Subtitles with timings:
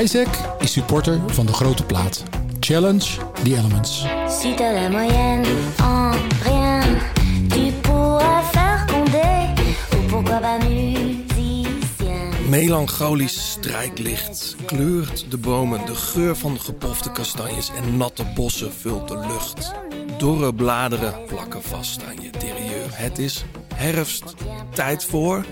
[0.00, 2.22] Isaac is supporter van de grote plaat.
[2.60, 3.06] Challenge
[3.44, 4.06] the elements.
[4.28, 5.44] Si t'as la moyenne
[5.82, 6.12] en
[6.42, 6.82] rien,
[7.48, 9.54] tu pourras faire condé.
[9.92, 12.48] Ou pourquoi pas musicien.
[12.48, 15.86] Melancholisch strijklicht kleurt de bomen.
[15.86, 19.72] De geur van gepofte kastanjes en natte bossen vult de lucht.
[20.18, 22.88] Dorre bladeren plakken vast aan je derieur.
[22.90, 23.44] Het is
[23.74, 24.34] herfst.
[24.74, 25.44] Tijd voor,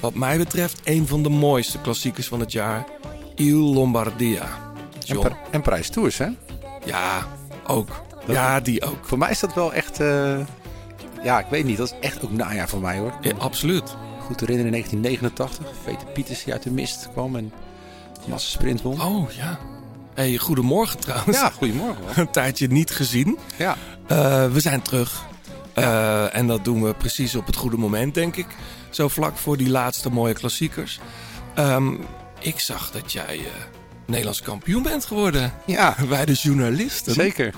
[0.00, 2.86] wat mij betreft, een van de mooiste klassiekers van het jaar.
[3.34, 4.42] Il Lombardia.
[4.42, 5.32] En, John.
[5.50, 6.28] En Parijs Tours, hè?
[6.84, 7.26] Ja,
[7.66, 8.02] ook.
[8.26, 8.98] Ja, die ook.
[9.04, 10.00] Voor mij is dat wel echt...
[10.00, 10.38] eh,
[11.22, 11.76] ja, ik weet niet.
[11.76, 13.12] Dat is echt ook najaar voor mij, hoor.
[13.20, 13.96] Ja, absoluut.
[14.20, 15.66] Goed te herinneren in 1989.
[15.84, 17.52] Peter Pieters die uit de mist kwam en
[18.26, 19.02] massasprint won.
[19.02, 19.58] Oh ja.
[20.14, 21.38] Hey, goedemorgen trouwens.
[21.38, 22.04] Ja, goedemorgen.
[22.04, 22.16] hoor.
[22.24, 23.38] Een tijdje niet gezien.
[23.56, 23.76] Ja.
[24.06, 25.24] Eh, we zijn terug.
[25.72, 28.46] Eh, en dat doen we precies op het goede moment, denk ik.
[28.90, 31.00] Zo vlak voor die laatste mooie klassiekers.
[31.54, 31.94] Ehm,
[32.42, 33.44] ik zag dat jij eh,
[34.06, 35.52] Nederlands kampioen bent geworden.
[35.66, 37.12] Ja, Wij de journalisten.
[37.14, 37.54] zeker.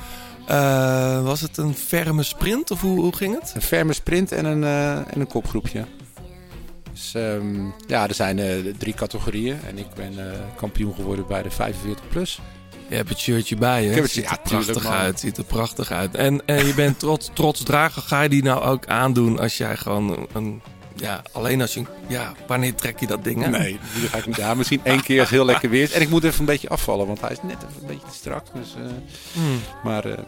[0.46, 3.52] Eh, was het een ferme sprint of hoe, hoe ging het?
[3.54, 5.84] Een ferme sprint en een, eh, en een kopgroepje.
[6.92, 8.40] Dus ehm, ja, er zijn
[8.78, 9.58] drie categorieën.
[9.66, 10.14] En ik ben
[10.56, 12.40] kampioen geworden bij de 45 plus.
[12.88, 13.88] Je hebt het shirtje bij je.
[13.88, 15.20] Ik heb het- ziet ja, er prachtig tuurlijk, uit.
[15.20, 16.14] Ziet er prachtig uit.
[16.14, 18.02] En, en je bent trots, trots dragen.
[18.02, 20.62] Ga je die nou ook aandoen als jij gewoon een...
[20.94, 21.82] ja, alleen als je...
[22.06, 23.50] Ja, wanneer trek je dat ding aan?
[23.50, 24.56] Nee, die ga ik niet aan.
[24.56, 25.92] Misschien één keer als heel lekker weer is.
[25.92, 28.14] En ik moet even een beetje afvallen, want hij is net even een beetje te
[28.16, 28.44] strak.
[28.54, 28.82] Dus, eh,
[29.32, 29.60] Hmm.
[29.84, 30.18] maar eh,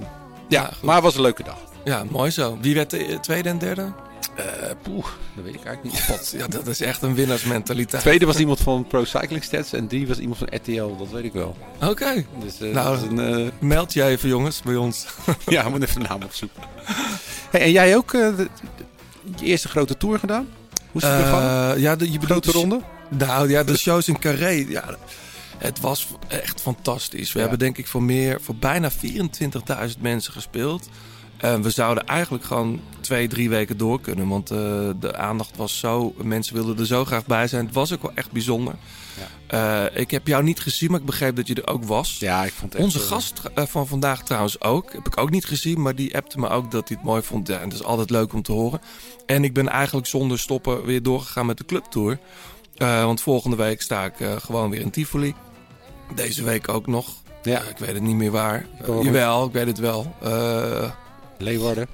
[0.49, 1.59] Ja, maar het was een leuke dag.
[1.85, 2.59] Ja, mooi zo.
[2.61, 3.93] Wie werd de eh, tweede en derde?
[4.37, 4.45] Eh
[4.83, 6.05] poeh, dat weet ik eigenlijk niet.
[6.05, 8.03] God, ja, dat is echt een winnaarsmentaliteit.
[8.03, 11.25] Tweede was iemand van Pro Cycling Stats en die was iemand van RTL, dat weet
[11.25, 11.57] ik wel.
[11.83, 12.25] Oké.
[12.41, 15.07] Dus Nou, dat is een, Meld je even, jongens, bij ons.
[15.47, 16.63] ja, we moeten even de naam opzoeken.
[17.51, 18.13] Hey, en jij ook
[19.39, 20.47] je eerste grote tour gedaan?
[20.93, 21.21] Hoe is het?
[21.21, 22.81] Eh, ja, de, je bedoelt Grote de- ronde?
[23.09, 24.49] Nou ja, de shows in Carré.
[24.69, 24.85] Ja,
[25.59, 27.29] het was echt fantastisch.
[27.33, 27.41] We Ja.
[27.41, 30.89] hebben denk ik voor, meer, voor bijna 24.000 mensen gespeeld.
[31.37, 34.29] En we zouden eigenlijk gewoon twee, drie weken door kunnen.
[34.29, 34.59] Want eh,
[35.01, 36.15] de aandacht was zo...
[36.23, 37.65] Mensen wilden er zo graag bij zijn.
[37.67, 38.75] Het was ook wel echt bijzonder.
[39.47, 42.17] Eh, ik heb jou niet gezien, maar ik begreep dat je er ook was.
[42.19, 44.93] Ja, ik vond het Onze gast eh, van vandaag trouwens ook.
[44.93, 47.49] Heb ik ook niet gezien, maar die appte me ook dat hij het mooi vond.
[47.49, 48.81] Ja, en dat is altijd leuk om te horen.
[49.27, 52.19] En ik ben eigenlijk zonder stoppen weer doorgegaan met de clubtour.
[52.77, 55.35] Eh, want volgende week sta ik gewoon weer in Tivoli.
[56.15, 57.15] Deze week ook nog.
[57.43, 57.61] Ja.
[57.61, 58.67] Ik weet het niet meer waar.
[59.03, 60.15] Jawel, ik weet het wel.
[61.39, 61.89] Leeuwarden.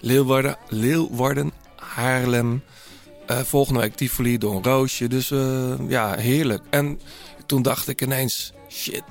[0.00, 2.62] Leeuwarden, Leeuwarden, Haarlem.
[3.30, 5.08] Eh, volgende week Tivoli, door een roosje.
[5.08, 6.62] Dus eh, ja, heerlijk.
[6.70, 7.00] En
[7.46, 9.02] toen dacht ik ineens, shit,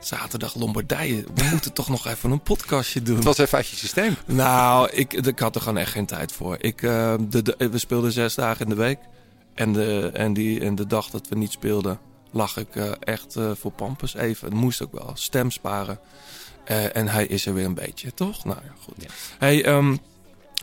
[0.00, 1.24] zaterdag Lombardije.
[1.34, 3.14] We moeten toch nog even een podcastje doen.
[3.16, 4.16] Het was even uit je systeem.
[4.26, 6.56] Nou, ik, ik had er gewoon echt geen tijd voor.
[6.60, 8.98] Ik, eh, de, de- we speelden zes dagen in de week.
[9.54, 11.98] En de, en, die, en de dag dat we niet speelden,
[12.30, 14.48] lag ik echt voor Pampus even.
[14.48, 15.10] Het moest ook wel.
[15.14, 15.98] Stem sparen.
[16.92, 18.44] En hij is er weer een beetje, toch?
[18.44, 19.06] Nou ja, goed.
[19.38, 19.96] Hey, ehm,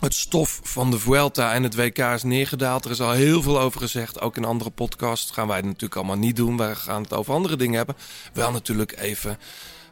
[0.02, 2.86] het stof van de Vuelta en het WK is neergedaald.
[2.86, 4.22] Er is al heel veel over gezegd.
[4.22, 6.58] Ook in andere podcasts gaan wij het natuurlijk allemaal niet doen.
[6.58, 7.96] Wij gaan het over andere dingen hebben.
[8.34, 9.40] Wel natuurlijk even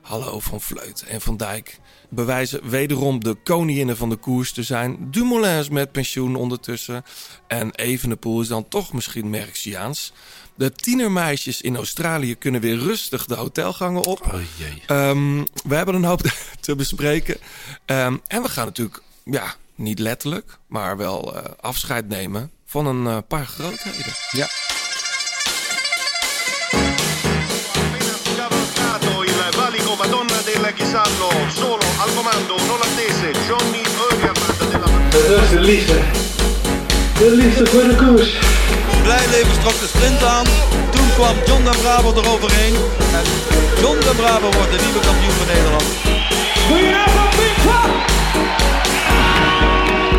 [0.01, 1.79] hallo van Vleut en Van Dijk.
[2.09, 5.11] Bewijzen wederom de koninginnen van de koers te zijn.
[5.11, 7.03] Dumoulin is met pensioen ondertussen.
[7.47, 10.13] En Evenepoel is dan toch misschien Merciaans.
[10.55, 14.25] De tienermeisjes in Australië kunnen weer rustig de hotelgangen op.
[14.25, 14.81] Oh jee.
[14.87, 16.21] Ehm, we hebben een hoop
[16.59, 17.37] te bespreken.
[17.85, 23.07] Ehm, en we gaan natuurlijk, ja, niet letterlijk, maar wel eh, afscheid nemen van een
[23.07, 24.13] eh, paar grootheden.
[24.31, 24.47] Ja.
[35.12, 36.00] Dat is de liefde.
[37.18, 38.38] De liefde voor de koers.
[39.03, 40.45] Blijleven trok de sprint aan.
[40.91, 42.75] Toen kwam John de Bravo eroverheen.
[43.13, 43.23] En
[43.81, 45.84] John de Bravo wordt de nieuwe kampioen van Nederland.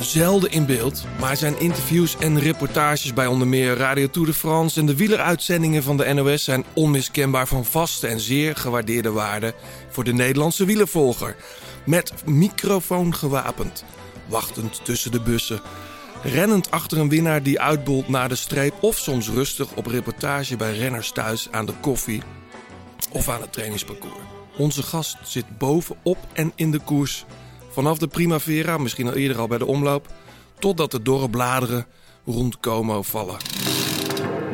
[0.00, 4.80] Zelden in beeld, maar zijn interviews en reportages bij onder meer Radio Tour de France
[4.80, 9.54] en de wieleruitzendingen van de NOS zijn onmiskenbaar van vaste en zeer gewaardeerde waarde
[9.88, 11.36] voor de Nederlandse wielervolger.
[11.86, 13.84] Met microfoon gewapend,
[14.26, 15.60] wachtend tussen de bussen,
[16.22, 20.76] rennend achter een winnaar die uitbolt naar de streep of soms rustig op reportage bij
[20.76, 22.22] renners thuis aan de koffie
[23.10, 24.24] of aan het trainingsparcours.
[24.56, 27.24] Onze gast zit bovenop en in de koers.
[27.80, 30.06] Vanaf de Primavera, misschien al eerder al bij de omloop,
[30.58, 31.86] totdat de dorre bladeren
[32.26, 33.36] rond Como vallen.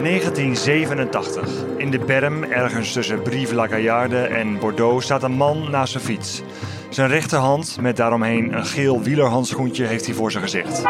[0.03, 1.49] 1987.
[1.77, 6.43] In de berm, ergens tussen Brive-la-Gaillarde en Bordeaux, staat een man naast zijn fiets.
[6.91, 10.83] Zijn rechterhand, met daaromheen een geel wielerhandschoentje, heeft hij voor zijn gezicht.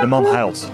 [0.00, 0.70] De man huilt.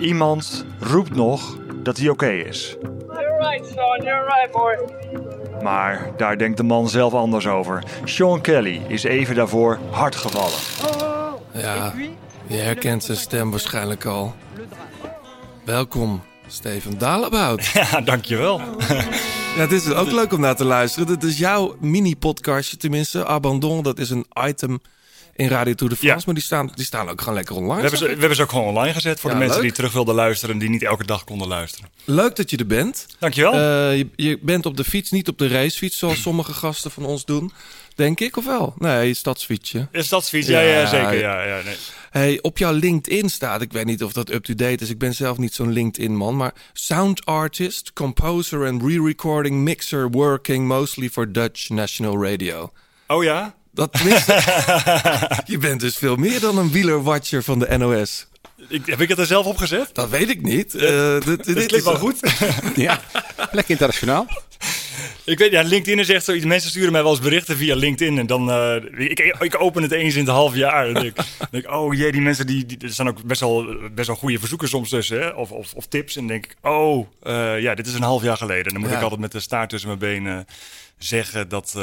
[0.00, 2.76] Iemand roept nog dat hij oké is.
[5.62, 7.82] Maar daar denkt de man zelf anders over.
[8.04, 10.58] Sean Kelly is even daarvoor hard gevallen.
[11.52, 11.92] Ja,
[12.46, 14.34] je herkent zijn stem waarschijnlijk al.
[15.64, 17.64] Welkom, Steven Dalebout.
[17.74, 18.60] Ja, dankjewel.
[19.56, 21.06] Ja, het is ook leuk om naar te luisteren.
[21.06, 23.26] Dit is jouw mini-podcastje, tenminste.
[23.26, 24.80] Abandon, dat is een item
[25.38, 26.18] in Radio Tour de France.
[26.18, 26.22] Ja.
[26.26, 27.74] Maar die staan, die staan ook gewoon lekker online.
[27.74, 29.68] We hebben, ze, we hebben ze ook gewoon online gezet voor Ja, de mensen leuk.
[29.68, 31.90] die terug wilden luisteren en die niet elke dag konden luisteren.
[32.04, 33.06] Leuk dat je er bent.
[33.18, 33.52] Dankjewel.
[33.52, 37.04] Eh, je, je bent op de fiets, niet op de racefiets, zoals sommige gasten van
[37.04, 37.52] ons doen.
[37.94, 38.74] Denk ik, of wel?
[38.78, 39.88] Nee, stadsfietsje.
[39.92, 40.46] Is dat fiets?
[40.48, 41.18] Ja, ja, Ja, zeker.
[41.18, 41.76] Ja, ja, nee.
[42.10, 45.38] Hey, op jouw LinkedIn staat, ik weet niet of dat up-to-date is, ik ben zelf
[45.38, 52.24] niet zo'n LinkedIn-man, maar sound artist, composer en re-recording mixer working mostly for Dutch National
[52.24, 52.72] Radio.
[53.06, 53.54] Oh ja?
[53.78, 53.98] Dat
[55.52, 58.26] je bent dus veel meer dan een wielerwatcher van de NOS.
[58.68, 59.90] Ik, heb ik het er zelf op gezet?
[59.92, 60.74] Dat weet ik niet.
[60.74, 62.20] Eh, dit, dit Dat is klinkt wel goed.
[62.76, 63.00] Ja,
[63.36, 64.26] lekker internationaal.
[65.24, 66.44] ik weet, ja, LinkedIn is echt zoiets.
[66.44, 68.18] Mensen sturen mij wel eens berichten via LinkedIn.
[68.18, 68.74] En dan, eh,
[69.08, 70.86] ik, ik open het eens in het half jaar.
[70.86, 73.40] En denk, ik- denk ik, oh jee, die mensen, die, die, er staan ook best
[73.40, 75.20] wel, best wel goede verzoeken soms tussen.
[75.20, 75.28] Hè?
[75.28, 76.14] Of, of, of tips.
[76.16, 78.72] En dan denk ik, oh, eh, ja, dit is een half jaar geleden.
[78.72, 78.96] Dan moet Ja.
[78.96, 80.46] ik altijd met de staart tussen mijn benen
[80.98, 81.74] zeggen dat,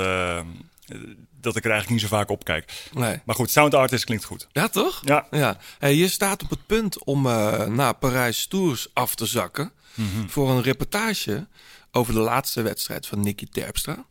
[1.45, 2.71] dat ik er eigenlijk niet zo vaak op kijk.
[2.93, 3.21] Nee.
[3.25, 4.47] Maar goed, sound artist klinkt goed.
[4.51, 5.01] Ja, toch?
[5.03, 5.27] Ja.
[5.31, 5.57] ja.
[5.79, 9.71] Hey, je staat op het punt om eh, naar Parijs Tours af te zakken.
[9.93, 10.27] Mhm.
[10.27, 11.47] Voor een reportage
[11.91, 14.05] over de laatste wedstrijd van Nicky Terpstra.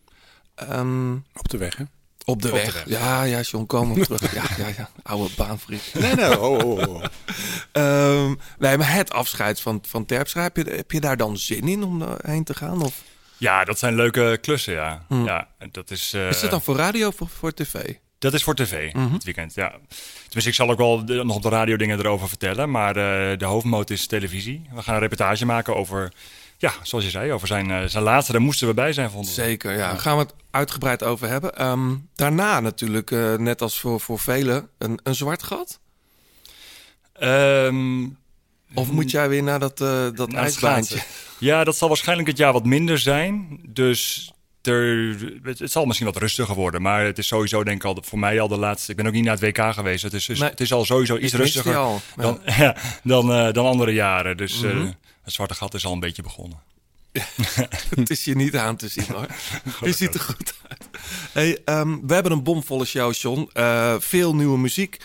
[0.54, 1.84] Ehm, Op de weg, hè?
[2.24, 2.74] op de weg.
[2.74, 2.88] weg.
[2.88, 4.34] Ja, ja, John, kom op terug.
[4.34, 4.90] Ja, ja, ja.
[5.02, 5.82] Oude baanvriend.
[5.94, 6.40] Nee, nee.
[6.40, 7.04] Oh, oh, oh.
[7.72, 11.68] Ehm, nee, maar het afscheid van, van Terpstra, heb je, heb je daar dan zin
[11.68, 12.82] in om heen te gaan?
[12.82, 13.02] Of
[13.44, 15.06] Ja, dat zijn leuke klussen, ja.
[15.08, 17.94] ja en dat is, eh, is het dan voor radio of voor, voor tv?
[18.18, 19.12] Dat is voor tv, Mhm.
[19.12, 19.68] het weekend, ja.
[20.22, 22.70] Tenminste, ik zal ook wel de- nog op de radio dingen erover vertellen.
[22.70, 24.66] Maar eh, de hoofdmoot is televisie.
[24.74, 26.12] We gaan een reportage maken over,
[26.58, 28.32] ja, zoals je zei, over zijn, eh, zijn laatste.
[28.32, 29.32] Daar moesten we bij zijn, vonden.
[29.32, 29.88] Zeker, ja.
[29.90, 31.56] Daar gaan we het uitgebreid over hebben.
[31.56, 35.80] Ehm, daarna natuurlijk, eh, net als voor, voor velen, een, een zwart gat.
[37.12, 38.06] Ehm,
[38.74, 41.02] Of moet jij weer naar dat, eh, dat naar ijsbaantje?
[41.38, 43.60] Ja, dat zal waarschijnlijk het jaar wat minder zijn.
[43.68, 44.32] Dus
[44.62, 46.82] er, het, het zal misschien wat rustiger worden.
[46.82, 48.90] Maar het is sowieso, denk ik, al voor mij al de laatste...
[48.90, 50.02] Ik ben ook niet naar het WK geweest.
[50.02, 50.50] Het is, dus, Nee.
[50.50, 54.36] het is al sowieso iets rustiger al, dan, ja, dan, eh, dan andere jaren.
[54.36, 54.90] Dus eh, Mhm.
[55.22, 56.58] het zwarte gat is al een beetje begonnen.
[57.94, 59.26] Het is je niet aan te zien hoor.
[59.80, 60.88] Je ziet er goed uit.
[61.32, 63.50] Hey, ehm, we hebben een bomvolle show, John.
[64.00, 64.96] Veel nieuwe muziek.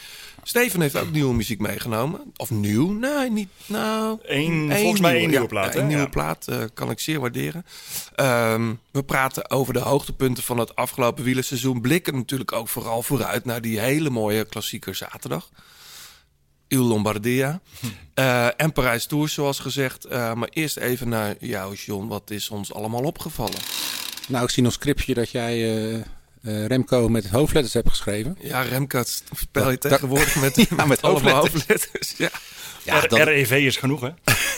[0.49, 2.21] Steven heeft ook nieuwe muziek meegenomen.
[2.35, 2.91] Of nieuw?
[2.91, 3.49] Nee, niet.
[3.65, 5.79] Nou, Eén- volgens mij één nieuwe plaat, Ja?
[5.79, 7.65] Een nieuwe plaat eh, kan ik zeer waarderen.
[8.15, 11.81] Ehm, we praten over de hoogtepunten van het afgelopen wielerseizoen.
[11.81, 15.49] Blikken natuurlijk ook vooral vooruit naar die hele mooie klassieker zaterdag.
[16.67, 17.61] Il Lombardia.
[18.13, 20.05] Eh, en Parijs Tours, zoals gezegd.
[20.05, 22.07] Eh, maar eerst even naar jou, John.
[22.07, 23.59] Wat is ons allemaal opgevallen?
[24.27, 25.99] Nou, ik zie nog scriptje dat jij eh,
[26.41, 28.37] eh, Remco met hoofdletters hebt geschreven.
[28.41, 29.03] Ja, Remco
[29.35, 31.53] spel je Dat- dat- tegenwoordig met, Ja, met allemaal hoofdletters.
[31.53, 32.13] hoofdletters.
[32.17, 32.29] Ja.
[32.83, 34.09] Ja, REV is genoeg, hè?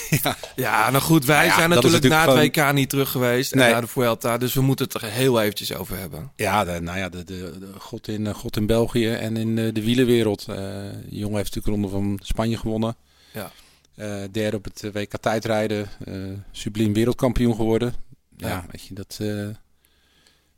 [0.55, 3.55] ja, nou goed, wij Ja, zijn natuurlijk na het WK niet terug geweest.
[3.55, 3.65] Nee.
[3.65, 6.31] En naar de Vuelta, dus we moeten het er heel eventjes over hebben.
[6.35, 9.55] Ja, de, nou ja, de, de, de god, in, eh, god in België en in
[9.55, 10.41] de, de wielenwereld.
[10.41, 12.95] Eh de jongen heeft natuurlijk de ronde van Spanje gewonnen.
[13.33, 13.51] Ja.
[13.95, 15.89] Eh, derde op het WK tijdrijden.
[16.05, 16.13] eh
[16.51, 17.93] subliem wereldkampioen geworden.
[18.38, 18.65] Ja, Ja.
[18.71, 19.19] weet je, dat...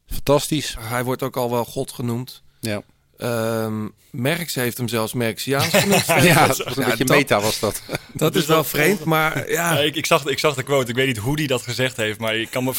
[0.07, 0.75] fantastisch.
[0.79, 2.41] Hij wordt ook al wel God genoemd.
[2.59, 2.81] Ja,
[3.17, 6.05] Ehm Merckx heeft hem zelfs Merxiaans genoemd.
[6.05, 7.81] ja dat was een Ja, beetje dat- meta was dat.
[8.13, 9.73] Dat is wel vreemd, maar ja.
[9.73, 10.89] Ja, ik, ik, zag, ik zag de quote.
[10.89, 12.19] Ik weet niet hoe hij dat gezegd heeft.
[12.19, 12.71] Maar ik kan me,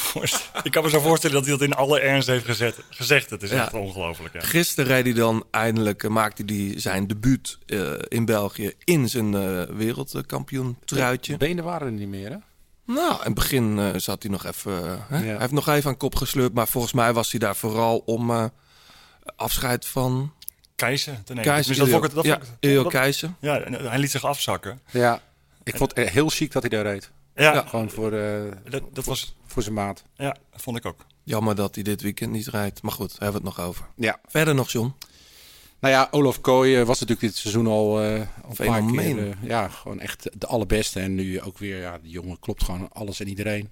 [0.63, 3.31] ik kan me zo voorstellen dat hij dat in alle ernst heeft gezet, gezegd.
[3.31, 3.63] Het is Ja.
[3.63, 4.35] echt ongelooflijk.
[4.35, 4.41] Ja.
[4.41, 9.35] Gisteren reed hij dan eindelijk, eh, maakte hij zijn debuut eh, in België in zijn
[9.35, 11.33] eh wereldkampioen truitje.
[11.33, 12.37] De benen waren er niet meer, hè?
[12.87, 14.85] Nou, in het begin eh, zat hij nog even.
[14.85, 15.17] eh, hè?
[15.19, 15.25] Ja.
[15.25, 18.31] Hij heeft nog even aan kop gesleurd, maar volgens mij was hij daar vooral om
[18.31, 18.45] eh,
[19.37, 20.33] afscheid van
[20.77, 21.45] Keizer te nemen.
[21.51, 21.69] Keizer.
[21.69, 23.31] Dus dat vond ik- dat ja, vond ik- Iljo dat- Keizer.
[23.41, 24.81] Ja, hij liet zich afzakken.
[24.91, 25.21] Ja.
[25.63, 27.11] Ik vond het heel chic dat hij daar reed.
[27.35, 27.65] Ja, Ja.
[27.67, 30.05] Gewoon voor, eh, Dat, dat was, voor zijn maat.
[30.15, 31.05] ja, dat vond ik ook.
[31.23, 32.83] Jammer dat hij dit weekend niet rijdt.
[32.83, 33.85] Maar goed, daar hebben we het nog over.
[33.97, 34.19] Ja.
[34.27, 34.95] Verder nog, John.
[35.85, 38.27] Nou ja, Olaf Kooi eh, was natuurlijk dit seizoen al, al een
[38.67, 39.19] paar keer.
[39.29, 41.01] eh, ja, gewoon echt de allerbeste.
[41.01, 43.71] En nu ook weer, ja, de jongen klopt gewoon alles en iedereen.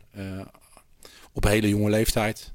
[1.33, 2.53] Op hele jonge leeftijd.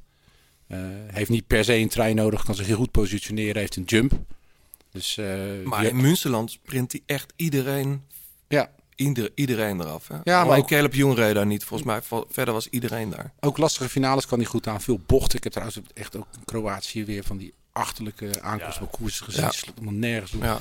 [1.07, 4.13] Heeft niet per se een trein nodig, kan zich heel goed positioneren, heeft een jump.
[4.91, 5.15] Dus,
[5.63, 8.03] Maar in Münsterland sprint hij echt iedereen,
[8.47, 10.07] ja, ieder, iedereen eraf.
[10.07, 10.15] Hè?
[10.15, 11.63] Ja, maar maar ook- Caleb Jong reed daar niet.
[11.63, 13.33] Volgens mij verder was iedereen daar.
[13.39, 14.81] ook lastige finales kan hij goed aan.
[14.81, 15.37] Veel bochten.
[15.37, 19.43] Ik heb trouwens echt ook in Kroatië weer van die achterlijke aankomst bij koers gezien.
[19.43, 19.51] Ja.
[19.51, 20.43] Sloeg helemaal nergens op.
[20.43, 20.59] Ja.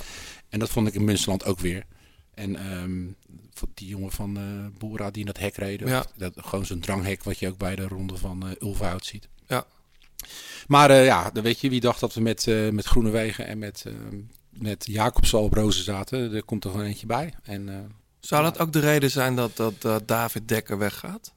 [0.48, 1.84] En dat vond ik in Münsterland ook weer.
[2.34, 3.06] En ehm,
[3.52, 5.80] voor die jongen van eh Bora die in dat hek reed.
[5.80, 6.06] Ja.
[6.16, 9.28] Dat, gewoon zo'n dranghek wat je ook bij de ronde van eh Ulfhout ziet.
[9.46, 9.66] Ja.
[10.66, 13.58] Maar eh, ja, dan weet je wie dacht dat we met, eh met Groenewegen en
[13.58, 14.20] met, ehm
[14.50, 16.34] met Jacobs al op rozen zaten.
[16.34, 17.34] Er komt er gewoon eentje bij.
[17.42, 17.78] En eh,
[18.20, 21.34] Zou dat ook de reden zijn dat, dat David Dekker weggaat?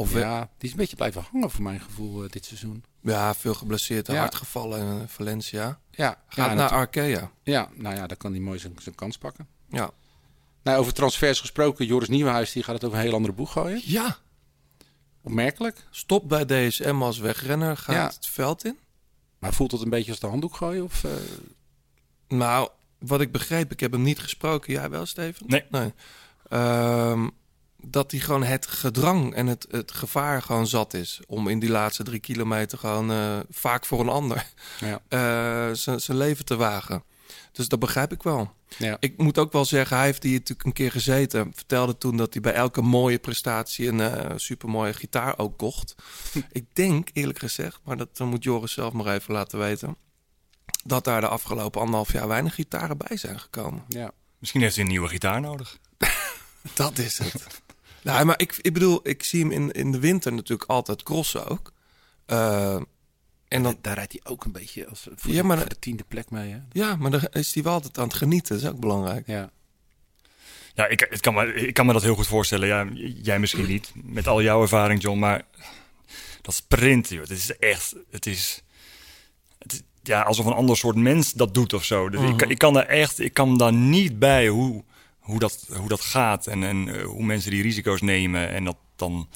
[0.00, 2.84] Of we- ja, die is een beetje blijven hangen voor mijn gevoel eh, dit seizoen.
[3.02, 4.14] ja, veel geblesseerd, Ja.
[4.18, 5.80] hard gevallen in eh, Valencia.
[5.90, 7.30] Ja, Gaat ja, naar Arkea.
[7.42, 9.46] ja, nou ja, dan kan hij mooi zijn, zijn kans pakken.
[9.68, 9.90] Ja.
[10.62, 13.80] Nou, over transfers gesproken, Joris Nieuwenhuis die gaat het over een heel andere boeg gooien.
[13.84, 14.16] ja,
[15.22, 15.86] Opmerkelijk.
[15.90, 18.06] stop bij DSM als wegrenner, gaat Ja.
[18.06, 18.78] het veld in.
[19.38, 20.84] Maar voelt het een beetje als de handdoek gooien?
[20.84, 21.10] Of, eh,
[22.28, 24.72] Nou, wat ik begreep, ik heb hem niet gesproken.
[24.72, 25.46] Jij wel, Steven?
[25.70, 25.92] Nee.
[26.48, 27.28] Ehm,
[27.90, 31.20] dat hij gewoon het gedrang en het, het gevaar gewoon zat is.
[31.26, 34.46] Om in die laatste drie kilometer gewoon eh, vaak voor een ander
[34.80, 35.00] ja.
[35.08, 37.02] eh, zijn zijn leven te wagen.
[37.52, 38.52] Dus dat begrijp ik wel.
[38.76, 38.96] Ja.
[39.00, 41.52] Ik moet ook wel zeggen, hij heeft hier natuurlijk een keer gezeten.
[41.54, 45.94] Vertelde toen dat hij bij elke mooie prestatie een eh supermooie gitaar ook kocht.
[46.52, 49.96] ik denk eerlijk gezegd, maar dat moet Joris zelf maar even laten weten.
[50.84, 53.84] Dat daar de afgelopen anderhalf jaar weinig gitaren bij zijn gekomen.
[53.88, 54.12] ja.
[54.38, 55.78] Misschien heeft hij een nieuwe gitaar nodig.
[56.74, 57.62] Dat is het.
[58.12, 61.46] Nou, maar ik, ik bedoel, ik zie hem in, in de winter natuurlijk altijd crossen
[61.46, 61.72] ook.
[62.26, 62.80] Eh,
[63.48, 65.78] en dan, Daar rijdt hij ook een beetje als, voor, Ja, de, maar- voor de
[65.78, 66.50] tiende plek mee.
[66.50, 66.58] Hè?
[66.72, 68.54] ja, maar dan is hij wel altijd aan het genieten.
[68.54, 69.26] Dat is ook belangrijk.
[69.26, 69.50] Ja.
[70.74, 72.68] Ja, ik, het kan me, ik kan me dat heel goed voorstellen.
[72.68, 72.86] Ja,
[73.22, 75.18] jij misschien niet, met al jouw ervaring, John.
[75.18, 75.42] Maar
[76.42, 77.94] dat sprint, joh, het is echt...
[78.10, 78.62] Het is,
[79.58, 82.08] het is ja, alsof een ander soort mens dat doet of zo.
[82.08, 83.18] Dus ik, kan- ik kan daar echt...
[83.20, 84.84] Ik kan daar niet bij hoe,
[85.28, 86.46] hoe, dat, hoe dat gaat.
[86.46, 88.48] En, en eh, hoe mensen die risico's nemen.
[88.48, 89.28] En dat dan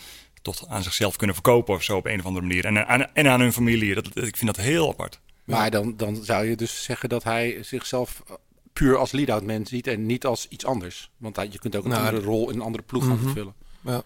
[0.42, 2.64] toch aan zichzelf kunnen verkopen of zo op een of andere manier.
[2.64, 3.94] En aan, en aan hun familie.
[3.94, 5.20] Dat, ik vind dat heel apart.
[5.44, 8.34] Maar dan, dan zou je dus zeggen dat hij zichzelf eh,
[8.72, 11.10] puur als lead-out man ziet en niet als iets anders.
[11.16, 13.22] Want hij- je kunt ook een Nou, andere rol in een andere ploeg gaan Mhm.
[13.22, 13.54] vervullen.
[13.80, 13.98] Ja.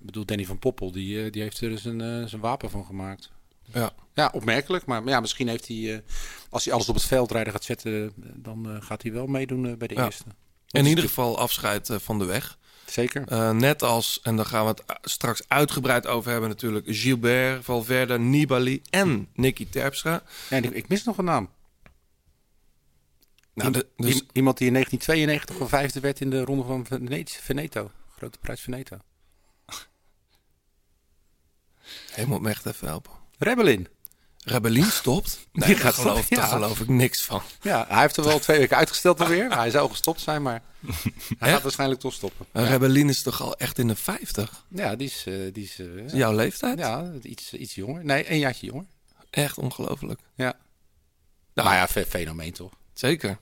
[0.00, 2.70] Ik bedoel, Danny van Poppel, die, eh, die heeft er dus een, eh, zijn wapen
[2.70, 3.30] van gemaakt.
[3.72, 3.90] Ja.
[4.14, 4.86] Ja, opmerkelijk.
[4.86, 6.00] Maar ja, misschien heeft hij, eh,
[6.50, 9.66] als hij alles op het veldrijden gaat zetten, eh, dan eh, gaat hij wel meedoen
[9.66, 10.04] eh, bij de Ja.
[10.04, 10.24] eerste.
[10.70, 12.58] In ieder geval afscheid eh, van de weg.
[12.86, 13.24] Zeker.
[13.28, 16.86] Eh, net als, en daar gaan we het a- straks uitgebreid over hebben natuurlijk...
[16.88, 20.22] Gilbert, Valverde, Nibali en Nicky Terpstra.
[20.50, 21.50] Ja, ik, mis nog een naam.
[23.54, 27.22] Nou, de- dus, iemand die in 1992 van vijfde werd in de ronde van Vene-
[27.26, 27.90] Veneto.
[28.16, 28.98] Grote prijs Veneto.
[32.26, 33.12] moet me echt even helpen.
[33.38, 33.88] Rebellin.
[34.48, 35.38] Rebellin stopt?
[35.52, 36.46] Nee, daar gaat geloof, ja.
[36.46, 37.42] geloof ik niks van.
[37.60, 39.52] Ja, hij heeft er wel twee weken uitgesteld alweer.
[39.58, 40.62] Hij zou gestopt zijn, maar
[41.38, 42.46] hij gaat waarschijnlijk toch stoppen.
[42.52, 44.64] Ja, Rebellin is toch al echt in de 50?
[44.68, 46.78] ja die is, eh, die is eh, jouw leeftijd?
[46.78, 48.04] ja, iets, iets jonger.
[48.04, 48.86] Nee, een jaartje jonger.
[49.30, 50.20] Echt ongelooflijk.
[50.34, 50.56] Ja.
[51.54, 52.72] Nou, maar ja, fe- fenomeen toch?
[52.92, 53.38] Zeker.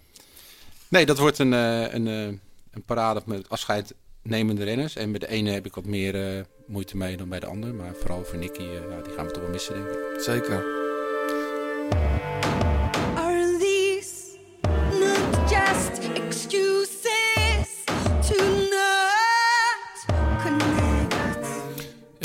[0.89, 4.97] Nee, dat wordt een, eh, een, een parade met afscheidnemende renners.
[4.97, 7.75] En met de ene heb ik wat meer moeite mee dan bij de ander.
[7.75, 10.21] Maar vooral voor Nicky, ja, die gaan we toch wel missen, denk ik.
[10.21, 10.85] Zeker.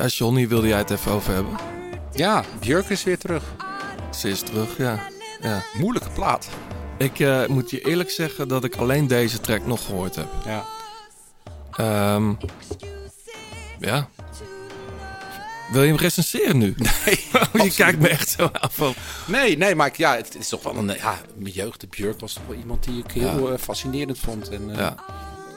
[0.01, 1.53] Ja, Johnny, wilde jij het even over hebben?
[2.13, 3.43] Ja, Björk is weer terug.
[4.15, 4.99] Ze is terug, ja.
[5.41, 5.63] ja.
[5.73, 6.49] Moeilijke plaat.
[6.97, 10.27] Ik eh, moet je eerlijk zeggen dat ik alleen deze track nog gehoord heb.
[10.45, 10.65] Ja.
[11.71, 12.33] Ehm,
[13.79, 14.07] ja.
[15.71, 16.75] Wil je hem recenseren nu?
[17.05, 17.27] Nee,
[17.67, 18.93] je kijkt me echt zo aan van...
[19.27, 20.87] Nee, nee, maar ik- ja, het is toch wel een...
[20.97, 24.49] Ja, mijn jeugd, de Björk was toch wel iemand die ik heel eh, fascinerend vond.
[24.49, 24.95] En eh, Ja.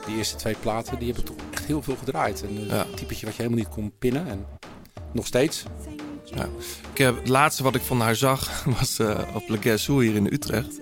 [0.06, 2.42] Die eerste twee platen, die hebben toch echt heel veel gedraaid.
[2.42, 2.80] En eh, Ja.
[2.90, 4.28] een typetje wat je helemaal niet kon pinnen.
[4.28, 4.46] En
[5.12, 5.62] nog steeds.
[6.34, 6.48] Ja.
[6.92, 10.26] Ik heb, het laatste wat ik van haar zag was eh, op Le hier in
[10.32, 10.80] Utrecht.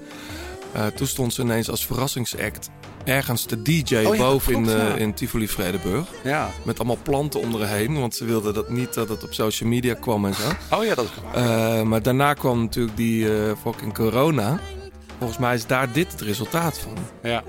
[0.72, 2.70] Eh, toen stond ze ineens als verrassingsact
[3.04, 4.94] ergens te DJ Oh ja, boven in, de, ja.
[4.94, 6.08] in Tivoli Vredenburg.
[6.24, 6.50] Ja.
[6.64, 9.68] Met allemaal planten om haar heen, want ze wilde dat niet dat het op social
[9.68, 10.76] media kwam en zo.
[10.76, 14.60] Oh ja, dat is Eh, maar daarna kwam natuurlijk die eh, fucking corona.
[15.18, 16.92] Volgens mij is daar dit het resultaat van.
[17.22, 17.42] Ja.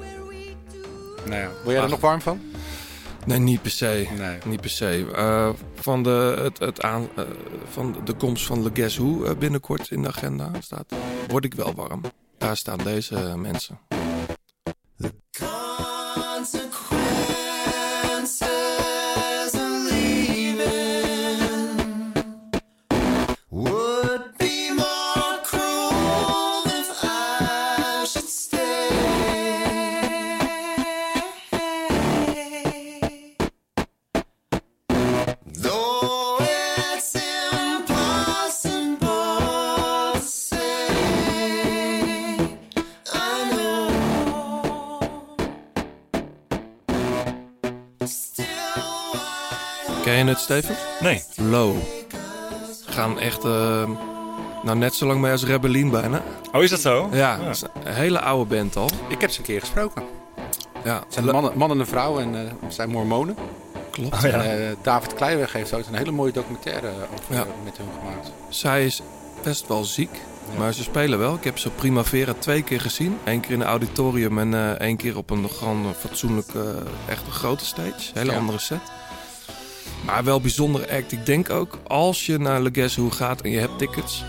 [1.25, 2.41] Nou ja, word jij er nog warm van?
[3.25, 4.07] Nee, niet per se.
[4.17, 4.37] Nee.
[4.45, 5.11] Niet per se.
[5.15, 7.23] Eh, van, de, het, het aan, eh,
[7.69, 10.85] van de komst van Le Guess Who eh, binnenkort in de agenda staat,
[11.27, 12.01] word ik wel warm.
[12.37, 13.79] Daar staan deze mensen.
[50.43, 50.75] Steven?
[50.99, 51.23] Nee.
[51.35, 51.75] Low.
[52.85, 53.89] Gaan echt, eh,
[54.63, 56.21] nou net zo lang mee als Rebellin bijna.
[56.53, 57.09] Oh, is dat zo?
[57.11, 58.89] Ja, is een hele oude band al.
[59.07, 60.03] Ik heb ze een keer gesproken.
[60.83, 63.35] Ja, Het zijn mannen, man en een vrouw en eh zijn mormonen.
[63.91, 64.13] klopt.
[64.15, 64.27] Oh, ja.
[64.29, 67.41] En, eh, David Kleiweg heeft ooit een hele mooie documentaire over Ja.
[67.41, 68.31] eh, met hun gemaakt.
[68.49, 69.01] Zij is
[69.43, 70.09] best wel ziek,
[70.57, 71.33] maar ze spelen wel.
[71.35, 73.17] Ik heb ze op Primavera twee keer gezien.
[73.23, 76.75] Eén keer in een auditorium en eh één keer op een gewoon fatsoenlijke,
[77.09, 78.11] echt een grote stage.
[78.13, 78.37] Hele Ja.
[78.37, 78.79] andere set.
[80.05, 81.11] Maar wel bijzondere act.
[81.11, 84.23] Ik denk ook, als je naar Le Guess Who gaat en je hebt tickets...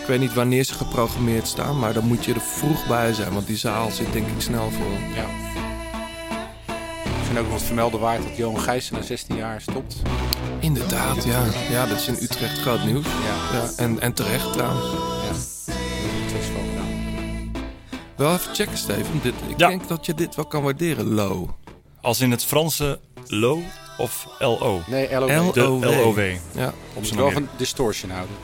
[0.00, 3.32] Ik weet niet wanneer ze geprogrammeerd staan, maar dan moet je er vroeg bij zijn.
[3.32, 4.90] Want die zaal zit denk ik snel vol.
[5.14, 5.26] Ja.
[7.04, 9.96] Ik vind ook nog het vermelden waard dat Johan Gijssen na 16 jaar stopt.
[10.60, 11.42] Inderdaad, ja.
[11.70, 13.04] Ja, dat is in Utrecht groot nieuws.
[13.04, 13.58] Ja.
[13.58, 14.84] Ja, en, en terecht trouwens.
[14.86, 15.32] Ja.
[18.16, 19.20] Wel even checken, Steven.
[19.22, 19.68] Dit, ik Ja.
[19.68, 21.48] denk dat je dit wel kan waarderen, low.
[22.00, 23.62] Als in het Franse LO
[23.98, 24.82] of LO?
[24.86, 25.48] Nee, LOW.
[25.48, 25.82] L- De LOW.
[25.84, 26.18] LOW.
[26.54, 26.74] Ja.
[26.94, 28.36] Op zijn wel van distortion houden.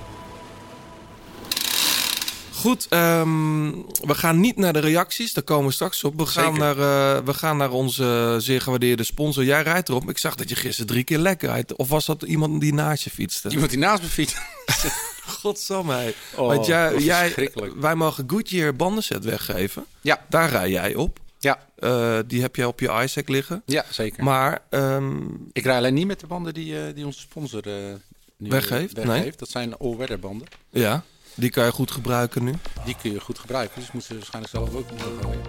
[2.54, 3.70] Goed, ehm,
[4.06, 5.32] we gaan niet naar de reacties.
[5.32, 6.16] Daar komen we straks op.
[6.16, 6.58] We gaan, Zeker.
[6.76, 9.44] naar, eh, we gaan naar onze zeer gewaardeerde sponsor.
[9.44, 10.08] Jij rijdt erop.
[10.10, 11.76] Ik zag dat je gisteren drie keer lekker rijdt.
[11.76, 13.48] Of was dat iemand die naast je fietste?
[13.48, 14.36] Iemand die naast me fietst.
[15.40, 16.14] Godsamme.
[16.34, 17.72] Oh, Want jij, was jij, verschrikkelijk.
[17.80, 19.84] wij mogen Goodyear bandenset weggeven.
[20.00, 20.24] Ja.
[20.28, 21.18] Daar rij jij op.
[21.42, 23.62] Ja, Eh, die heb jij op je iSac liggen.
[23.66, 24.24] ja zeker.
[24.24, 25.18] Maar ehm,
[25.52, 27.94] Ik rij alleen niet met de banden die, eh, die onze sponsor eh,
[28.36, 28.92] nu Weggeeft?
[28.92, 29.22] weggeeft.
[29.22, 29.32] Nee.
[29.36, 30.46] Dat zijn all-weather banden.
[30.70, 31.02] ja,
[31.34, 32.52] die kan je goed gebruiken nu.
[32.84, 35.40] Die kun je goed gebruiken, dus moeten ze waarschijnlijk zelf ook moeten gooien.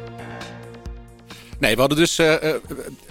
[1.61, 2.55] Nee, we hadden dus eh,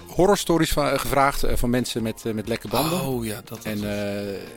[0.07, 3.01] horrorstories van, gevraagd eh, van mensen met, met lekke banden.
[3.01, 3.79] Oh ja, dat En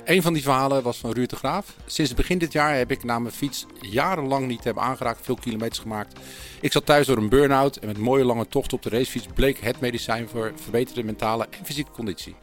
[0.05, 1.75] een van die verhalen was van Ruud de Graaf.
[1.85, 5.79] Sinds begin dit jaar heb ik na mijn fiets jarenlang niet hebben aangeraakt, veel kilometers
[5.79, 6.19] gemaakt.
[6.61, 9.59] Ik zat thuis door een burn-out en met mooie lange tochten op de racefiets bleek
[9.61, 12.35] het medicijn voor verbeterde mentale en fysieke conditie.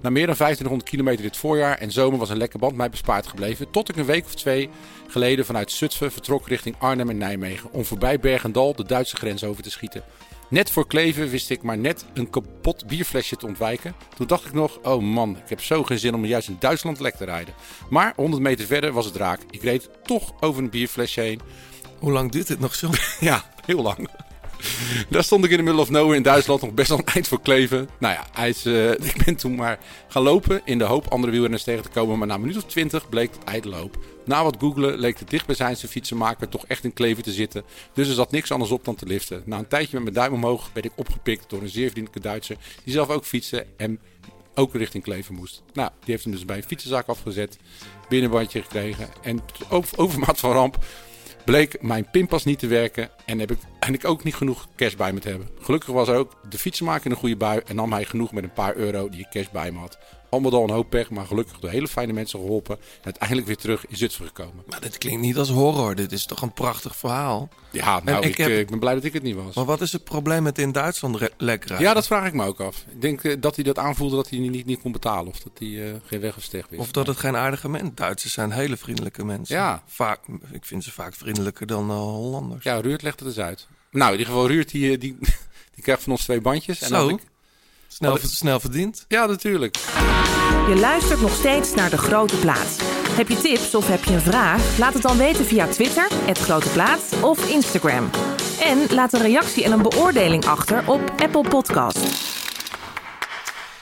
[0.00, 3.26] Na meer dan 1500 kilometer dit voorjaar en zomer was een lekke band mij bespaard
[3.26, 3.70] gebleven.
[3.70, 4.68] Tot ik een week of twee
[5.08, 7.72] geleden vanuit Zutphen vertrok richting Arnhem en Nijmegen.
[7.72, 10.02] Om voorbij Bergendal de Duitse grens over te schieten.
[10.48, 13.94] Net voor Kleven wist ik maar net een kapot bierflesje te ontwijken.
[14.16, 17.00] Toen dacht ik nog, oh man, ik heb zo geen zin om juist in Duitsland
[17.00, 17.54] lek te rijden.
[17.90, 19.40] Maar 100 meter verder was het raak.
[19.50, 21.40] Ik reed toch over een bierflesje heen.
[21.98, 22.90] Hoe lang duurt dit nog zo?
[23.20, 24.08] Ja, heel lang.
[25.10, 27.28] Daar stond ik in de middle of nowhere in Duitsland nog best wel een eind
[27.28, 27.88] voor kleven.
[27.98, 31.82] Nou ja, eh, ik ben toen maar gaan lopen in de hoop andere wielrenners tegen
[31.82, 32.18] te komen.
[32.18, 33.98] Maar na een minuut of twintig bleek het ijdelloop.
[34.24, 37.64] Na wat googelen leek de dichtbijzijnse fietsenmaker toch echt in kleven te zitten.
[37.92, 39.42] Dus er zat niks anders op dan te liften.
[39.44, 42.56] Na een tijdje met mijn duim omhoog werd ik opgepikt door een zeer vriendelijke Duitser.
[42.84, 44.00] Die zelf ook fietste en
[44.54, 45.62] ook richting Kleven moest.
[45.72, 47.58] Nou, die heeft hem dus bij een fietsenzak afgezet.
[48.08, 49.08] Binnenbandje gekregen.
[49.22, 49.40] En
[49.96, 50.78] overmaat van ramp
[51.46, 54.94] bleek mijn pinpas niet te werken en heb ik, en ik ook niet genoeg cash
[54.94, 55.48] bij me te hebben.
[55.60, 58.52] Gelukkig was ook de fietsenmaker in een goede bui en nam hij genoeg met een
[58.52, 59.98] paar euro die ik cash bij me had.
[60.30, 63.56] Allemaal al een hoop pech, maar gelukkig door hele fijne mensen geholpen en uiteindelijk weer
[63.56, 64.64] terug in Zutphen gekomen.
[64.66, 65.94] Maar dit klinkt niet als horror.
[65.94, 67.48] Dit is toch een prachtig verhaal.
[67.70, 69.54] Ja, nou, ik ik, heb- eh, ik ben blij dat ik het niet was.
[69.54, 71.80] Maar wat is het probleem met in Duitsland lekker?
[71.80, 72.84] Ja, dat vraag ik me ook af.
[72.90, 75.52] Ik denk eh, dat hij dat aanvoelde dat hij niet, niet kon betalen of dat
[75.58, 76.80] hij eh, geen weg of steg wist.
[76.82, 77.94] Of dat het geen aardige mensen...
[77.94, 79.56] Duitsers zijn hele vriendelijke mensen.
[79.56, 79.82] Ja.
[79.86, 80.20] Vaak,
[80.52, 82.64] ik vind ze vaak vriendelijker dan Hollanders.
[82.64, 83.66] Ja, Ruurt legt het eens uit.
[83.90, 85.16] Nou, in ieder geval, Ruurt die, die,
[85.74, 86.80] die krijgt van ons twee bandjes.
[86.80, 87.20] En Zo, ik,
[87.96, 89.04] snel, ik- snel verdiend.
[89.08, 89.76] ja, natuurlijk.
[90.68, 92.76] Je luistert nog steeds naar De Grote Plaats.
[93.10, 94.78] Heb je tips of heb je een vraag?
[94.78, 98.10] Laat het dan weten via Twitter, het Grote Plaats of Instagram.
[98.60, 101.98] En laat een reactie en een beoordeling achter op Apple Podcast.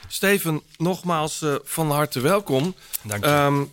[0.09, 2.74] Steven, nogmaals eh, van harte welkom.
[3.03, 3.31] Dank je.
[3.31, 3.64] Ehm,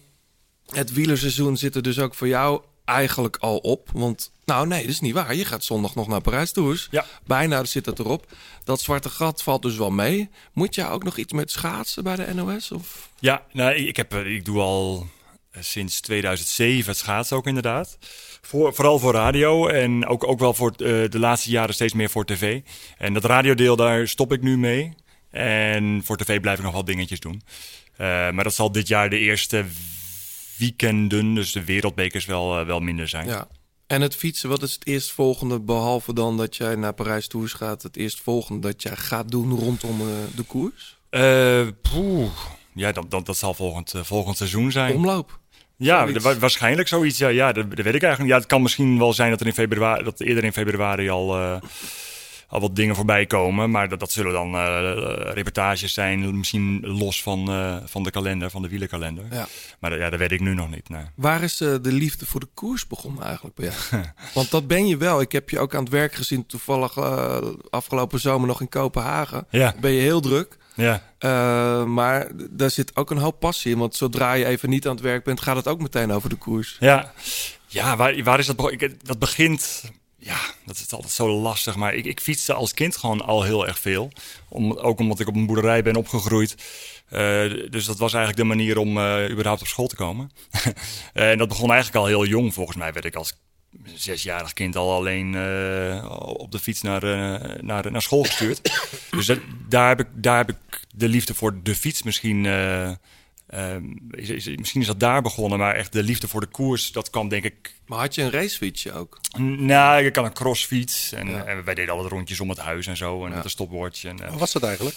[0.69, 3.89] het wielerseizoen zit er dus ook voor jou eigenlijk al op.
[3.93, 5.36] Want, nou nee, dat is niet waar.
[5.36, 6.88] Je gaat zondag nog naar Parijs Tours.
[6.91, 7.06] Ja.
[7.25, 8.25] Bijna zit het erop.
[8.63, 10.30] Dat zwarte gat valt dus wel mee.
[10.54, 12.71] Moet jij ook nog iets met schaatsen bij de NOS?
[12.71, 13.10] Of?
[13.19, 15.08] Ja, nou, ik, heb, eh, ik doe al
[15.51, 17.97] eh, sinds 2007 het schaatsen ook inderdaad.
[18.41, 20.77] Voor, vooral voor radio en ook, ook wel voor eh,
[21.10, 22.62] de laatste jaren steeds meer voor tv.
[22.97, 24.93] En dat radiodeel, daar stop ik nu mee.
[25.32, 27.41] En voor tv blijf ik nog wel dingetjes doen.
[27.97, 29.65] Maar dat zal dit jaar de eerste
[30.58, 33.27] weekenden, dus de wereldbekers, wel, wel minder zijn.
[33.27, 33.47] Ja.
[33.91, 37.84] En het fietsen, wat is het eerstvolgende, behalve dan dat jij naar Parijs Tours gaat,
[37.84, 40.97] het eerstvolgende dat jij gaat doen rondom eh, de koers?
[41.82, 42.32] Poeh.
[42.73, 44.95] Ja, dat, dat, dat zal volgend, eh, volgend seizoen zijn.
[44.95, 45.39] Omloop.
[45.77, 46.39] Ja, Zoiets.
[46.39, 47.17] waarschijnlijk zoiets.
[47.17, 48.34] Ja, ja dat, dat weet ik eigenlijk.
[48.34, 51.60] Ja, het kan misschien wel zijn dat er in februari, dat eerder in februari al,
[52.52, 53.72] al wat dingen voorbij komen.
[53.72, 58.50] Maar dat, dat zullen dan eh, reportages zijn, misschien los van, eh, van de kalender,
[58.50, 59.26] van de wielerkalender.
[59.32, 59.48] Ja.
[59.80, 60.90] Maar ja, dat weet ik nu nog niet.
[60.90, 61.04] Nee.
[61.16, 64.04] Waar is eh, de liefde voor de koers begonnen eigenlijk bij jou?
[64.34, 65.22] Want dat ben je wel.
[65.22, 67.38] Ik heb je ook aan het werk gezien toevallig eh,
[67.70, 69.46] afgelopen zomer nog in Kopenhagen.
[69.50, 69.76] Ja.
[69.80, 70.58] Ben je heel druk.
[70.76, 71.04] Ja.
[71.18, 73.78] Eh, maar daar zit ook een hoop passie in.
[73.78, 76.36] Want zodra je even niet aan het werk bent, gaat het ook meteen over de
[76.36, 76.78] koers.
[76.80, 77.12] Ja,
[77.68, 78.72] ja waar, waar is dat?
[78.72, 79.84] Ik- Dat begint...
[80.23, 81.75] Ja, dat is altijd zo lastig.
[81.75, 84.12] Maar ik, ik fietste als kind gewoon al heel erg veel.
[84.49, 86.55] Om, ook omdat ik op een boerderij ben opgegroeid.
[87.10, 87.19] Eh,
[87.69, 90.31] dus dat was eigenlijk de manier om eh, überhaupt op school te komen.
[91.13, 92.53] en dat begon eigenlijk al heel jong.
[92.53, 93.34] Volgens mij werd ik als
[93.93, 96.05] zesjarig kind al alleen eh,
[96.38, 98.62] op de fiets naar, eh, naar, naar school gestuurd.
[99.12, 99.31] dus
[99.67, 100.57] daar, heb ik, daar heb ik
[100.95, 102.45] de liefde voor de fiets misschien...
[103.52, 106.48] eh, ehm, is, is- misschien is dat daar begonnen, maar echt de liefde voor de
[106.48, 107.74] koers, dat kwam denk ik...
[107.86, 109.20] Maar had je een racefietsje ook?
[109.38, 112.98] Nou, ik kan een crossfiets en, en wij deden altijd rondjes om het huis en
[112.98, 114.04] zo, en met een stopwatch.
[114.04, 114.96] En, eh, Waar was dat eigenlijk?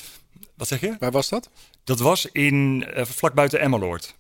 [0.56, 0.96] wat zeg je?
[0.98, 1.50] Waar was dat?
[1.84, 4.14] Dat was in, eh, vlak buiten Emmeloord.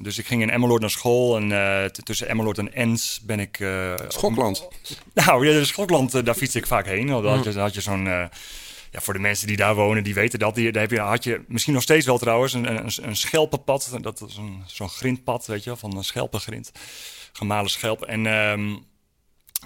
[0.00, 3.60] Dus ik ging in Emmeloord naar school en eh, tussen Emmeloord en Ens ben ik...
[3.60, 4.68] eh, Schokland.
[5.14, 7.08] Nou, ja, Schokland, daar fietste ik vaak heen.
[7.08, 8.08] Want Dan had je, dan had je zo'n...
[8.90, 10.54] ja, voor de mensen die daar wonen, die weten dat.
[10.54, 13.98] Die, daar heb je, had je misschien nog steeds wel trouwens een, een, een schelpenpad.
[14.00, 16.72] Dat is een, zo'n grindpad, weet je wel, van een schelpengrind.
[17.32, 18.02] Gemalen schelp.
[18.02, 18.26] En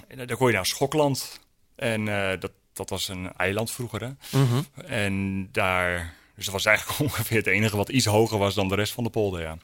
[0.07, 1.39] en daar kon je naar Schokland.
[1.75, 4.39] En eh, dat, dat was een eiland vroeger, hè.
[4.39, 4.61] Mhm.
[4.85, 6.13] En daar...
[6.35, 9.03] Dus dat was eigenlijk ongeveer het enige wat iets hoger was dan de rest van
[9.03, 9.57] de polder, ja.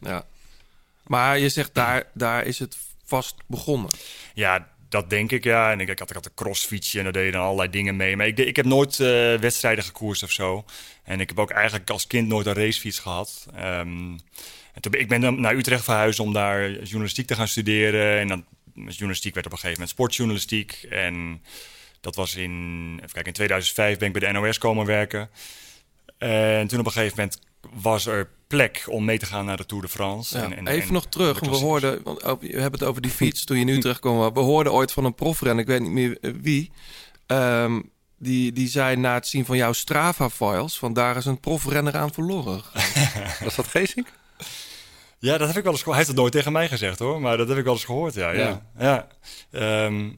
[0.00, 0.26] Ja.
[1.02, 3.90] Maar je zegt daar, daar is het vast begonnen.
[4.34, 5.72] Ja, dat denk ik, ja.
[5.72, 8.16] En ik, had, ik had een crossfietsje en daar dan allerlei dingen mee.
[8.16, 10.64] Maar ik, ik heb nooit eh, wedstrijden gekoerst of zo.
[11.02, 13.46] En ik heb ook eigenlijk als kind nooit een racefiets gehad.
[13.54, 14.18] Ehm,
[14.72, 18.18] en toen, ik ben naar Utrecht verhuisd om daar journalistiek te gaan studeren.
[18.18, 18.44] En dan
[18.74, 20.86] journalistiek werd op een gegeven moment sportjournalistiek.
[20.90, 21.42] En
[22.00, 25.30] dat was in, even kijken, in 2005 ben ik bij de NOS komen werken.
[26.18, 27.40] En toen op een gegeven moment
[27.82, 30.38] was er plek om mee te gaan naar de Tour de France.
[30.38, 31.40] Ja, En- en- Even en nog terug.
[31.40, 34.32] We hoorden, want over- we hebben het over die fiets toen je in Utrecht kwam.
[34.34, 36.70] We hoorden ooit van een profrenner, ik weet niet meer eh, wie.
[37.26, 37.80] ehm,
[38.18, 40.78] die, die zei na het zien van jouw Strava-files...
[40.78, 42.62] van daar is een profrenner aan verloren.
[43.44, 44.06] Was dat Geesink?
[45.18, 45.86] Ja, dat heb ik wel eens gehoord.
[45.86, 48.14] Hij heeft het nooit tegen mij gezegd hoor, maar dat heb ik wel eens gehoord.
[48.14, 48.66] Ja, ja.
[48.78, 49.06] ja.
[49.50, 50.10] Ehm,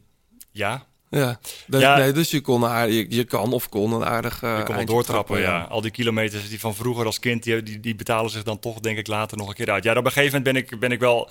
[0.50, 0.86] ja.
[1.10, 1.38] Ja.
[1.66, 1.96] Dus, Ja.
[1.96, 4.66] Nee, dus je, kon aardig, je, je kan of kon een aardig eh ik kon
[4.66, 5.40] wel eindje doortrappen.
[5.40, 5.60] Ja.
[5.62, 8.80] Al die kilometers die van vroeger als kind, die, die, die betalen zich dan toch
[8.80, 9.84] denk ik later nog een keer uit.
[9.84, 11.30] Ja, op een gegeven moment ben ik, ben ik wel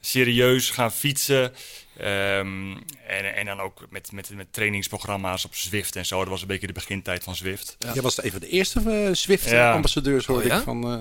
[0.00, 1.52] serieus gaan fietsen.
[1.98, 2.70] Ehm,
[3.06, 6.18] en, en dan ook met, met, met trainingsprogramma's op Zwift en zo.
[6.18, 7.76] Dat was een beetje de begintijd van Zwift.
[7.92, 10.56] Jij was een van de eerste eh, Zwift-ambassadeurs, hoorde Oh, ja?
[10.56, 10.84] ik van.
[10.84, 10.98] eh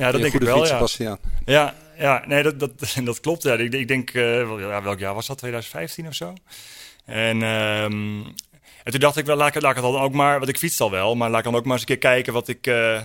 [0.00, 1.18] Ja, dat je denk ik wel, ja.
[1.44, 2.70] Ja, ja nee, dat, dat,
[3.04, 3.42] dat klopt.
[3.42, 3.54] Ja.
[3.54, 5.38] Ik, ik denk, eh, wel- ja, welk jaar was dat?
[5.38, 6.32] 2015 of zo?
[7.06, 8.20] En, ehm,
[8.84, 10.58] en toen dacht ik, wel, laat ik, laat ik het dan ook maar, want ik
[10.58, 12.66] fiets al wel, maar laat ik dan ook maar eens een keer kijken wat ik,
[12.66, 13.00] eh,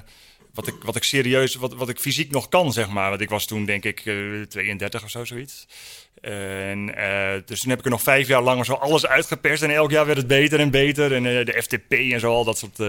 [0.54, 3.10] wat ik, wat ik serieus, wat, wat ik fysiek nog kan, zeg maar.
[3.10, 4.16] Want ik was toen, denk ik, eh,
[4.48, 5.68] 32 of zo, zoiets.
[6.22, 9.64] En, eh, dus toen heb ik er nog vijf jaar lang zo alles uitgeperst.
[9.64, 11.14] En elk jaar werd het beter en beter.
[11.14, 12.80] En eh, de FTP en zo, al dat soort,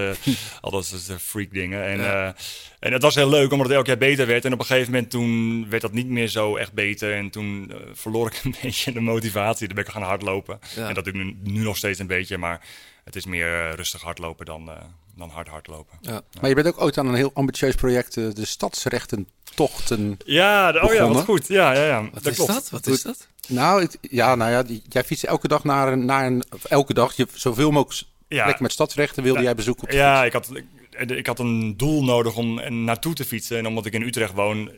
[0.61, 1.85] al dat soort freak dingen.
[1.85, 2.35] En, Ja.
[2.81, 4.45] en het was heel leuk, omdat het elk jaar beter werd.
[4.45, 7.15] En op een gegeven moment toen werd dat niet meer zo echt beter.
[7.15, 9.67] En toen verloor ik een beetje de motivatie.
[9.67, 10.59] Dan ben ik gaan hardlopen.
[10.77, 10.89] Ja.
[10.89, 12.39] En dat doe ik nu, nu nog steeds een beetje.
[12.39, 12.61] Maar
[13.05, 14.77] het is meer eh, rustig hardlopen dan, eh,
[15.17, 15.99] dan hard hardlopen.
[16.01, 16.21] Ja.
[16.41, 20.19] Maar je bent ook ooit aan een heel ambitieus project, eh, de Stadsrechtentochten.
[20.25, 21.49] Ja, de- oh ja, wat goed.
[21.49, 22.03] Ja, ja, ja.
[22.03, 22.53] Wat dat is klopt.
[22.53, 22.71] dat?
[22.71, 23.29] Wat is dat?
[23.49, 26.65] Nou, ik- ja, nou ja, die, jij fietst elke dag naar een, naar een of
[26.65, 28.57] elke dag, je, zoveel mogelijk Ja.
[28.59, 29.45] met stadsrechten wilde Ja.
[29.45, 30.49] jij bezoeken op Ja, ik had,
[30.91, 33.59] ik, ik had een doel nodig om naartoe te fietsen.
[33.59, 34.71] En omdat ik in Utrecht woon,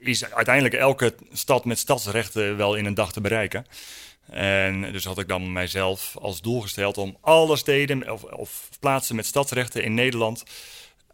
[0.00, 3.66] is uiteindelijk elke stad met stadsrechten wel in een dag te bereiken.
[4.30, 9.16] En dus had ik dan mijzelf als doel gesteld om alle steden of, of plaatsen
[9.16, 10.42] met stadsrechten in Nederland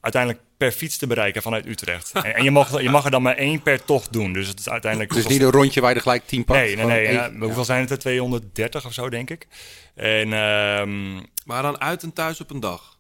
[0.00, 2.12] uiteindelijk per fiets te bereiken vanuit Utrecht.
[2.12, 4.32] En, en je, mag, je mag er dan maar één per tocht doen.
[4.32, 5.14] Dus het is uiteindelijk...
[5.14, 6.60] Is niet een rondje waar je er gelijk tien pakt.
[6.60, 7.04] Nee, nee, nee.
[7.06, 7.98] één- ja, hoeveel zijn het er?
[7.98, 9.46] 230 of zo, denk ik.
[9.94, 12.98] En ehm, Maar dan uit en thuis op een dag.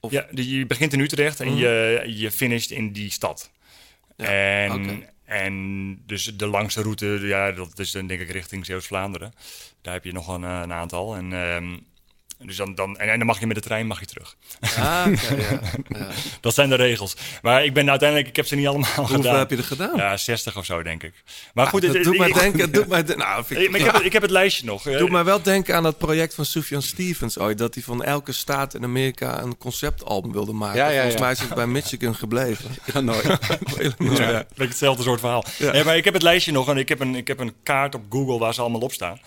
[0.00, 3.50] Of- ja, je begint in Utrecht en je, je finisht in die stad.
[4.16, 5.14] en, oké.
[5.26, 9.32] En dus de langste route, ja, dat is dan denk ik richting Zeeuws-Vlaanderen.
[9.80, 11.16] Daar heb je nog een, eh, een aantal.
[11.16, 11.78] En, ehm,
[12.44, 14.36] Dus dan, dan, en, en dan mag je met de trein mag je terug.
[14.78, 15.60] Ah, oké, ja.
[15.98, 16.08] ja.
[16.40, 17.16] Dat zijn de regels.
[17.42, 19.38] Maar ik ben uiteindelijk, ik heb ze niet allemaal Hoeveel gedaan.
[19.38, 19.96] heb je er gedaan?
[19.96, 21.22] Ja, 60 of zo, denk ik.
[21.54, 23.92] Maar goed, dat het- doet ik- mij denken, het doet mij de- nou, ik- heb,
[23.94, 24.82] het- ik heb het lijstje nog.
[24.82, 27.58] Doet mij wel denken aan het project van Sufjan Stevens ooit.
[27.58, 30.78] Dat hij van elke staat in Amerika een conceptalbum wilde maken.
[30.78, 32.70] Ja, ja, Volgens mij is het bij Michigan gebleven.
[32.96, 34.44] Ja, ja.
[34.48, 35.44] beetje hetzelfde soort verhaal.
[35.84, 38.02] Maar ik heb het lijstje nog en ik heb een, ik heb een kaart op
[38.10, 39.20] Google waar ze allemaal op staan.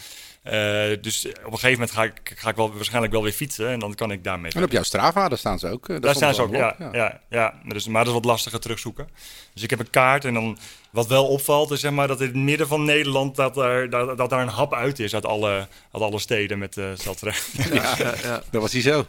[0.44, 0.54] Eh,
[1.02, 3.80] dus op een gegeven moment ga ik, ga ik wel, waarschijnlijk wel weer fietsen en
[3.80, 4.52] dan kan ik daarmee.
[4.52, 5.90] En op jouw Strava, daar staan ze ook.
[5.90, 6.76] eh, Daar stond staan ze ook, ja.
[6.80, 7.54] op, ja.
[7.68, 9.10] dus, maar dat is wat lastiger terugzoeken.
[9.54, 10.58] Dus ik heb een kaart en dan
[10.92, 14.18] wat wel opvalt is zeg maar, dat in het midden van Nederland dat daar, dat,
[14.18, 18.14] dat daar een hap uit is uit alle, uit alle steden met uh, Ja, ja,
[18.24, 18.44] ja.
[18.52, 19.06] Dat was hij zo.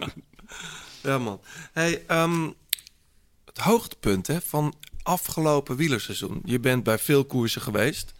[1.02, 1.40] ja, man.
[1.72, 2.50] Hey, ehm,
[3.44, 6.40] het hoogtepunt hè, van afgelopen wielerseizoen.
[6.44, 8.12] Je bent bij veel koersen geweest.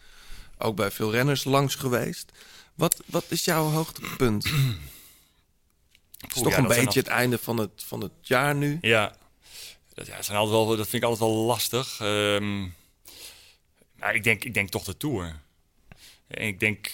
[0.63, 2.33] Ook bij veel renners langs geweest.
[2.75, 4.45] Wat, wat is jouw hoogtepunt?
[6.23, 8.79] Het is toch ja, een beetje het einde van het, van het jaar nu.
[8.81, 9.17] Ja,
[9.95, 12.01] dat, ja, zijn altijd wel, dat vind ik altijd wel lastig.
[12.01, 12.61] Ehm,
[13.97, 15.41] nou, ik, denk, ik denk toch de Tour.
[16.27, 16.91] En ik denk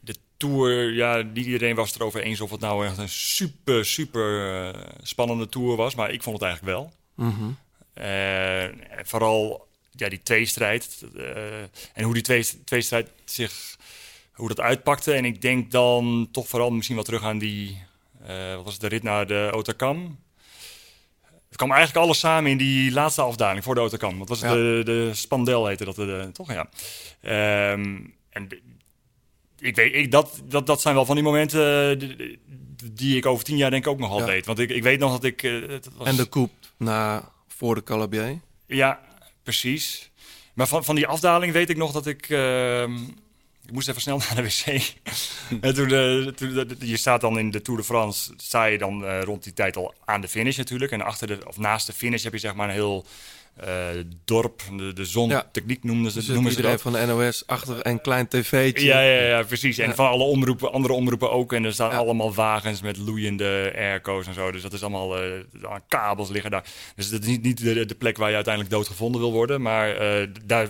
[0.00, 3.84] de Tour, ja, niet iedereen was het erover eens of het nou echt een super,
[3.84, 5.94] super eh, spannende Tour was.
[5.94, 6.92] Maar ik vond het eigenlijk wel.
[7.14, 7.50] Mhm.
[7.92, 9.65] Eh, vooral
[9.96, 11.02] ja, die tweestrijd.
[11.16, 11.62] eh
[11.94, 13.76] en hoe die twee, tweestrijd zich,
[14.32, 15.12] hoe dat uitpakte.
[15.12, 17.82] En ik denk dan toch vooral misschien wel terug aan die,
[18.26, 20.18] eh, wat was het, de rit naar de Otakam.
[21.48, 24.18] Het kwam eigenlijk alles samen in die laatste afdaling voor de Otakam.
[24.18, 24.50] Wat was het?
[24.50, 24.56] Ja.
[24.56, 26.52] De, de Spandel heette dat, de, toch?
[26.52, 26.68] Ja.
[27.20, 27.96] Ehm,
[28.30, 28.60] en de-
[29.58, 32.38] ik weet, ik, dat, dat, dat zijn wel van die momenten eh, die,
[32.92, 34.24] die ik over tien jaar denk ik ook nog Ja.
[34.24, 34.46] weet.
[34.46, 35.42] Want ik, ik weet nog dat ik...
[35.42, 35.52] eh,
[35.96, 38.40] was, En de coupe na, voor de Calabier.
[38.66, 39.00] ja,
[39.46, 40.10] precies.
[40.54, 42.28] Maar van, van die afdaling weet ik nog dat ik...
[42.28, 42.94] ehm,
[43.66, 44.94] ik moest even snel naar de wc.
[45.60, 49.04] en toen, eh, toen, je staat dan in de Tour de France, sta je dan
[49.04, 50.92] eh, rond die tijd al aan de finish natuurlijk.
[50.92, 53.06] En achter de, of naast de finish heb je zeg maar een heel
[53.56, 53.86] eh,
[54.24, 56.82] dorp, de, de zontechniek noemden ze, Dus noemen ze dat.
[56.82, 58.84] van de NOS achter een klein tv'tje.
[58.84, 59.78] Ja, ja, ja, precies.
[59.78, 59.94] En Ja.
[59.94, 61.52] van alle omroepen, andere omroepen ook.
[61.52, 61.96] En er staan Ja.
[61.96, 64.50] allemaal wagens met loeiende airco's en zo.
[64.52, 65.30] Dus dat is allemaal, eh,
[65.62, 66.64] aan kabels liggen daar.
[66.96, 69.62] Dus dat is niet, niet de, de plek waar je uiteindelijk doodgevonden wil worden.
[69.62, 70.68] Maar eh, daar...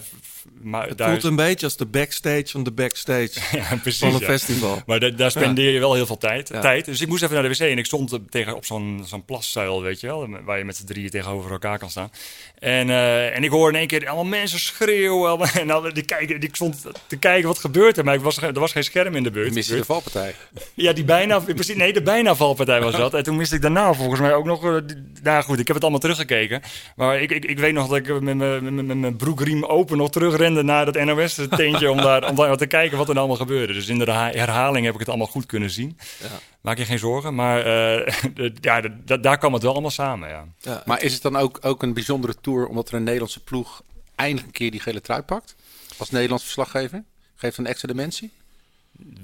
[0.62, 4.14] Maar, Het daar voelt een beetje als de backstage van de backstage ja, precies, van
[4.14, 4.27] een ja.
[4.27, 4.83] festival.
[4.87, 6.61] Maar da- daar spendeer je wel heel veel tijd, Ja.
[6.61, 6.85] tijd.
[6.85, 9.83] Dus ik moest even naar de wc en ik stond tegen, op zo'n zo'n plaszuil,
[9.83, 10.29] weet je wel.
[10.44, 12.11] Waar je met z'n drieën tegenover elkaar kan staan.
[12.59, 15.29] En, eh, en ik hoorde in één keer allemaal mensen schreeuwen.
[15.29, 18.05] allemaal- En dan, die kijken, die, ik stond te kijken wat gebeurt er.
[18.05, 19.55] Maar ik was, er was geen scherm in de buurt.
[19.55, 20.35] Miste de valpartij.
[20.75, 23.15] Ja, die bijna, precies, nee, de bijna valpartij was dat.
[23.15, 24.77] En toen miste ik daarna volgens mij ook nog, eh,
[25.23, 26.62] nou goed, ik heb het allemaal teruggekeken.
[26.97, 30.85] Maar ik, ik, ik weet nog dat ik met mijn- broekriem open nog terugrende naar
[30.93, 33.73] dat NOS-teentje om daar, om daar te kijken wat er allemaal gebeurde.
[33.73, 35.99] Dus in de herha- herhaling heb ik het allemaal goed kunnen zien.
[36.23, 36.27] Ja.
[36.66, 38.12] Maak je geen zorgen, maar eh,
[38.61, 38.81] ja,
[39.20, 40.46] daar kwam het wel allemaal samen, ja.
[40.59, 43.83] Ja, Maar is het dan ook, ook een bijzondere tour omdat er een Nederlandse ploeg
[44.14, 45.55] eindelijk een keer die gele trui pakt?
[45.96, 47.05] Als Nederlands verslaggever?
[47.35, 48.31] Geeft een extra dimensie?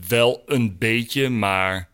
[0.08, 1.88] Wel een beetje, maar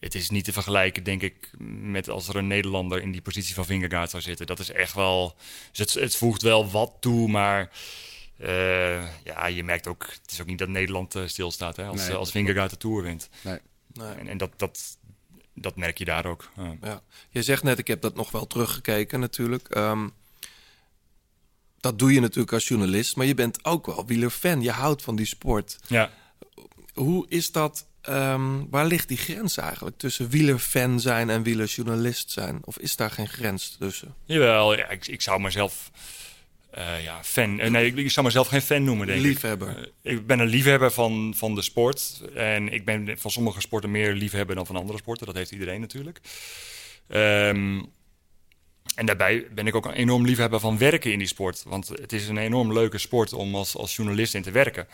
[0.00, 1.50] het is niet te vergelijken, denk ik,
[1.82, 4.46] met als er een Nederlander in die positie van Vingegaard zou zitten.
[4.46, 5.36] Dat is echt wel.
[5.70, 7.70] Dus het, het voegt wel wat toe, maar.
[8.38, 12.06] eh, ja, je merkt ook, het is ook niet dat Nederland eh, stilstaat hè, als,
[12.06, 13.28] Nee, als Vingegaard de Tour wint.
[13.42, 13.58] Nee.
[13.92, 14.14] Nee.
[14.14, 14.98] En, en dat, dat,
[15.54, 16.50] dat merk je daar ook.
[16.56, 16.76] ja.
[16.82, 17.02] Ja.
[17.30, 19.68] Je zegt net, ik heb dat nog wel teruggekeken natuurlijk.
[19.68, 20.08] Ehm,
[21.80, 24.62] dat doe je natuurlijk als journalist, maar je bent ook wel wielerfan.
[24.62, 25.78] Je houdt van die sport.
[25.86, 26.10] Ja.
[26.94, 32.60] Hoe is dat, ehm, waar ligt die grens eigenlijk tussen wielerfan zijn en wielerjournalist zijn?
[32.64, 34.14] Of is daar geen grens tussen?
[34.24, 35.90] Jawel, ja, ik, ik zou mezelf
[36.72, 37.60] eh, ja, fan.
[37.60, 39.24] eh, nee, ik, ik zou mezelf geen fan noemen, denk ik.
[39.24, 39.92] Liefhebber.
[40.02, 42.22] Eh, ik ben een liefhebber van, van de sport.
[42.34, 45.26] En ik ben van sommige sporten meer liefhebber dan van andere sporten.
[45.26, 46.20] Dat heeft iedereen natuurlijk.
[47.08, 47.82] Ehm,
[48.94, 51.62] en daarbij ben ik ook een enorm liefhebber van werken in die sport.
[51.66, 54.86] Want het is een enorm leuke sport om als, als journalist in te werken.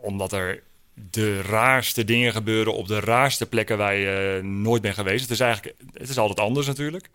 [0.00, 0.62] Omdat er
[1.10, 5.22] de raarste dingen gebeuren op de raarste plekken waar je nooit bent geweest.
[5.22, 7.08] Het is eigenlijk het is altijd anders natuurlijk.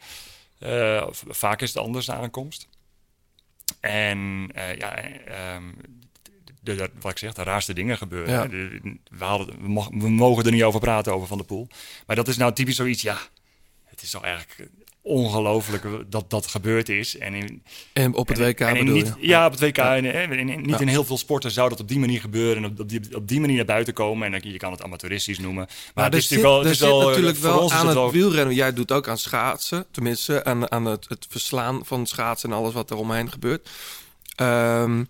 [1.28, 2.68] Vaak is het anders de aankomst.
[3.80, 5.64] En eh, ja, ehm,
[6.62, 8.34] de, de- wat ik zeg, de raarste dingen gebeuren.
[8.34, 8.46] Ja.
[8.48, 11.68] De- we, hadden, we, mo- we mogen er niet over praten, over Van der Poel.
[12.08, 13.18] Maar dat is nou typisch zoiets, ja,
[13.86, 14.70] het is toch eigenlijk
[15.04, 17.18] ongelooflijk dat dat gebeurd is.
[17.18, 17.64] En in,
[17.94, 19.28] En op het en- WK en in bedoel niet, je?
[19.28, 19.78] Ja, op het WK.
[19.78, 20.80] En, in- niet Ja.
[20.80, 22.64] in heel veel sporten zou dat op die manier gebeuren.
[22.64, 24.34] En op, op, die, op die manier naar buiten komen.
[24.34, 25.66] En dan, je kan het amateuristisch noemen.
[25.66, 26.72] Maar, Maar het is zit, natuurlijk wel...
[26.72, 28.56] Het is natuurlijk wel aan het wielrennen.
[28.56, 29.86] Jij doet ook aan schaatsen.
[29.92, 33.70] Tenminste, aan, aan het, het verslaan van schaatsen en alles wat er omheen gebeurt.
[34.36, 35.04] Ehm,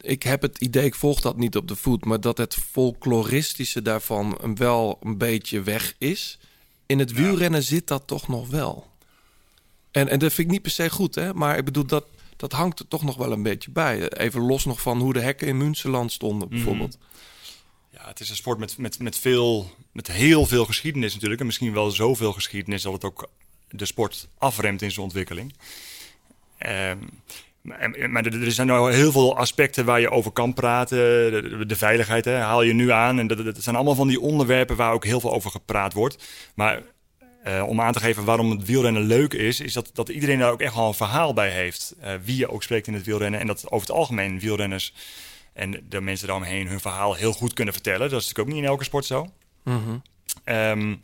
[0.00, 3.82] ik heb het idee, ik volg dat niet op de voet, maar dat het folkloristische
[3.82, 6.38] daarvan wel een beetje weg is.
[6.86, 8.90] In het wielrennen zit dat toch nog wel.
[9.90, 11.34] En, en dat vind ik niet per se goed, hè?
[11.34, 12.04] maar ik bedoel, dat,
[12.36, 14.08] dat hangt er toch nog wel een beetje bij.
[14.08, 16.98] Even los nog van hoe de hekken in Münsterland stonden, bijvoorbeeld.
[17.90, 21.40] Ja, het is een sport met, met, met, veel, met heel veel geschiedenis natuurlijk.
[21.40, 23.28] En misschien wel zoveel geschiedenis dat het ook
[23.70, 25.54] de sport afremt in zijn ontwikkeling.
[26.58, 26.98] Ehm,
[27.62, 30.98] maar- er zijn nou heel veel aspecten waar je over kan praten.
[30.98, 33.18] De, de veiligheid hè, haal je nu aan.
[33.18, 36.24] En dat, dat zijn allemaal van die onderwerpen waar ook heel veel over gepraat wordt.
[36.54, 36.82] Maar
[37.42, 40.50] eh, om aan te geven waarom het wielrennen leuk is, is dat, dat iedereen daar
[40.50, 41.94] ook echt wel een verhaal bij heeft.
[42.00, 43.40] Eh, wie je ook spreekt in het wielrennen.
[43.40, 44.94] En dat over het algemeen wielrenners
[45.52, 48.10] en de mensen daaromheen hun verhaal heel goed kunnen vertellen.
[48.10, 49.30] Dat is natuurlijk ook niet in elke sport zo.
[49.64, 49.96] Mhm.
[50.44, 50.94] Ehm,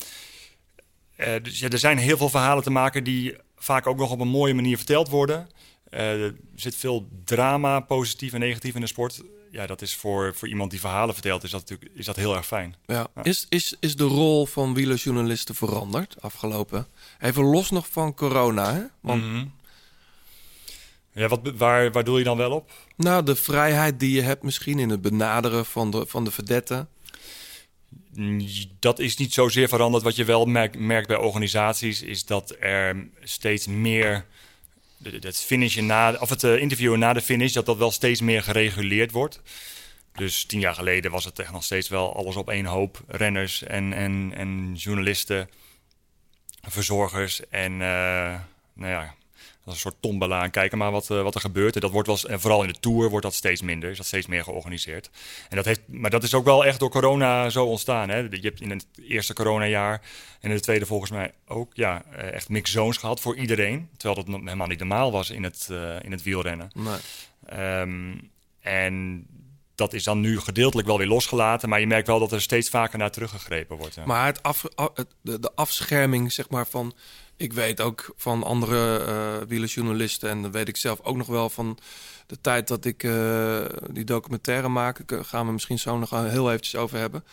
[1.17, 4.21] eh, dus ja, er zijn heel veel verhalen te maken die vaak ook nog op
[4.21, 5.49] een mooie manier verteld worden.
[5.91, 9.23] Eh, er zit veel drama, positief en negatief in de sport.
[9.51, 12.37] Ja, dat is voor, voor iemand die verhalen vertelt, is dat natuurlijk is dat heel
[12.37, 12.75] erg fijn.
[12.87, 13.07] Ja.
[13.23, 16.87] Is, is, is de rol van wielerjournalisten veranderd afgelopen?
[17.21, 18.83] Even los nog van corona, hè?
[19.01, 19.45] Want Mhm.
[21.13, 22.71] Ja, wat, waar, waar doe je dan wel op?
[22.97, 26.89] nou, de vrijheid die je hebt misschien in het benaderen van de, van de verdetten.
[28.79, 30.05] Dat is niet zozeer veranderd.
[30.05, 34.27] Wat je wel merkt, merkt bij organisaties is dat er steeds meer
[35.03, 38.43] het finishen na, of het eh, interviewen na de finish, dat dat wel steeds meer
[38.43, 39.41] gereguleerd wordt.
[40.13, 43.01] Dus tien jaar geleden was het echt nog steeds wel alles op één hoop.
[43.07, 45.51] Renners en, en, en journalisten,
[46.63, 48.41] verzorgers en eh,
[48.73, 49.15] nou ja,
[49.71, 51.75] een soort tombola en kijken maar wat, eh, wat er gebeurt.
[51.75, 53.97] En dat wordt wel, eens- en vooral in de Tour wordt dat steeds minder, is
[53.97, 55.11] dat steeds meer georganiseerd.
[55.49, 58.09] En dat heeft, maar dat is ook wel echt door corona zo ontstaan.
[58.09, 58.17] Hè?
[58.19, 59.93] Je hebt in het eerste coronajaar
[60.41, 63.89] en in het tweede volgens mij ook ja, eh, echt mixed zones gehad voor iedereen.
[63.97, 66.71] Terwijl dat helemaal niet normaal was in het, eh, in het wielrennen.
[66.75, 66.97] Nee.
[67.47, 68.13] Ehm,
[68.61, 69.27] en
[69.75, 71.69] dat is dan nu gedeeltelijk wel weer losgelaten.
[71.69, 73.95] Maar je merkt wel dat er steeds vaker naar teruggegrepen wordt.
[73.95, 74.05] ja.
[74.07, 74.65] Maar het af,
[75.23, 76.95] de, de afscherming, zeg maar, van...
[77.39, 80.31] Ik weet ook van andere eh wielerjournalisten...
[80.31, 81.79] en dat weet ik zelf ook nog wel van
[82.27, 85.09] de tijd dat ik eh, die documentaire maak...
[85.09, 87.25] Daar gaan we misschien zo nog heel eventjes over hebben...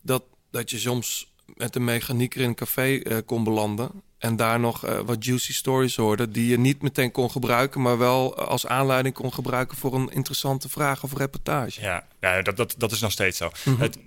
[0.00, 3.90] dat, dat je soms met een mechanieker in een café eh, kon belanden...
[4.18, 6.28] en daar nog eh, wat juicy stories hoorde...
[6.30, 7.80] die je niet meteen kon gebruiken...
[7.80, 11.80] maar wel als aanleiding kon gebruiken voor een interessante vraag of reportage.
[11.80, 13.50] Ja, ja dat, dat, dat is nog steeds zo.
[13.64, 13.80] Mhm.
[13.80, 13.98] het,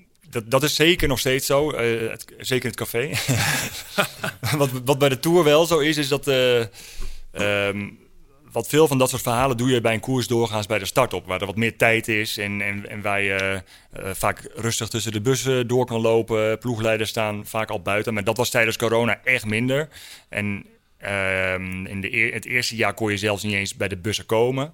[0.46, 1.72] dat, is zeker nog steeds zo.
[1.72, 3.12] eh, zeker in het café.
[4.58, 6.28] wat, wat bij de Tour wel zo is, is dat...
[6.28, 6.60] eh,
[7.32, 7.90] ehm,
[8.52, 11.14] wat veel van dat soort verhalen doe je bij een koers doorgaans bij de start
[11.14, 11.26] op.
[11.26, 15.12] Waar er wat meer tijd is en, en, en waar je eh, vaak rustig tussen
[15.12, 16.58] de bussen door kan lopen.
[16.58, 18.14] Ploegleiders staan vaak al buiten.
[18.14, 19.90] Maar dat was tijdens corona echt minder.
[20.30, 20.66] En
[20.98, 24.74] ehm, in de het eerste jaar kon je zelfs niet eens bij de bussen komen.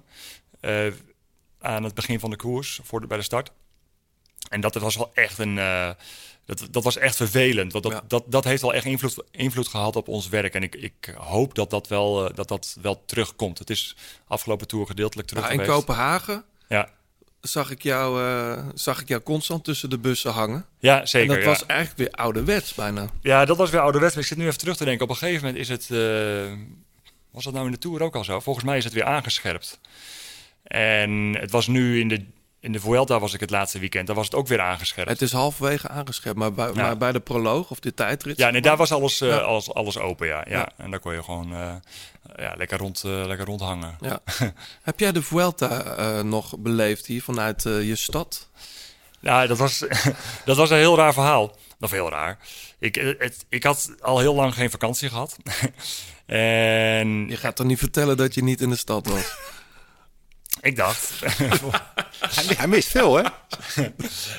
[1.58, 3.50] aan het begin van de koers, voor bij de start.
[4.48, 5.58] En dat was wel echt een.
[5.58, 5.90] eh,
[6.46, 7.72] dat, dat was echt vervelend.
[7.72, 8.02] Want dat, Ja.
[8.08, 10.54] dat, dat heeft wel echt invloed, invloed gehad op ons werk.
[10.54, 13.58] En ik, ik hoop dat dat, wel, eh, dat dat wel terugkomt.
[13.58, 15.78] Het is afgelopen tour gedeeltelijk terug Nou, in geweest.
[15.84, 16.88] Kopenhagen Ja,
[17.40, 20.66] zag ik, jou, eh, zag ik jou constant tussen de bussen hangen.
[20.78, 21.28] ja zeker.
[21.30, 21.50] en dat ja.
[21.50, 23.06] was eigenlijk weer ouderwets bijna.
[23.22, 24.16] Ja, dat was weer ouderwets.
[24.16, 25.04] Ik zit nu even terug te denken.
[25.04, 25.88] Op een gegeven moment is het...
[27.30, 28.40] was dat nou in de Tour ook al zo?
[28.40, 29.80] Volgens mij is het weer aangescherpt.
[30.62, 32.24] En het was nu in de,
[32.64, 34.06] in de Vuelta was ik het laatste weekend.
[34.06, 35.10] Daar was het ook weer aangescherpt.
[35.10, 36.72] Het is halverwege aangescherpt, maar bij, Ja.
[36.72, 38.36] maar bij de proloog of de tijdrit...
[38.36, 39.36] Ja, nee, daar was alles, eh, Ja.
[39.36, 40.44] alles, alles open, ja.
[40.48, 40.68] ja.
[40.76, 41.74] En daar kon je gewoon eh,
[42.36, 43.96] ja, lekker, rond, eh, lekker rondhangen.
[44.00, 44.20] Ja.
[44.82, 48.48] Heb jij de Vuelta nog beleefd hier vanuit je stad?
[49.20, 49.78] Ja, dat was,
[50.44, 51.56] dat was een heel raar verhaal.
[51.80, 52.38] Of heel raar.
[52.78, 55.36] Ik, het, ik had al heel lang geen vakantie gehad.
[56.26, 59.34] en Je gaat toch niet vertellen dat je niet in de stad was?
[60.64, 61.12] Ik dacht...
[62.34, 63.22] Hij, hij mist veel, hè?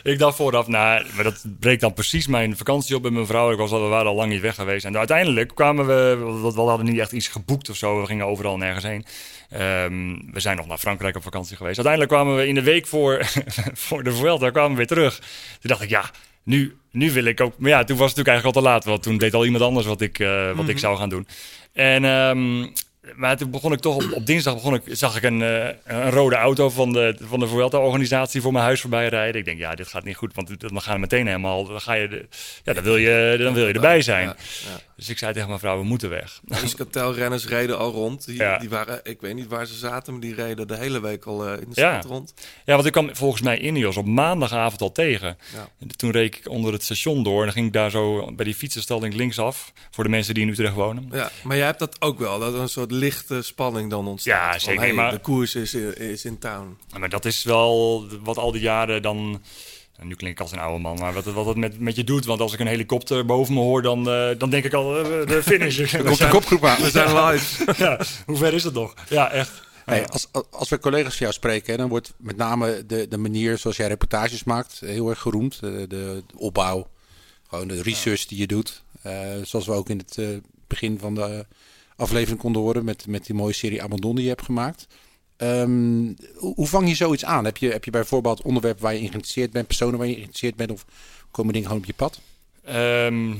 [0.11, 3.51] ik dacht vooraf, nou, maar dat breekt dan precies mijn vakantie op met mijn vrouw.
[3.51, 4.85] Ik was al, we waren al lang niet weg geweest.
[4.85, 6.17] En uiteindelijk kwamen we,
[6.55, 8.01] we hadden niet echt iets geboekt of zo.
[8.01, 9.05] We gingen overal nergens heen.
[9.49, 11.75] Ehm, we zijn nog naar Frankrijk op vakantie geweest.
[11.75, 13.25] Uiteindelijk kwamen we in de week voor,
[13.87, 15.17] voor de Vuelta kwamen we weer terug.
[15.17, 16.11] Toen dacht ik, ja,
[16.43, 17.57] nu, nu wil ik ook...
[17.57, 18.85] Maar ja, toen was het natuurlijk eigenlijk al te laat.
[18.85, 21.27] Want toen deed al iemand anders wat ik, eh, wat ik zou gaan doen.
[21.73, 22.05] En...
[22.05, 22.67] ehm,
[23.15, 26.09] maar toen begon ik toch op, op dinsdag begon ik, zag ik een, eh, een
[26.11, 29.39] rode auto van de, van de Vuelta-organisatie voor mijn huis voorbij rijden.
[29.39, 31.93] Ik denk, ja, dit gaat niet goed, want dan gaan we meteen helemaal, dan ga
[31.93, 32.27] je, de,
[32.63, 34.27] ja, dan wil je, dan wil je erbij zijn.
[34.27, 34.35] Ja,
[34.95, 36.41] Dus ik zei tegen mijn vrouw, we moeten weg.
[36.61, 38.25] Dus kartelrenners reden al rond.
[38.25, 38.57] Die, Ja.
[38.57, 41.45] die waren, ik weet niet waar ze zaten, maar die reden de hele week al
[41.47, 41.99] eh, in de Ja.
[41.99, 42.33] stad rond.
[42.65, 45.37] Ja, want ik kwam volgens mij Ineos op maandagavond al tegen.
[45.53, 45.69] Ja.
[45.79, 48.45] En toen reed ik onder het station door en dan ging ik daar zo bij
[48.45, 49.71] die fietsenstalling linksaf.
[49.91, 51.09] Voor de mensen die in Utrecht wonen.
[51.11, 54.33] Ja, maar jij hebt dat ook wel, dat er een soort lichte spanning dan ontstaat.
[54.43, 56.77] Ja, Van, zeker, hey, maar- De koers is, is in town.
[56.99, 59.41] Maar dat is wel wat al die jaren dan...
[60.01, 62.25] Nu klink ik als een oude man, maar wat, wat het met, met je doet.
[62.25, 65.27] Want als ik een helikopter boven me hoor, dan, eh, dan denk ik al, eh,
[65.27, 65.77] de finish.
[65.93, 66.81] Er komt de kopgroep aan.
[66.81, 67.73] We zijn live.
[67.83, 68.93] ja, hoe ver is het nog?
[69.09, 69.63] Ja, echt.
[69.85, 73.57] Hey, als, als we collega's van jou spreken, dan wordt met name de, de manier
[73.57, 75.59] zoals jij reportages maakt heel erg geroemd.
[75.59, 76.87] De, de, de opbouw,
[77.49, 78.83] gewoon de research die je doet.
[79.01, 80.27] Eh, zoals we ook in het eh,
[80.67, 81.45] begin van de
[81.95, 84.87] aflevering konden horen met, met die mooie serie Abandon die je hebt gemaakt.
[85.37, 87.45] Ehm, hoe, vang je zoiets aan?
[87.45, 90.71] Heb je, heb je bijvoorbeeld onderwerpen waar je geïnteresseerd bent, personen waar je geïnteresseerd bent
[90.71, 90.85] of
[91.31, 92.19] komen dingen gewoon op je pad?
[92.63, 93.35] Ehm,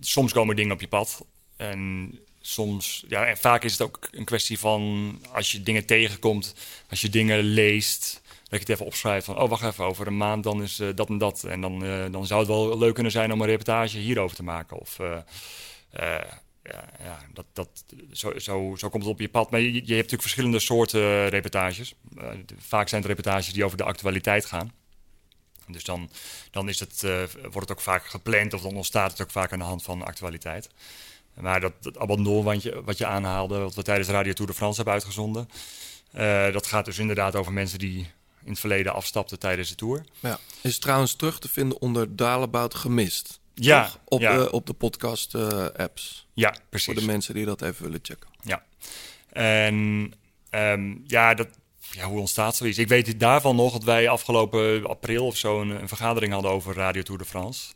[0.00, 1.24] soms komen dingen op je pad.
[1.56, 6.54] En soms, ja, en vaak is het ook een kwestie van als je dingen tegenkomt,
[6.90, 10.16] als je dingen leest, dat je het even opschrijft van, oh wacht even, over een
[10.16, 11.44] maand dan is eh, dat en dat.
[11.44, 14.42] En dan, eh, dan zou het wel leuk kunnen zijn om een reportage hierover te
[14.42, 14.78] maken.
[14.78, 14.98] Of
[15.90, 16.18] eh,
[17.02, 19.50] ja, dat, dat, zo, zo, zo komt het op je pad.
[19.50, 21.94] Maar je, je hebt natuurlijk verschillende soorten reportages.
[22.16, 24.72] Eh, vaak zijn het reportages die over de actualiteit gaan.
[25.66, 26.10] Dus dan,
[26.50, 29.52] dan is het, eh, wordt het ook vaak gepland of dan ontstaat het ook vaak
[29.52, 30.68] aan de hand van actualiteit.
[31.34, 34.56] Maar dat, dat abandon wat je, wat je aanhaalde, wat we tijdens Radio Tour de
[34.56, 35.48] France hebben uitgezonden,
[36.12, 37.98] eh, dat gaat dus inderdaad over mensen die
[38.44, 40.04] in het verleden afstapten tijdens de Tour.
[40.20, 40.38] Ja.
[40.60, 43.40] Is trouwens terug te vinden onder Dalebout Gemist.
[43.60, 43.98] Ja, Toch?
[44.04, 44.34] Op, ja.
[44.38, 46.26] eh, op de podcast-apps.
[46.32, 46.86] Ja, precies.
[46.86, 48.28] Voor de mensen die dat even willen checken.
[48.42, 48.64] Ja.
[49.32, 50.12] En
[50.50, 51.48] ehm, ja, dat,
[51.90, 52.78] ja, hoe ontstaat zoiets?
[52.78, 56.74] Ik weet daarvan nog dat wij afgelopen april of zo een, een vergadering hadden over
[56.74, 57.72] Radio Tour de France.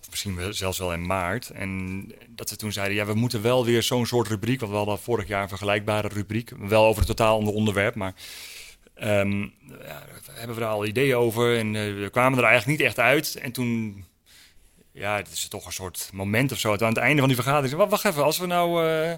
[0.00, 1.50] Of misschien zelfs wel in maart.
[1.50, 4.60] En dat we toen zeiden, ja, we moeten wel weer zo'n soort rubriek.
[4.60, 6.50] Want we hadden vorig jaar een vergelijkbare rubriek.
[6.58, 8.14] Wel over het totaal ander onderwerp, maar...
[8.94, 9.46] ehm, ja,
[10.26, 12.98] daar hebben we er al ideeën over en eh, we kwamen er eigenlijk niet echt
[12.98, 13.36] uit.
[13.36, 14.04] En toen
[14.98, 16.72] ja, het is toch een soort moment of zo.
[16.72, 17.88] Aan het einde van die vergadering.
[17.88, 18.86] Wacht, even, als we nou.
[18.88, 19.14] eh,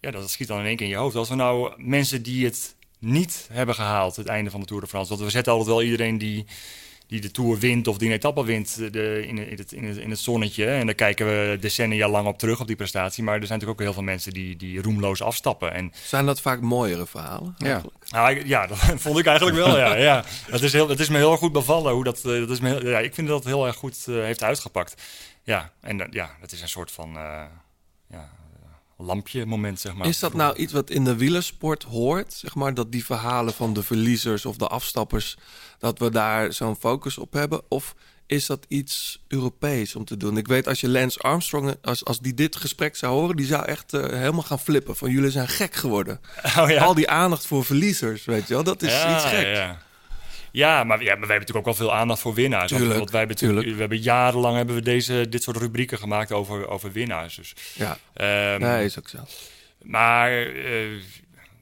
[0.00, 1.16] ja, dat schiet dan in één keer in je hoofd.
[1.16, 4.88] Als we nou mensen die het niet hebben gehaald, het einde van de Tour de
[4.88, 5.08] France.
[5.08, 6.46] Want we zetten altijd wel iedereen die,
[7.06, 9.96] die de Tour wint of die een etappe wint de, in, in, het, in, het,
[9.96, 10.66] in het zonnetje.
[10.66, 13.22] En daar kijken we decennia lang op terug op die prestatie.
[13.24, 15.72] Maar er zijn natuurlijk ook heel veel mensen die, die roemloos afstappen.
[15.72, 17.54] En Zijn dat vaak mooiere verhalen?
[17.58, 17.82] Ja.
[18.08, 19.78] nou, ja, dat vond ik eigenlijk wel.
[19.78, 20.24] Ja, ja.
[20.50, 21.92] Het, is heel, het is me heel goed bevallen.
[21.92, 24.04] Hoe dat, eh, dat is me heel- ja, ik vind dat het heel erg goed
[24.08, 25.02] eh, heeft uitgepakt.
[25.42, 27.22] Ja, en dat- ja, het is een soort van eh,
[28.10, 28.20] ja, eh,
[29.04, 30.06] lampje moment, zeg maar.
[30.06, 32.32] Is dat nou iets wat in de wielersport hoort?
[32.32, 35.36] Zeg maar, dat die verhalen van de verliezers of de afstappers,
[35.78, 37.62] dat we daar zo'n focus op hebben?
[37.68, 37.94] Of
[38.26, 40.36] is dat iets Europees om te doen?
[40.36, 43.64] Ik weet als je Lance Armstrong, als, als die dit gesprek zou horen, die zou
[43.64, 44.96] echt eh, helemaal gaan flippen.
[44.96, 46.20] Van jullie zijn gek geworden.
[46.58, 46.84] Oh, ja.
[46.84, 49.58] Al die aandacht voor verliezers, weet je wel, dat is ja, iets geks.
[49.58, 49.82] Ja,
[50.54, 50.84] ja.
[50.84, 52.64] Maar, ja, maar wij hebben natuurlijk ook wel veel aandacht voor winnaars.
[52.70, 53.66] Want- Tuurlijk, want wij hebben, tuurlijk.
[53.68, 57.34] we hebben jarenlang hebben we deze, dit soort rubrieken gemaakt over, over winnaars.
[57.36, 59.18] Dus, Ja, ehm, nee, is ook zo.
[59.82, 60.88] Maar, eh,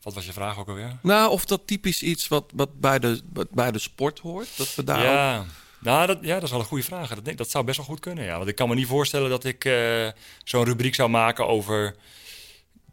[0.02, 0.96] wat was je vraag ook alweer?
[1.02, 4.74] Nou, of dat typisch iets wat, wat, bij, de, wat bij de sport hoort, dat
[4.74, 5.44] we daar ook- ja.
[5.80, 7.14] Nou, dat, ja, dat is wel een goede vraag.
[7.22, 8.36] Dat, dat zou best wel goed kunnen, ja.
[8.36, 10.08] Want ik kan me niet voorstellen dat ik eh,
[10.44, 11.94] zo'n rubriek zou maken over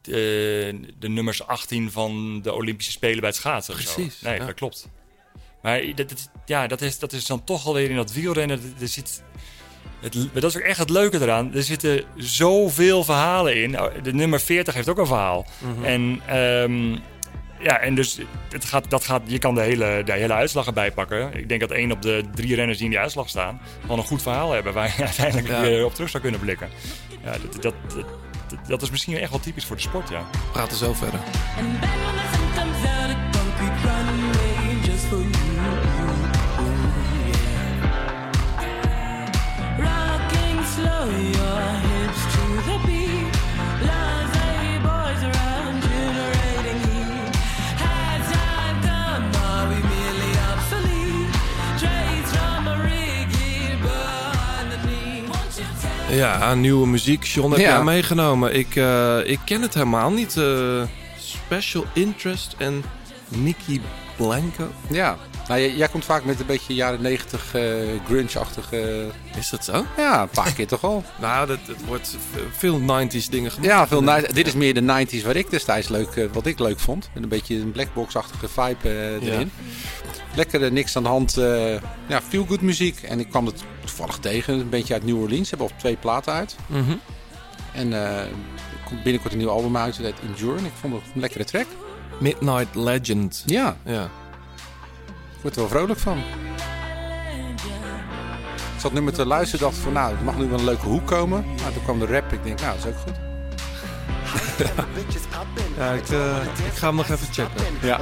[0.02, 3.82] de, de nummers 18 van de Olympische Spelen bij het schaatsen.
[3.82, 3.94] zo.
[3.94, 4.46] Precies, Nee, ja.
[4.46, 4.88] dat klopt.
[5.62, 8.62] Maar dat, dat- ja, dat is, dat is dan toch alweer in dat wielrennen.
[8.82, 9.24] Er zit,
[10.02, 11.54] het, dat is ook echt het leuke eraan.
[11.56, 13.72] Er zitten zoveel verhalen in.
[13.72, 15.46] Nou, De nummer 40 heeft ook een verhaal.
[15.58, 15.84] Mhm.
[15.86, 16.92] En ehm,
[17.62, 18.18] ja, en dus
[18.50, 21.34] het gaat, dat gaat, je kan de hele, de hele uitslag erbij pakken.
[21.34, 23.62] Ik denk dat één op de drie renners die in die uitslag staan...
[23.88, 25.62] wel een goed verhaal hebben waar je uiteindelijk Ja.
[25.62, 26.70] weer op terug zou kunnen blikken.
[27.24, 27.62] Ja, dat, dat,
[27.96, 28.06] dat,
[28.48, 30.28] dat, dat is misschien echt wel typisch voor de sport, ja.
[30.32, 31.20] We praten zo verder.
[56.10, 57.24] Ja, nieuwe muziek.
[57.24, 57.74] John, heb Ja.
[57.74, 58.56] jij meegenomen?
[58.56, 60.38] Ik, eh, ik ken het helemaal niet.
[60.38, 60.82] eh,
[61.20, 62.84] Special Interest en
[63.28, 63.82] Nicky
[64.18, 64.68] Blanco.
[64.90, 67.64] Ja, nou, jij, jij komt vaak met een beetje jaren negentig eh
[68.06, 69.08] grunge-achtige...
[69.38, 69.86] Is dat zo?
[69.98, 71.04] Ja, een paar keer toch al.
[71.22, 72.18] Nou, dat, het wordt
[72.58, 73.72] veel 90s dingen gemaakt.
[73.72, 74.04] Ja, veel
[74.34, 77.10] dit is meer de 90s waar ik destijds leuk, wat ik leuk vond.
[77.14, 79.44] Met een beetje een blackbox-achtige vibe Ja.
[80.32, 80.36] Erin.
[80.38, 81.38] Lekker eh, niks aan de hand.
[81.38, 83.02] eh ja, feel good muziek.
[83.02, 84.54] En ik kwam het toevallig tegen.
[84.60, 85.50] Een beetje uit New Orleans.
[85.50, 86.56] Ze hebben al twee platen uit.
[86.68, 86.96] Mhm.
[87.74, 88.28] En er
[88.86, 89.98] komt binnenkort een nieuw album uit.
[89.98, 90.58] Dat heet Endure.
[90.58, 91.66] En ik vond het een lekkere track.
[92.20, 93.44] Midnight Legend.
[93.46, 94.04] Ja, Ja.
[95.36, 96.18] ik word er wel vrolijk van.
[98.76, 99.66] Ik zat nu met te luisteren.
[99.66, 101.46] dacht van nou, het mag nu wel een leuke hoek komen.
[101.56, 102.34] Nou, toen kwam de rap.
[102.34, 103.29] Ik denk nou, dat is ook goed.
[105.78, 107.66] Ja, ik, eh, ik ga hem nog even checken.
[107.82, 108.00] Ja.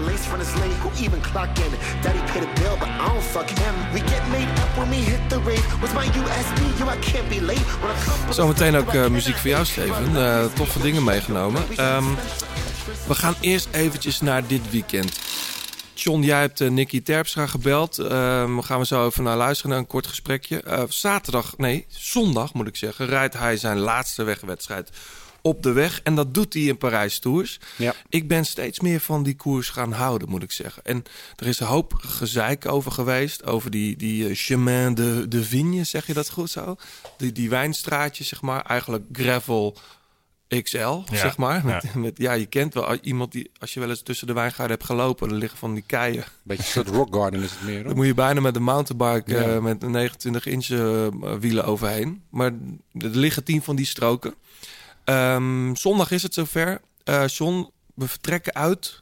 [8.30, 10.16] Zometeen ook eh, muziek voor jou, Steven.
[10.16, 11.64] Eh, toffe dingen meegenomen.
[11.76, 12.06] Ehm,
[13.08, 15.20] we gaan eerst eventjes naar dit weekend.
[15.94, 17.98] John, jij hebt Nicky Terpstra gebeld.
[17.98, 20.86] Ehm gaan we zo even naar luisteren, naar een kort gesprekje.
[20.90, 24.90] Zaterdag, nee, zondag moet ik zeggen, rijdt hij zijn laatste wegwedstrijd
[25.48, 26.02] op de weg.
[26.04, 27.60] En dat doet hij in Parijs Tours.
[27.76, 27.94] Ja.
[28.10, 30.84] Ik ben steeds meer van die koers gaan houden, moet ik zeggen.
[30.86, 31.04] En
[31.36, 33.46] er is een hoop gezeik over geweest.
[33.46, 36.76] Over die, die eh, chemin de, de vigne, zeg je dat goed zo?
[37.18, 38.62] Die, die wijnstraatjes, zeg maar.
[38.66, 39.78] Eigenlijk gravel
[40.64, 41.66] XL, Ja, zeg maar.
[41.66, 42.00] Met, ja.
[42.00, 44.84] Met, ja, je kent wel iemand die, als je wel eens tussen de wijngaarden hebt
[44.90, 46.24] gelopen, er liggen van die keien.
[46.44, 47.84] Beetje een soort rock garden is het meer.
[47.84, 49.42] Dan moet je bijna met een mountainbike Ja.
[49.56, 51.08] eh, met een 29 inch eh,
[51.40, 52.22] wielen overheen.
[52.30, 52.52] Maar
[52.92, 54.34] er liggen tien van die stroken.
[55.08, 56.82] Ehm, zondag is het zover.
[57.04, 59.02] Eh John, we vertrekken uit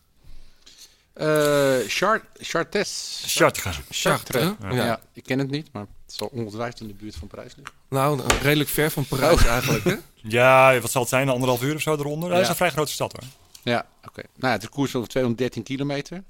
[1.13, 3.23] Eh Chart, Chartres.
[3.27, 3.79] Chartres.
[3.89, 4.43] Chartres.
[4.61, 4.71] Ja.
[4.73, 4.99] Ja.
[5.13, 7.75] ik ken het niet, maar het zal ongetwijfeld in de buurt van Parijs liggen.
[7.89, 9.83] Nou, redelijk ver van Parijs eigenlijk.
[9.83, 9.95] Hè?
[10.27, 11.29] Ja, wat zal het zijn?
[11.29, 12.29] Anderhalf uur of zo eronder?
[12.29, 12.49] Dat is Ja.
[12.49, 13.29] een vrij grote stad hoor.
[13.63, 14.21] Ja, oké.
[14.21, 16.23] Nou, ja, het is een koers over 213 kilometer.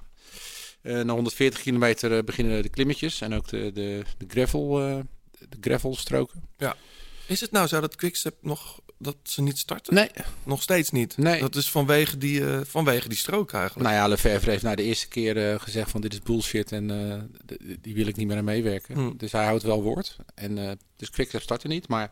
[0.81, 4.97] Eh na 140 kilometer beginnen de klimmetjes en ook de, de, de, gravel, eh,
[5.49, 6.43] de gravelstroken.
[7.27, 9.93] Is het nou zo dat Quickstep nog dat ze niet starten?
[9.93, 10.09] Nee.
[10.43, 11.17] Nog steeds niet.
[11.17, 11.39] Nee.
[11.39, 13.89] Dat is vanwege die, eh, vanwege die strook eigenlijk.
[13.89, 17.11] Nou ja, Lefevre heeft na de eerste keer eh, gezegd van dit is bullshit en
[17.11, 18.95] eh, die wil ik niet meer aan meewerken.
[18.95, 19.13] Hmm.
[19.17, 20.15] Dus hij houdt wel woord.
[20.35, 21.87] En dus Quickstep startte niet.
[21.87, 22.11] Maar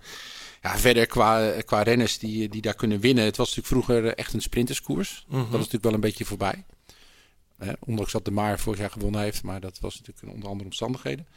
[0.62, 3.24] ja, verder qua, qua renners die, die daar kunnen winnen.
[3.24, 5.26] Het was natuurlijk vroeger echt een sprinterskoers.
[5.28, 5.38] Mhm.
[5.38, 6.64] Dat is natuurlijk wel een beetje voorbij.
[7.64, 9.44] Hè, ondanks dat de Maar vorig jaar gewonnen heeft.
[9.44, 11.28] Maar dat was natuurlijk onder andere omstandigheden.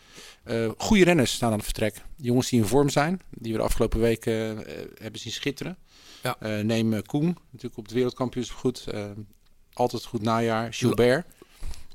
[0.43, 2.03] Eh goede renners staan aan het vertrek.
[2.17, 3.21] Jongens die in vorm zijn.
[3.31, 5.79] Die we de afgelopen weken eh, hebben zien schitteren.
[6.23, 6.37] Ja.
[6.41, 7.37] Eh, neem Koen.
[7.51, 8.87] Natuurlijk op het wereldkampioenschap goed.
[9.73, 10.75] Altijd goed najaar.
[10.75, 11.27] Gilbert.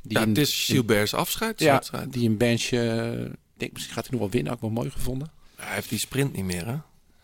[0.02, 1.60] Die ja, het is Gilbert's afscheid.
[1.60, 2.62] ja, die een bench...
[2.62, 4.54] ik denk, misschien gaat hij nog wel winnen.
[4.54, 5.32] Ook wel mooi gevonden.
[5.56, 6.76] Hij heeft die sprint niet meer, hè?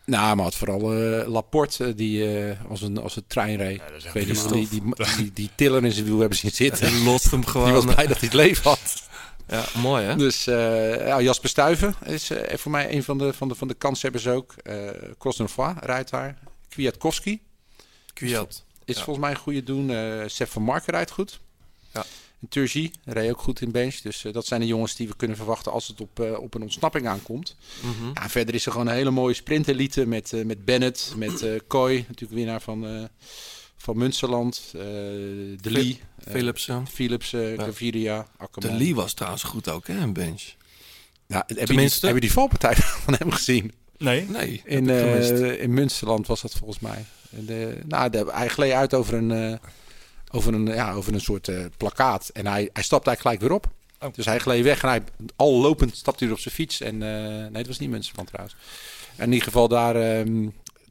[0.08, 3.78] Nou, maar had vooral eh, Laporte, eh, die eh, als, een, als een trein reed.
[3.78, 4.82] dat is ik weet niet, die, die,
[5.16, 6.86] die, die tiller in zijn wiel hebben zien zitten.
[6.86, 7.66] En lost hem gewoon.
[7.72, 9.06] Die was blij dat hij het leven had.
[9.48, 10.16] Ja, mooi hè?
[10.16, 13.68] Dus eh, ja, Jasper Stuyven is eh, voor mij een van de, van de, van
[13.68, 14.52] de kanshebbers ook.
[14.62, 14.78] Eh
[15.18, 16.38] Krosnoy rijdt daar.
[16.68, 17.42] Kwiatkowski
[18.12, 18.64] Kwiat.
[18.84, 19.02] is Ja.
[19.02, 19.90] volgens mij een goede doen.
[19.90, 21.40] Eh Sef van Marken rijdt goed.
[21.94, 22.04] Ja.
[22.40, 23.94] En Turgi reed ook goed in bench.
[23.94, 26.54] Dus eh, dat zijn de jongens die we kunnen verwachten als het op, eh, op
[26.54, 27.56] een ontsnapping aankomt.
[28.14, 31.42] Ja, en verder is er gewoon een hele mooie sprintelite met, eh, met Bennett, met
[31.42, 33.04] eh Kooi, natuurlijk winnaar van, eh
[33.76, 36.86] van Münsterland, eh De Lee, Philipsen.
[36.86, 38.72] Philips, eh Gaviria, De.
[38.72, 39.94] Lee was trouwens goed ook, hè?
[39.94, 40.42] Een bench.
[41.26, 43.72] Nou, heb, je die, heb je die valpartij van hem gezien?
[43.98, 44.26] Nee.
[44.28, 47.04] Nee, In, eh, in Münsterland was dat volgens mij.
[47.30, 49.58] En De, nou, de, hij gleed uit over een, eh,
[50.30, 52.28] over een, ja, over een soort eh, plakkaat.
[52.28, 53.76] En hij, hij stapte eigenlijk gelijk weer op.
[54.00, 54.14] Oh.
[54.14, 55.02] Dus hij gleed weg en hij,
[55.36, 56.80] al lopend stapte hij op zijn fiets.
[56.80, 58.56] En eh, nee, het was niet Münsterland trouwens.
[59.16, 59.96] En in ieder geval daar...
[59.96, 60.48] ehm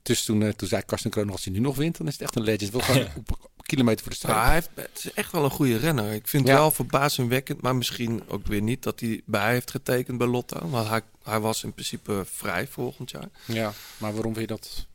[0.08, 2.22] dus toen, eh, toen zei Karsten Kroon, als hij nu nog wint, dan is het
[2.22, 2.72] echt een legend.
[2.72, 3.08] Wel gewoon
[3.62, 4.36] kilometer voor de streep.
[4.36, 6.14] hij heeft, het is echt wel een goede renner.
[6.14, 10.18] Ik vind het wel verbazingwekkend, maar misschien ook weer niet dat hij bij heeft getekend
[10.18, 10.70] bij Lotto.
[10.70, 13.30] Want hij, hij was in principe vrij volgend jaar.
[13.46, 14.88] Ja, maar waarom vind je dat?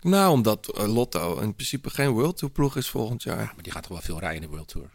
[0.00, 3.36] Nou, omdat eh, Lotto in principe geen World Tour ploeg is volgend jaar.
[3.54, 4.86] Maar die gaat toch wel veel rijden in de World Tour?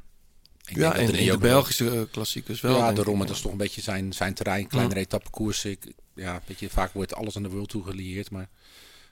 [0.65, 2.77] Ik ja, denk dat en er de ook wel- Belgische eh, klassiekers wel.
[2.77, 3.19] ja, daarom.
[3.19, 4.67] Het is toch een beetje zijn, zijn terrein.
[4.67, 5.05] Kleinere Ja.
[5.05, 5.71] etappekoersen.
[5.71, 8.31] Ik, ja, weet je, vaak wordt alles aan de World Tour gelieerd.
[8.31, 8.49] Maar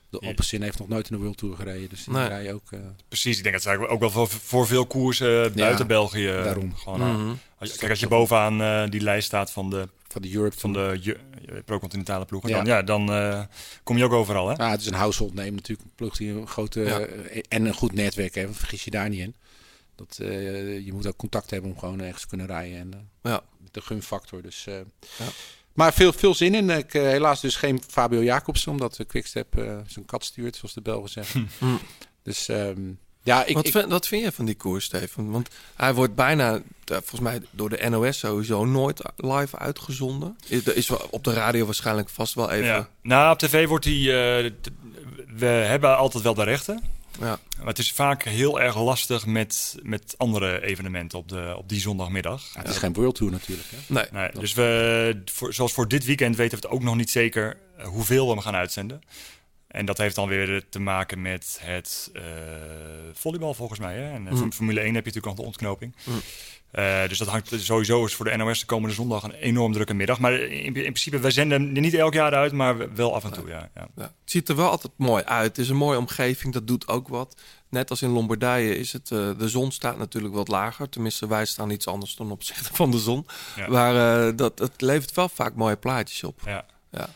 [0.10, 0.28] de Ja.
[0.28, 1.89] Alpecin heeft nog nooit in de World Tour gereden.
[1.89, 2.28] Dus die Nee.
[2.28, 2.72] rijden ook...
[2.72, 6.26] eh, Precies, ik denk dat eigenlijk ook wel voor, voor veel koersen buiten Ja, België.
[6.26, 6.76] daarom.
[6.76, 7.34] Gewoon, Mhm.
[7.60, 10.57] als je, kijk, als je bovenaan eh, die lijst staat van de, van de Europe
[10.59, 10.99] van de
[11.45, 12.55] eh, pro-continentale ploegen, Ja.
[12.55, 13.43] dan, ja, dan eh,
[13.84, 14.47] kom je ook overal.
[14.47, 14.53] Hè?
[14.64, 15.88] Ja, het is een household name natuurlijk.
[15.88, 16.99] Een ploeg die een grote Ja.
[16.99, 18.57] eh, en een goed netwerk heeft.
[18.57, 19.36] Vergis je daar niet in.
[19.95, 20.16] Dat,
[20.86, 22.78] je moet ook contact hebben om gewoon ergens te kunnen rijden.
[22.80, 23.41] En Ja.
[23.72, 24.41] de gunfactor.
[24.41, 24.84] Dus, Ja.
[25.74, 26.70] Maar veel, veel zin in.
[26.70, 28.72] Ik, helaas dus geen Fabio Jacobsen.
[28.72, 29.53] Omdat de Quickstep
[29.88, 31.49] zijn kat stuurt, zoals de Belgen zeggen.
[31.59, 31.66] Hm.
[32.24, 32.82] Dus ehm,
[33.24, 33.55] ja, ik...
[33.55, 35.32] wat, ik vind, wat vind je van die koers, Steven?
[35.32, 40.38] Want hij wordt bijna, eh, volgens mij door de NOS sowieso nooit live uitgezonden.
[40.47, 42.65] Is, is op de radio waarschijnlijk vast wel even...
[42.65, 42.89] Ja.
[43.01, 44.09] Nou, op tv wordt die.
[44.11, 44.51] eh,
[45.38, 46.82] we hebben altijd wel de rechten.
[47.19, 47.39] Ja.
[47.57, 51.80] Maar het is vaak heel erg lastig met, met andere evenementen op, de, op die
[51.80, 52.43] zondagmiddag.
[52.53, 53.67] Ja, het is geen World Tour natuurlijk.
[53.71, 53.78] Hè?
[53.93, 54.05] Nee.
[54.11, 57.57] Nee, dus we, voor, zoals voor dit weekend weten we het ook nog niet zeker
[57.78, 59.01] eh, hoeveel we hem gaan uitzenden.
[59.74, 62.24] En dat heeft dan weer te maken met het eh,
[63.13, 63.95] volleybal volgens mij.
[63.97, 64.11] Hè?
[64.13, 64.51] En Mm.
[64.53, 65.95] Formule 1 heb je natuurlijk nog de ontknoping.
[66.03, 66.21] Mm.
[66.71, 69.93] Eh, dus dat hangt sowieso is voor de NOS de komende zondag een enorm drukke
[69.93, 70.19] middag.
[70.19, 73.32] Maar in, in principe, wij zenden hem niet elk jaar uit, maar wel af en
[73.32, 73.47] toe.
[73.47, 73.88] Ja, ja.
[73.95, 74.01] Ja.
[74.03, 75.47] Het ziet er wel altijd mooi uit.
[75.47, 77.41] Het is een mooie omgeving, dat doet ook wat.
[77.69, 80.89] Net als in Lombardije is het, eh, de zon staat natuurlijk wat lager.
[80.89, 83.26] Tenminste, wij staan iets anders ten opzichte van de zon.
[83.69, 86.41] Maar dat, het levert wel vaak mooie plaatjes op.
[86.45, 86.65] Ja.
[86.91, 87.09] Ja.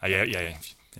[0.00, 0.56] Ja, jij- jij-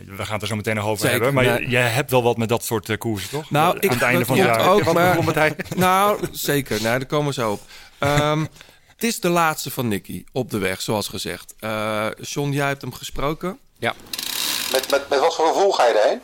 [0.06, 1.34] we gaan het er zo meteen nog over Zeker, hebben.
[1.44, 1.68] Maar nee.
[1.68, 3.50] jij- hebt wel wat met dat soort uh, koersen, toch?
[3.50, 4.68] Nou, Aan ik het einde van het jaar.
[4.70, 6.74] ook, maar, hij- nou, zeker.
[6.82, 7.60] Nee, daar komen we zo op.
[7.98, 8.40] Ehm,
[8.86, 11.54] het is de laatste van Nicky op de weg, zoals gezegd.
[11.60, 13.58] Eh John, jij hebt hem gesproken.
[13.78, 13.94] Ja.
[14.72, 16.22] Met, met, met wat voor gevoel ga je erheen?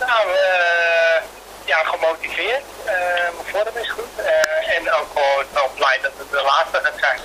[0.00, 1.22] nou, eh,
[1.64, 2.62] ja, gemotiveerd.
[2.84, 2.94] Eh,
[3.36, 4.12] mijn vorm is goed.
[4.16, 7.18] Eh, en ook gewoon wel blij dat het de laatste gaat zijn.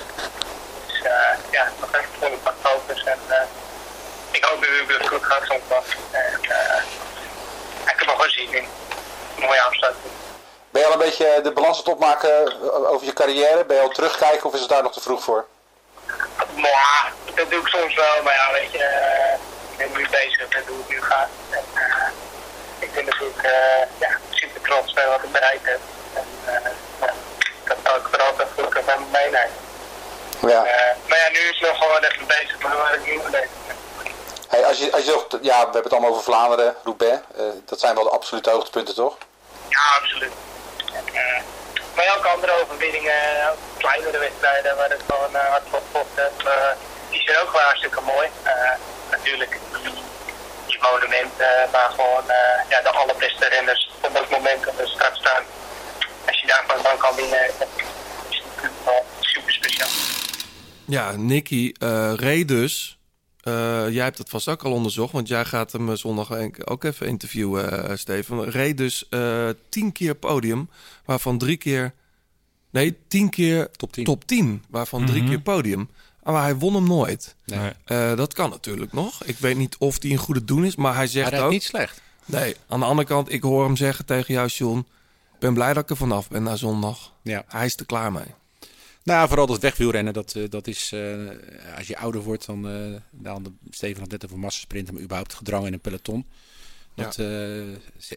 [0.87, 3.03] Dus eh, ja, nog even volle pak focus.
[3.03, 3.35] En eh,
[4.43, 5.83] ik hoop natuurlijk dat het goed gaat zondag.
[6.11, 6.81] En eh,
[7.83, 8.67] ik heb er gewoon zin in.
[9.35, 10.13] Mooie afsluiting.
[10.69, 13.65] Ben je al een beetje de balans aan het opmaken eh, over je carrière?
[13.65, 15.45] Ben je al terugkijken of is het daar nog te vroeg voor?
[16.55, 19.33] Maar dat doe ik soms wel, maar ja, weet je, eh,
[19.71, 21.29] ik ben nu bezig met hoe het nu gaat.
[21.49, 22.07] En, eh,
[22.79, 25.79] ik ben natuurlijk eh, ja, super trots bij wat ik bereikt heb.
[26.13, 27.13] En, eh, ja,
[27.63, 29.61] dat zou ik vooral altijd goed van me meenemen.
[30.47, 30.63] Ja.
[30.65, 33.47] Eh, maar ja, nu is het nog gewoon even bezig met waar ik nu mee.
[34.53, 37.21] Hey, als je, als je nog, ja, we hebben het allemaal over Vlaanderen, Roubaix.
[37.37, 39.17] Eh, dat zijn wel de absolute hoogtepunten, toch?
[39.67, 40.31] Ja, absoluut.
[41.13, 41.41] Eh,
[41.95, 45.63] maar elke andere overwinningen, ook kleinere wedstrijden waar het gewoon eh, hard
[46.13, 46.53] hebt, eh,
[47.09, 48.27] die zijn ook wel hartstikke mooi.
[48.43, 48.71] Eh,
[49.11, 49.59] natuurlijk
[50.67, 55.15] die monumenten waar gewoon eh, ja, de allerbeste renners op dat moment op de start
[55.17, 55.43] staan.
[56.27, 57.67] Als je daarvan dan kan winnen, dat
[58.29, 59.89] is natuurlijk wel super speciaal.
[60.85, 62.97] Ja, Nicky eh reed dus.
[63.43, 63.53] Eh,
[63.89, 66.31] jij hebt het vast ook al onderzocht, want jij gaat hem eh, zondag
[66.65, 68.49] ook even interviewen, eh, Steven.
[68.49, 70.69] Reed dus eh, tien keer podium,
[71.05, 71.93] waarvan drie keer.
[72.69, 73.69] Nee, tien keer
[74.03, 74.63] top 10.
[74.69, 75.29] waarvan drie Mhm.
[75.29, 75.89] keer podium.
[76.23, 77.35] Maar hij won hem nooit.
[77.45, 77.71] Nee.
[77.85, 79.23] Eh, dat kan natuurlijk nog.
[79.23, 81.51] Ik weet niet of hij een goede doen is, maar hij zegt Hij ook...
[81.51, 82.01] niet slecht.
[82.25, 84.77] Nee, aan de andere kant, ik hoor hem zeggen tegen jou, John...
[85.33, 87.13] Ik ben blij dat ik er vanaf ben na zondag.
[87.21, 87.43] Ja.
[87.47, 88.23] Hij is er klaar mee.
[89.03, 91.29] Nou, ja, vooral dat wegwielrennen, dat, eh, dat is, eh,
[91.77, 95.33] als je ouder wordt, dan, eh dan de, Steven had net over massasprinten, maar überhaupt
[95.33, 96.25] gedrang in een peloton.
[96.95, 97.61] Dat, eh,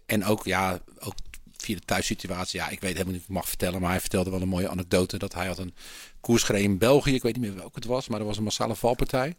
[0.06, 1.14] en ook, ja, ook
[1.56, 4.30] via de thuissituatie, ja, ik weet helemaal niet of ik mag vertellen, maar hij vertelde
[4.30, 5.74] wel een mooie anekdote dat hij had een
[6.20, 8.42] koers gereden in België, ik weet niet meer welke het was, maar er was een
[8.42, 9.34] massale valpartij.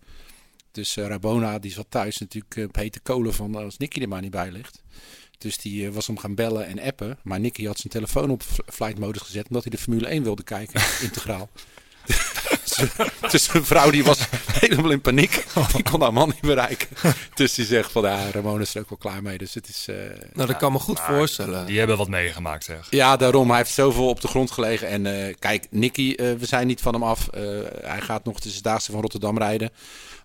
[0.71, 4.31] Dus Rabona, die zat thuis natuurlijk op hete kolen van als Nicky er maar niet
[4.31, 4.83] bij ligt.
[5.37, 7.17] Dus die eh, was hem gaan bellen en appen.
[7.23, 10.43] Maar Nicky had zijn telefoon op flight modus gezet omdat hij de Formule 1 wilde
[10.43, 11.49] kijken, integraal.
[13.31, 14.19] Dus zijn vrouw die was
[14.51, 15.43] helemaal in paniek.
[15.73, 16.87] Die kon haar man niet bereiken.
[17.33, 19.37] Dus die zegt van ja, Ramon is er ook wel klaar mee.
[19.37, 19.85] Dus het is...
[19.89, 19.95] eh,
[20.33, 21.65] Nou, dat kan me goed voorstellen.
[21.65, 22.87] Die hebben wat meegemaakt, zeg.
[22.89, 23.47] ja, daarom.
[23.49, 24.87] Hij heeft zoveel op de grond gelegen.
[24.87, 27.27] En eh, kijk, Nicky, eh, we zijn niet van hem af.
[27.27, 27.41] Eh,
[27.81, 29.69] hij gaat nog de Zesdaagse van Rotterdam rijden.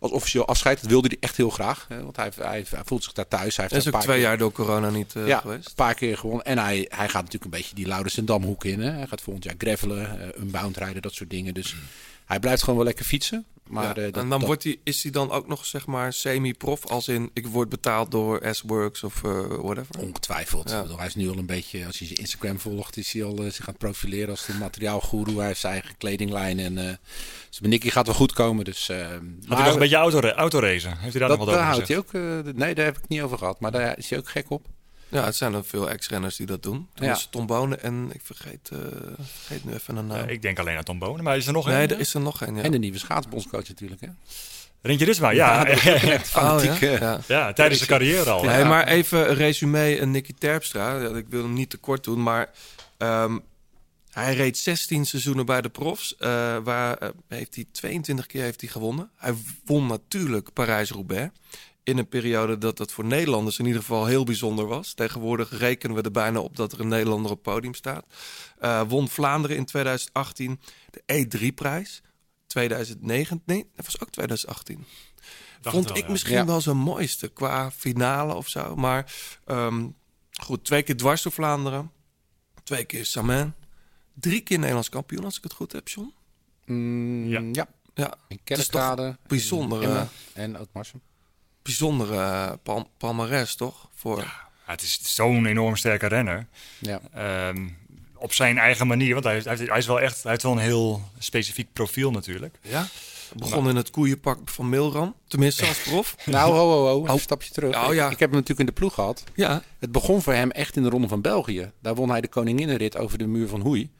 [0.00, 0.80] Als officieel afscheid.
[0.80, 1.86] Dat wilde hij echt heel graag.
[1.88, 3.56] Hè, want hij, hij, hij voelt zich daar thuis.
[3.56, 5.66] Hij heeft is een ook paar twee keer- jaar door corona niet ja, geweest.
[5.68, 6.44] een paar keer gewonnen.
[6.46, 8.80] En hij, hij gaat natuurlijk een beetje die Laurens en Damhoek in.
[8.80, 8.90] Hè.
[8.90, 11.54] Hij gaat volgend jaar gravelen, unbound rijden, dat soort dingen.
[11.54, 11.74] Dus
[12.32, 13.44] hij blijft gewoon wel lekker fietsen.
[13.66, 15.86] Maar, Ja, eh, dat- en dan dat- wordt hij, is hij dan ook nog zeg
[15.86, 19.98] maar semi-prof, als in ik word betaald door S-Works of eh, whatever?
[19.98, 20.70] Ongetwijfeld.
[20.70, 20.76] Ja.
[20.76, 23.24] Ik bedoel, Hij is nu al een beetje, als je zijn Instagram volgt, is hij
[23.24, 25.36] al eh, zich aan het profileren als de materiaalgoeroe.
[25.38, 26.58] Hij heeft zijn eigen kledinglijn.
[26.58, 26.94] En eh
[27.48, 28.64] dus bij Nicky gaat wel goed komen.
[28.64, 30.98] Dus, Had hij nog een beetje auto, autoracen?
[30.98, 32.12] Heeft hij daar dat, nog wat over daar houdt hij ook.
[32.12, 33.60] eh, nee, daar heb ik niet over gehad.
[33.60, 34.66] Maar daar is hij ook gek op.
[35.12, 36.88] Ja, het zijn er veel ex-renners die dat doen.
[36.94, 37.12] Toen Ja.
[37.12, 38.78] was Tom Bonen en ik vergeet, eh,
[39.36, 40.16] vergeet nu even een naam.
[40.18, 41.90] Ja, ik denk alleen aan Tom Bonen, maar is er nog nee, een?
[41.90, 42.62] er is er nog een, ja.
[42.62, 44.00] En de nieuwe schaatsbondscoach natuurlijk.
[44.00, 44.08] Hè?
[44.82, 45.64] Rintje Risma, ja.
[45.64, 46.70] dat is echt fanatiek.
[46.70, 46.98] Oh, ja?
[46.98, 47.20] Ja.
[47.28, 48.44] Ja, tijdens zijn carrière al.
[48.44, 50.00] Nee, maar even een resume.
[50.00, 50.96] Een Nicky Terpstra.
[51.00, 52.50] Ja, Ik wil hem niet te kort doen, maar
[52.98, 53.38] ehm,
[54.10, 56.16] hij reed 16 seizoenen bij de profs.
[56.16, 59.10] eh, waar eh, heeft hij 22 keer heeft hij gewonnen.
[59.16, 59.34] Hij
[59.64, 61.30] won natuurlijk Parijs-Roubaix.
[61.84, 64.92] In een periode dat dat voor Nederlanders in ieder geval heel bijzonder was.
[64.94, 68.06] Tegenwoordig rekenen we er bijna op dat er een Nederlander op het podium staat.
[68.58, 70.60] Eh, won Vlaanderen in 2018
[70.90, 72.02] de E3-prijs.
[72.46, 74.84] 2009, nee, dat was ook 2018.
[75.60, 76.10] Dacht Vond wel, ik ja.
[76.10, 76.44] misschien Ja.
[76.46, 78.76] wel zijn mooiste qua finale of zo.
[78.76, 79.14] Maar
[79.44, 79.86] ehm,
[80.40, 81.90] goed, twee keer dwars door Vlaanderen.
[82.62, 83.54] Twee keer Samen.
[84.14, 86.12] Drie keer Nederlands kampioen, als ik het goed heb, John.
[86.66, 87.40] Mm, Ja.
[87.52, 87.68] ja.
[87.94, 89.16] Ja, In Het is toch Kerkrade.
[89.26, 90.02] bijzonder, eh,
[90.32, 91.00] En Oud-Marsum.
[91.62, 93.88] Bijzondere eh, pal palmares, toch?
[93.94, 94.40] Voor...
[94.64, 96.46] Het is zo'n enorm sterke renner.
[96.78, 97.00] Ja.
[97.14, 97.68] Ehm,
[98.14, 100.58] op zijn eigen manier, want hij, heeft- hij, is wel echt, hij heeft wel een
[100.58, 102.58] heel specifiek profiel natuurlijk.
[102.62, 102.86] Ja?
[103.36, 105.14] Begon in het koeienpak van Milram.
[105.28, 106.16] Tenminste, als prof.
[106.26, 106.98] Nou, ho, ho, ho.
[106.98, 107.08] Oh.
[107.08, 107.86] Een stapje terug.
[107.88, 108.04] Oh, ja.
[108.10, 109.24] Ik heb hem natuurlijk in de ploeg gehad.
[109.34, 109.62] Ja.
[109.78, 111.70] Het begon voor hem echt in de Ronde van België.
[111.80, 113.90] Daar won hij de koninginnenrit over de muur van Hoei.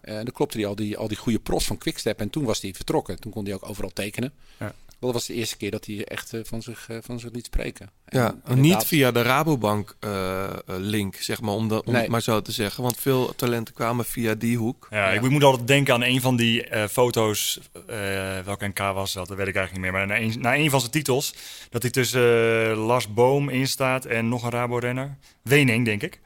[0.00, 2.20] Eh dan klopte hij al die, al die goede pros van Quickstep.
[2.20, 3.20] En toen was hij vertrokken.
[3.20, 4.32] Toen kon hij ook overal tekenen.
[4.58, 4.74] Ja.
[5.00, 7.44] Dat was de eerste keer dat hij echt eh, van, zich, eh, van zich liet
[7.46, 7.90] spreken.
[8.04, 12.02] En Ja, inderdaad- niet via de Rabobank eh, link, zeg maar, om, de, om Nee.
[12.02, 12.82] het maar zo te zeggen.
[12.82, 14.86] Want veel talenten kwamen via die hoek.
[14.90, 17.60] Ja, Ik moet altijd denken aan een van die eh, foto's.
[17.86, 17.96] eh
[18.44, 19.28] welke NK was dat?
[19.28, 20.06] Dat weet ik eigenlijk niet meer.
[20.06, 21.34] Maar na een, na een van zijn titels.
[21.70, 22.22] Dat hij tussen
[22.74, 25.16] Lars Boom in staat en nog een Rabo-renner.
[25.42, 26.20] Wening, denk ik.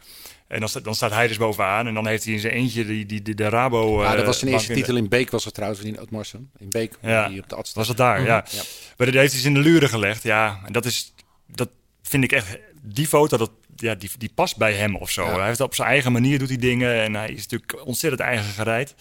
[0.51, 1.87] En dan, sta- dan staat hij dus bovenaan.
[1.87, 4.03] En dan heeft hij in zijn eentje die, die, die de Rabo.
[4.03, 6.51] Ja, eh, dat was zijn eerste titel in Beek was het trouwens, in Oud-Marsum.
[6.59, 7.77] In Beek, Ja, die op de Adstad.
[7.77, 8.45] was het daar, ja.
[8.51, 8.63] Ja.
[8.97, 10.23] Maar dat heeft hij in de luren gelegd.
[10.23, 11.15] Ja, en dat is,
[11.47, 11.69] dat
[12.03, 15.25] vind ik echt, die foto, dat, ja, die, die past bij hem of zo.
[15.25, 15.37] Ja.
[15.39, 18.53] Hij heeft op zijn eigen manier doet hij dingen en hij is natuurlijk ontzettend eigen
[18.53, 18.95] gereid.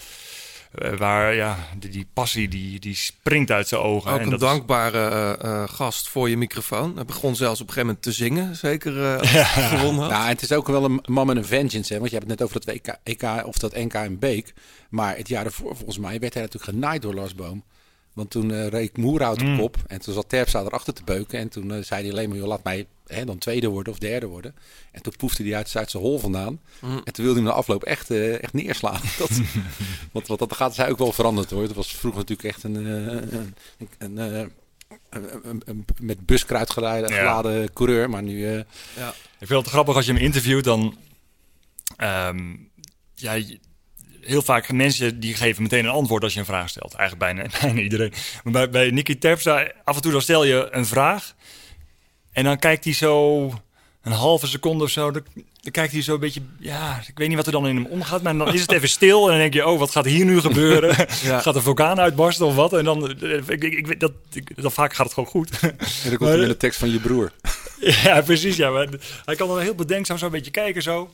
[0.72, 4.12] Eh, waar, ja, die, die passie, die, die springt uit zijn ogen.
[4.12, 6.96] Ook en een dat dankbare eh, eh, gast voor je microfoon.
[6.96, 8.56] Hij begon zelfs op een gegeven moment te zingen.
[8.56, 10.12] Zeker eh, als hij gewonnen had.
[10.12, 11.94] Ja, en het is ook wel een man met een vengeance.
[11.94, 12.00] Hè?
[12.00, 14.54] Want je hebt het net over dat WK, EK of dat NK in Beek.
[14.90, 17.64] Maar het jaar ervoor, volgens mij, werd hij natuurlijk genaaid door Lars Boom.
[18.14, 19.60] Want toen eh reed Moerhout Mm.
[19.60, 19.84] op kop.
[19.88, 21.40] En toen zat Terpstra erachter te beuken.
[21.40, 24.26] En toen zei hij alleen maar, joh, laat mij hè, dan tweede worden of derde
[24.26, 24.56] worden.
[24.92, 26.60] En toen poefde hij uit, uit zijn hol vandaan.
[26.82, 27.02] Mm.
[27.04, 29.02] En toen wilde hij hem na afloop echt, eh, echt neerslaan.
[29.18, 29.30] Dat,
[30.12, 31.62] want, want dat gaat zij ook wel veranderd hoor.
[31.62, 33.54] Het was vroeger natuurlijk echt een, eh, een,
[33.98, 34.40] een, eh,
[35.10, 37.18] een- een- een met buskruid geladen, Ja.
[37.18, 38.10] geladen coureur.
[38.10, 38.46] Maar nu...
[38.48, 38.62] eh,
[38.96, 39.14] Ja.
[39.40, 40.98] Ik vind het grappig als je hem interviewt, dan...
[41.98, 42.56] ehm,
[43.16, 43.42] ja,
[44.22, 46.94] heel vaak mensen die geven meteen een antwoord als je een vraag stelt.
[46.94, 48.14] Eigenlijk bijna, bijna iedereen.
[48.44, 51.36] Maar bij, bij Nicky Terpstra, af en toe dan stel je een vraag...
[52.32, 53.44] en dan kijkt hij zo
[54.02, 55.12] een halve seconde of zo...
[55.12, 55.24] Dan,
[55.62, 56.42] dan kijkt hij zo een beetje...
[56.60, 58.22] Ja, ik weet niet wat er dan in hem omgaat...
[58.22, 59.68] maar dan is het even stil en dan denk je...
[59.68, 60.96] oh, wat gaat hier nu gebeuren?
[61.24, 61.40] Ja.
[61.42, 62.74] Gaat een vulkaan uitbarsten of wat?
[62.74, 63.20] En dan...
[63.22, 65.60] eh, Ik, ik, ik, weet dat, ik, dan vaak gaat het gewoon goed.
[65.60, 67.32] En dan komt hij met de tekst van je broer.
[68.04, 68.56] Ja, precies.
[68.56, 68.88] Ja, maar
[69.26, 71.14] hij kan dan heel bedenkzaam zo een beetje kijken zo.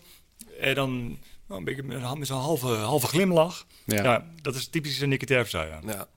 [0.59, 3.65] En dan nou, een beetje met zo'n halve, halve glimlach.
[3.85, 4.03] Ja.
[4.03, 4.25] Ja.
[4.41, 5.79] dat is typisch een Nicky Terpstra, ja.
[5.85, 6.07] Ja.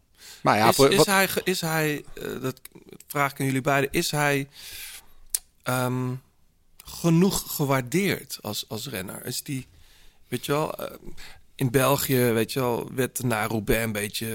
[0.42, 2.60] Maar ja, is, voor- is wat- hij, is hij eh, dat
[3.06, 4.48] vraag ik aan jullie beiden, is hij
[5.68, 6.14] ehm,
[6.84, 9.26] genoeg gewaardeerd als, als renner?
[9.26, 9.66] Is die,
[10.28, 10.96] weet je wel, eh,
[11.54, 14.26] in België, weet je wel, werd na Roubaix een beetje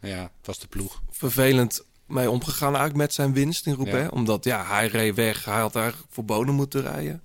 [0.00, 1.02] eh, Ja, het was de ploeg.
[1.10, 4.10] vervelend mee omgegaan eigenlijk met zijn winst in Roubaix.
[4.10, 4.16] Ja.
[4.16, 5.78] Omdat ja, hij reed weg, hij had
[6.08, 7.22] voor Bonen moeten rijden.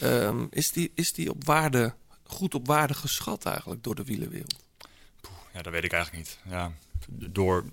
[0.00, 4.64] Ehm, is, die, is die op waarde, goed op waarde geschat eigenlijk door de wielerwereld?
[5.52, 6.38] Ja, dat weet ik eigenlijk niet.
[6.52, 6.72] Ja,
[7.08, 7.64] door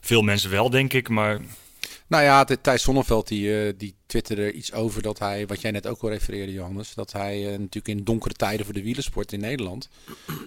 [0.00, 1.40] veel mensen wel, denk ik, maar...
[2.06, 5.86] Nou ja, Thijs Zonneveld die, eh, die twitterde iets over dat hij, wat jij net
[5.86, 9.40] ook al refereerde Johannes, dat hij eh, natuurlijk in donkere tijden voor de wielersport in
[9.40, 9.88] Nederland,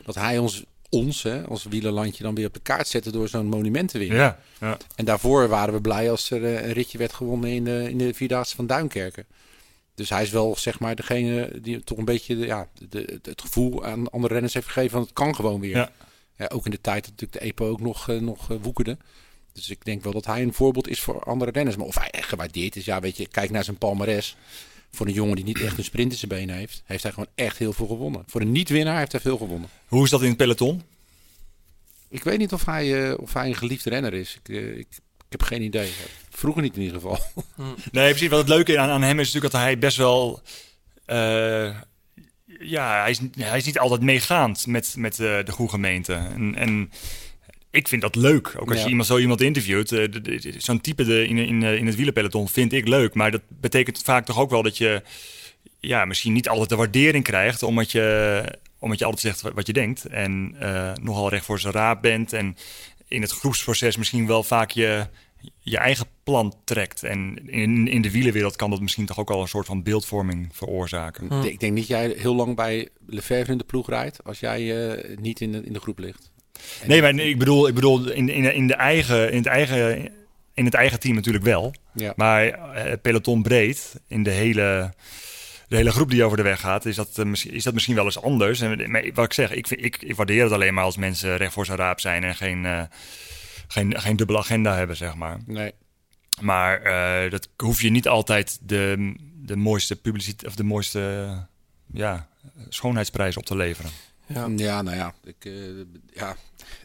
[0.05, 3.47] dat hij ons, ons hè, als wielerlandje dan weer op de kaart zette door zo'n
[3.47, 4.17] monument te winnen.
[4.17, 4.77] Ja, ja.
[4.95, 7.97] En daarvoor waren we blij als er eh, een ritje werd gewonnen in de, in
[7.97, 9.25] de Vierdaagse van Duinkerken.
[9.95, 13.85] Dus hij is wel zeg maar degene die toch een beetje ja, de, het gevoel
[13.85, 15.75] aan andere renners heeft gegeven van het kan gewoon weer.
[15.75, 15.91] Ja.
[16.37, 18.97] Ja, ook in de tijd dat natuurlijk de EPO ook nog, nog woekerde.
[19.57, 21.75] Dus ik denk wel dat hij een voorbeeld is voor andere renners.
[21.75, 24.35] Maar of hij echt gewaardeerd is, ja weet je, kijk naar zijn palmares.
[24.91, 27.29] Voor een jongen die niet echt een sprint in zijn benen heeft, heeft hij gewoon
[27.35, 28.23] echt heel veel gewonnen.
[28.27, 29.69] Voor een niet-winnaar heeft hij veel gewonnen.
[29.87, 30.81] Hoe is dat in het peloton?
[32.09, 34.37] Ik weet niet of hij, eh, of hij een geliefde renner is.
[34.43, 34.87] Ik, eh, ik,
[35.17, 35.91] ik heb geen idee.
[36.29, 37.19] Vroeger niet in ieder geval.
[37.91, 38.29] Nee, precies.
[38.29, 40.41] Wat het leuke aan, aan hem is natuurlijk dat hij best wel...
[41.05, 41.75] eh,
[42.59, 46.13] ja, hij is, hij is niet altijd meegaand met, met eh, de goede gemeente.
[46.13, 46.91] En, en
[47.77, 48.53] ik vind dat leuk.
[48.59, 48.83] Ook als Ja.
[48.83, 49.91] je iemand, zo iemand interviewt.
[49.91, 50.03] eh,
[50.57, 53.13] Zo'n type de, in, in, eh, in het wielerpeloton vind ik leuk.
[53.13, 55.01] Maar dat betekent vaak toch ook wel dat je...
[55.79, 57.63] Ja, misschien niet altijd de waardering krijgt...
[57.63, 58.43] omdat je,
[58.79, 60.05] omdat je altijd zegt wat- je denkt.
[60.05, 62.33] En eh, nogal recht voor zijn raap bent.
[62.33, 62.55] En
[63.07, 65.07] in het groepsproces misschien wel vaak je,
[65.59, 67.03] je eigen plan trekt.
[67.03, 70.49] En in, in de wielerwereld kan dat misschien toch ook wel een soort van beeldvorming
[70.51, 71.23] veroorzaken.
[71.23, 74.23] Ik denk- Ik denk niet dat jij heel lang bij Lefebvre in de ploeg rijdt
[74.23, 76.31] als jij niet in de, in de groep ligt.
[76.85, 80.09] Nee, maar ik bedoel, ik bedoel in, in, in, de eigen, in, het eigen,
[80.53, 81.73] in het eigen team natuurlijk wel.
[81.93, 82.13] Ja.
[82.15, 84.93] Maar eh, peloton breed, in de hele,
[85.67, 87.95] de hele groep die over de weg gaat, is dat, eh, misschien- is dat misschien
[87.95, 88.61] wel eens anders.
[88.61, 91.37] En, maar wat ik zeg, ik, vind, ik, ik waardeer het alleen maar als mensen
[91.37, 92.81] recht voor zijn raap zijn en geen, eh,
[93.67, 95.37] geen, geen dubbele agenda hebben, zeg maar.
[95.45, 95.71] Nee.
[96.41, 101.37] Maar eh, dat hoef je niet altijd de, de mooiste publiciteit of de mooiste eh,
[102.01, 102.27] ja,
[102.69, 103.91] schoonheidsprijs op te leveren.
[104.27, 104.47] Ja.
[104.55, 105.77] Ja, nou ja ik, eh,
[106.13, 106.35] ja,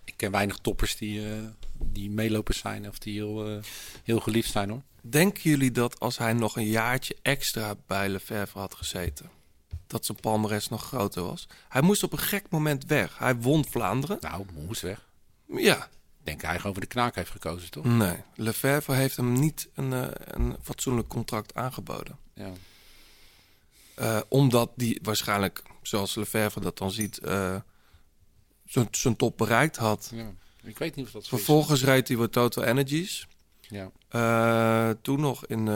[0.04, 1.38] ik ken weinig toppers die, eh,
[1.78, 3.62] die meelopers zijn of die heel, eh,
[4.04, 4.82] heel geliefd zijn hoor.
[5.00, 9.30] Denken jullie dat als hij nog een jaartje extra bij Lefebvre had gezeten...
[9.86, 11.48] dat zijn palmares nog groter was?
[11.68, 13.18] Hij moest op een gek moment weg.
[13.18, 14.16] Hij won Vlaanderen.
[14.20, 15.08] Nou, moest weg.
[15.46, 15.84] Ja.
[16.18, 17.84] Ik denk hij gewoon voor de knaak heeft gekozen, toch?
[17.84, 19.92] Nee, Lefebvre heeft hem niet een,
[20.24, 22.18] een fatsoenlijk contract aangeboden.
[22.34, 22.52] Ja.
[23.94, 27.56] Eh, omdat die waarschijnlijk, zoals Lefebvre dat dan ziet, eh,
[28.90, 30.10] zijn- top bereikt had.
[30.14, 30.30] Ja.
[30.62, 31.42] Ik weet niet of dat zo is.
[31.42, 33.26] Vervolgens reed hij wat Total Energies.
[33.60, 33.90] Ja.
[34.08, 35.68] Eh, toen nog in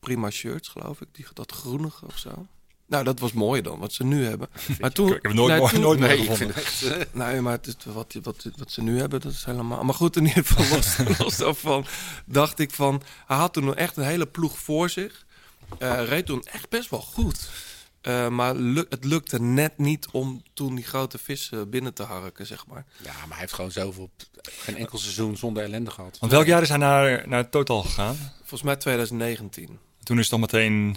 [0.00, 1.08] Prima Shirts, geloof ik.
[1.12, 2.46] Die, dat groenige of zo.
[2.86, 4.48] Nou, dat was mooi dan, wat ze nu hebben.
[4.80, 6.56] Maar toen, Ik heb nooit mooi- nooit meer nee, gevonden.
[6.56, 9.84] het- nee, maar het is wat, wat, wat ze nu hebben, dat is helemaal...
[9.84, 11.84] Maar goed, in ieder geval los, los daarvan
[12.26, 13.02] dacht ik van...
[13.26, 15.26] Hij had toen nog echt een hele ploeg voor zich.
[15.78, 17.50] Eh, reed toen echt best wel goed.
[18.00, 18.54] Eh, maar
[18.88, 22.84] het lukte net niet om toen die grote vissen binnen te harken, zeg maar.
[23.04, 24.10] Ja, maar hij heeft gewoon zoveel...
[24.42, 26.18] Geen enkel seizoen zonder ellende gehad.
[26.18, 28.16] Want welk jaar is hij naar, naar Total gegaan?
[28.38, 29.78] Volgens mij 2019.
[30.02, 30.96] Toen is het toch meteen...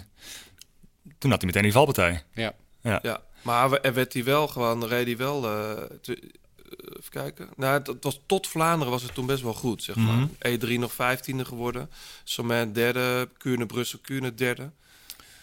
[1.18, 2.22] Toen had hij meteen die valpartij.
[2.34, 2.54] Ja.
[2.82, 2.98] Ja.
[3.02, 5.70] Ja, maar we- er werd hij wel gewoon, reed hij wel, eh,
[6.04, 6.16] eh,
[6.78, 7.48] even kijken.
[7.56, 10.14] Nou, het, het was tot Vlaanderen was het toen best wel goed, zeg maar.
[10.16, 10.28] Mhm.
[10.48, 11.90] E3 nog vijftiende geworden,
[12.24, 14.70] Somain derde, Kuurne, Brussel, Kuurne derde.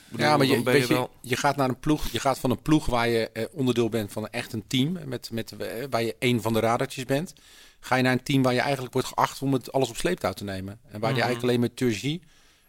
[0.09, 1.11] Bedoel, Ja, maar je, je, wel...
[1.21, 2.07] je gaat naar een ploeg.
[2.11, 4.97] Je gaat van een ploeg waar je eh, onderdeel bent van echt een team.
[5.05, 7.34] Met, met, eh, waar je één van de radertjes bent.
[7.79, 10.34] Ga je naar een team waar je eigenlijk wordt geacht om het alles op sleeptouw
[10.34, 10.79] te nemen.
[10.91, 11.23] En waar je Mhm.
[11.25, 12.21] eigenlijk alleen met Turgie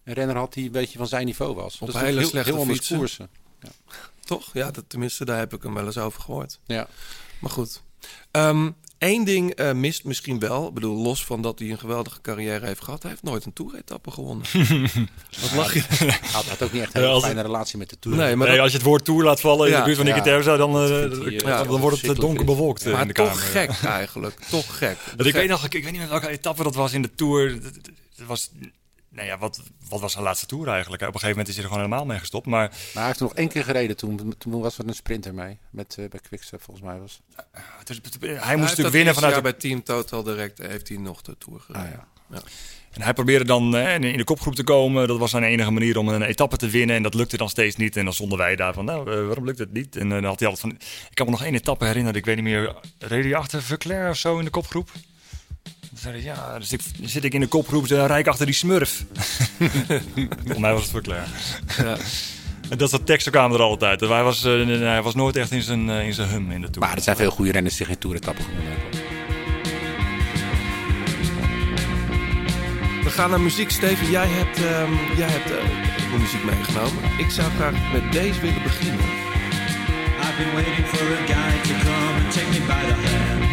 [0.04, 1.78] een renner had die een beetje van zijn niveau was.
[1.78, 3.28] Op Dat hele heel, slechte heel anders koersen.
[4.24, 4.50] Toch?
[4.52, 6.58] Ja, dat, tenminste, daar heb ik hem wel eens over gehoord.
[6.66, 6.88] Ja.
[7.38, 7.82] Maar goed.
[8.98, 10.68] Eén ding eh, mist misschien wel.
[10.68, 13.02] Ik bedoel, los van dat hij een geweldige carrière heeft gehad.
[13.02, 14.46] Hij heeft nooit een toeretappe gewonnen.
[15.40, 15.82] Wat lach je?
[15.88, 18.16] Hij had, had ook niet echt een Ja, fijne het- relatie met de Tour.
[18.16, 19.96] Nee, maar Nee, dat- als je het woord Tour laat vallen in Ja, de buurt
[19.96, 20.14] van ja.
[20.14, 23.42] Nicky Terza, dan, eh, eh, dan, wordt het donker bewolkt maar in de toch kamer.
[23.42, 24.40] gek eigenlijk.
[24.50, 24.96] toch gek.
[25.16, 27.14] Want ik weet nog, ik, ik weet niet meer welke etappe dat was in de
[27.14, 27.60] Tour.
[28.16, 28.50] Dat was,
[29.12, 31.02] nou ja, wat, wat was zijn laatste Tour eigenlijk?
[31.02, 32.46] Op een gegeven moment is hij er gewoon helemaal mee gestopt.
[32.46, 34.34] Maar Maar hij heeft er nog één keer gereden toen.
[34.38, 35.58] Toen was er een sprinter mee.
[35.70, 37.20] Met, eh, bij Quickstep volgens mij was.
[37.78, 41.22] het is- hij moest natuurlijk winnen vanuit de bij Team Total direct heeft hij nog
[41.22, 41.86] de Tour gereden.
[41.86, 42.06] Ah, ja.
[42.30, 42.42] Ja.
[42.90, 45.08] En hij probeerde dan eh, in de kopgroep te komen.
[45.08, 46.96] Dat was zijn enige manier om een etappe te winnen.
[46.96, 47.96] En dat lukte dan steeds niet.
[47.96, 49.96] En dan stonden wij daar van, nou, eh, waarom lukt het niet?
[49.96, 50.88] En eh, dan had hij altijd van...
[51.08, 52.18] Ik kan me nog één etappe herinneren.
[52.18, 52.74] Ik weet niet meer.
[52.98, 54.90] Reed hij achter Verclair of zo in de kopgroep?
[55.92, 57.88] Dan zei hij, ja, dus ik, dan zit ik in de kopgroep.
[57.88, 59.04] Dan rijd ik achter die smurf.
[60.46, 61.06] Voor mij was het.
[61.76, 61.96] Ja.
[62.68, 64.00] En dat soort teksten kwamen er altijd.
[64.00, 66.70] Hij was, eh, hij was nooit echt in zijn, eh, in zijn hum in de
[66.70, 66.86] Tour.
[66.86, 69.00] Maar er zijn veel goede renners die geen Tour-etappe gewonnen hebben.
[73.04, 73.70] We gaan naar muziek.
[73.70, 77.18] Steven, jij hebt, ehm, jij hebt eh, muziek meegenomen.
[77.18, 79.04] Ik zou graag met deze willen beginnen.
[80.20, 83.51] I've been waiting for a guy to come and take me by the hand.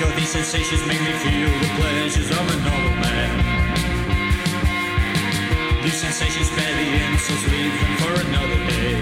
[0.00, 3.32] Cause these sensations make me feel the pleasures of an old man.
[5.82, 8.96] These sensations spare the insults, leave them for another day.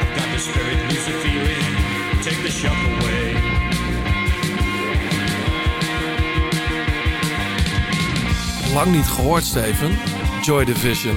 [0.00, 1.62] I've got the spirit, lose the feeling,
[2.24, 3.26] take the shock away.
[8.74, 9.98] Lang niet gehoord, Steven.
[10.42, 11.16] Joy Division.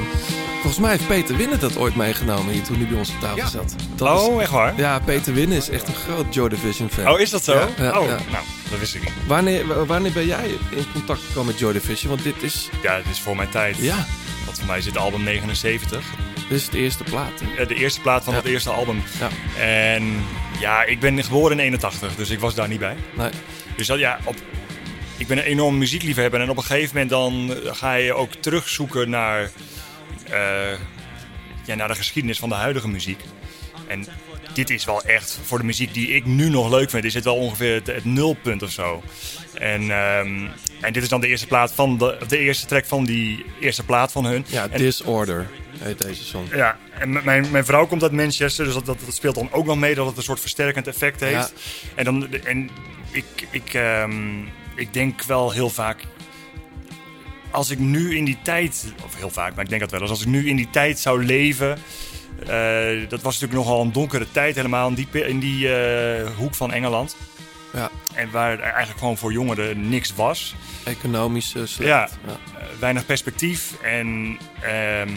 [0.62, 3.48] Volgens mij heeft Peter Winnen dat ooit meegenomen hier toen hij bij ons op tafel
[3.48, 3.76] zat.
[3.96, 4.74] Dat oh, is- echt waar?
[4.78, 7.08] Ja, Peter Winnen is echt een groot Joy Division fan.
[7.14, 7.54] Oh, is dat zo?
[7.54, 9.12] Ja, ja, oh, nou, dat wist ik niet.
[9.28, 12.10] Wanneer, wanneer ben jij in contact gekomen met Joy Division?
[12.10, 13.78] Want dit is, Ja, het is voor mijn tijd.
[13.78, 14.06] Ja.
[14.46, 16.04] Want voor mij is dit album 79.
[16.50, 17.32] dit is de eerste plaat.
[17.44, 17.62] hè?
[17.62, 19.04] Eh, De eerste plaat van het eerste album.
[19.20, 19.30] Ja.
[19.64, 20.24] En
[20.60, 22.96] ja, ik ben geboren in 81, dus ik was daar niet bij.
[23.16, 23.30] Nee.
[23.76, 24.36] Dus dat, ja, op,
[25.18, 26.42] ik ben een enorm muziekliefhebber.
[26.42, 29.50] En op een gegeven moment dan ga je ook terugzoeken naar,
[31.66, 33.20] ja, naar de geschiedenis van de huidige muziek.
[33.88, 34.06] En
[34.54, 37.24] dit is wel echt, voor de muziek die ik nu nog leuk vind, is dit
[37.24, 39.04] wel ongeveer het, het nulpunt of zo.
[39.54, 40.48] En, ehm,
[40.82, 43.84] en dit is dan de eerste, plaat van de, de eerste track van die eerste
[43.86, 44.46] plaat van hun.
[44.48, 45.48] Ja, En- Disorder
[45.80, 46.48] heet deze song.
[46.56, 49.66] ja, en mijn, mijn vrouw komt uit Manchester, dus dat, dat, dat speelt dan ook
[49.66, 51.34] nog mee dat het een soort versterkend effect heeft.
[51.34, 51.50] Ja.
[51.96, 52.70] En, dan, en
[53.12, 54.40] ik, ik, ehm,
[54.76, 56.02] ik denk wel heel vaak,
[57.52, 60.10] als ik nu in die tijd, of heel vaak, maar ik denk dat wel eens,
[60.10, 61.78] als ik nu in die tijd zou leven,
[62.48, 66.56] eh, dat was natuurlijk nogal een donkere tijd helemaal in die, in die eh, hoek
[66.56, 67.16] van Engeland.
[67.74, 67.90] Ja.
[68.14, 70.56] En waar er eigenlijk gewoon voor jongeren niks was.
[70.84, 71.90] Economisch eh, slecht.
[71.90, 72.38] Ja, Ja.
[72.80, 74.38] weinig perspectief en...
[74.62, 75.10] ehm,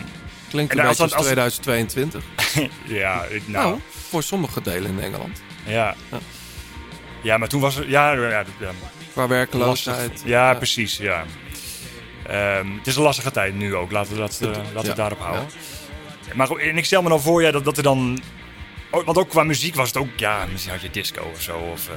[0.49, 2.25] Klinkt en een als beetje als, dat- als- 2022.
[2.87, 5.43] ja, Nou, nou voor sommige delen in Engeland.
[5.67, 5.95] Ja.
[6.11, 6.19] Ja.
[7.23, 7.89] Ja, maar toen was er...
[7.89, 8.45] Ja, ja,
[9.13, 10.23] Qua werkloosheid.
[10.25, 11.25] Ja, precies, ja.
[12.33, 13.91] Ehm, het is een lastige tijd nu ook.
[13.91, 14.87] Laten we, dat, eh, laten we Ja.
[14.87, 15.47] het daarop houden.
[16.35, 18.23] Maar goed, en ik stel me dan voor ja, dat, dat er dan
[18.91, 21.57] want ook qua muziek was het ook, ja, misschien had je disco of zo.
[21.57, 21.95] Of, eh,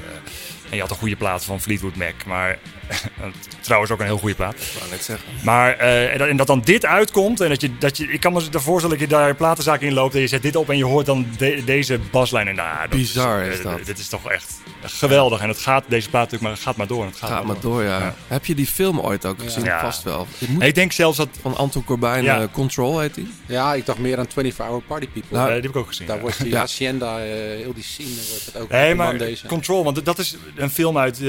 [0.75, 2.13] je had een goede plaat van Fleetwood Mac.
[2.25, 2.57] Maar
[3.61, 4.53] trouwens ook een heel goede plaat.
[4.53, 5.25] Ik wou net zeggen.
[5.43, 8.19] Maar eh, en, dat, en dat dan dit uitkomt en dat je, dat je ik
[8.19, 10.69] kan me voorstellen dat je daar een platenzaak in loopt en je zet dit op
[10.69, 13.85] en je hoort dan de- deze baslijn en nou, dat Bizar is, is eh, dat.
[13.85, 16.87] Dit is toch echt geweldig en het gaat deze plaat natuurlijk maar het gaat maar
[16.87, 17.01] door.
[17.01, 18.15] en Het gaat, Gaat maar door, ja.
[18.27, 19.63] Heb je die film ooit ook gezien?
[19.63, 19.79] Ja.
[19.79, 20.27] Vast wel.
[20.47, 22.41] Moet- Ik denk zelfs dat Van Anton Corbijn, Ja.
[22.41, 23.31] eh, Control heet die.
[23.45, 25.37] Ja, ik dacht meer aan 24 Hour Party People.
[25.37, 26.07] Nou, Eh, die heb ik ook gezien.
[26.07, 26.21] Daar ja.
[26.21, 26.57] wordt die Ja.
[26.59, 27.25] Hacienda, eh,
[27.61, 29.47] heel die scene, wordt het ook Nee, maar deze.
[29.47, 30.35] Control, want dat is
[30.65, 31.27] een film uit eh,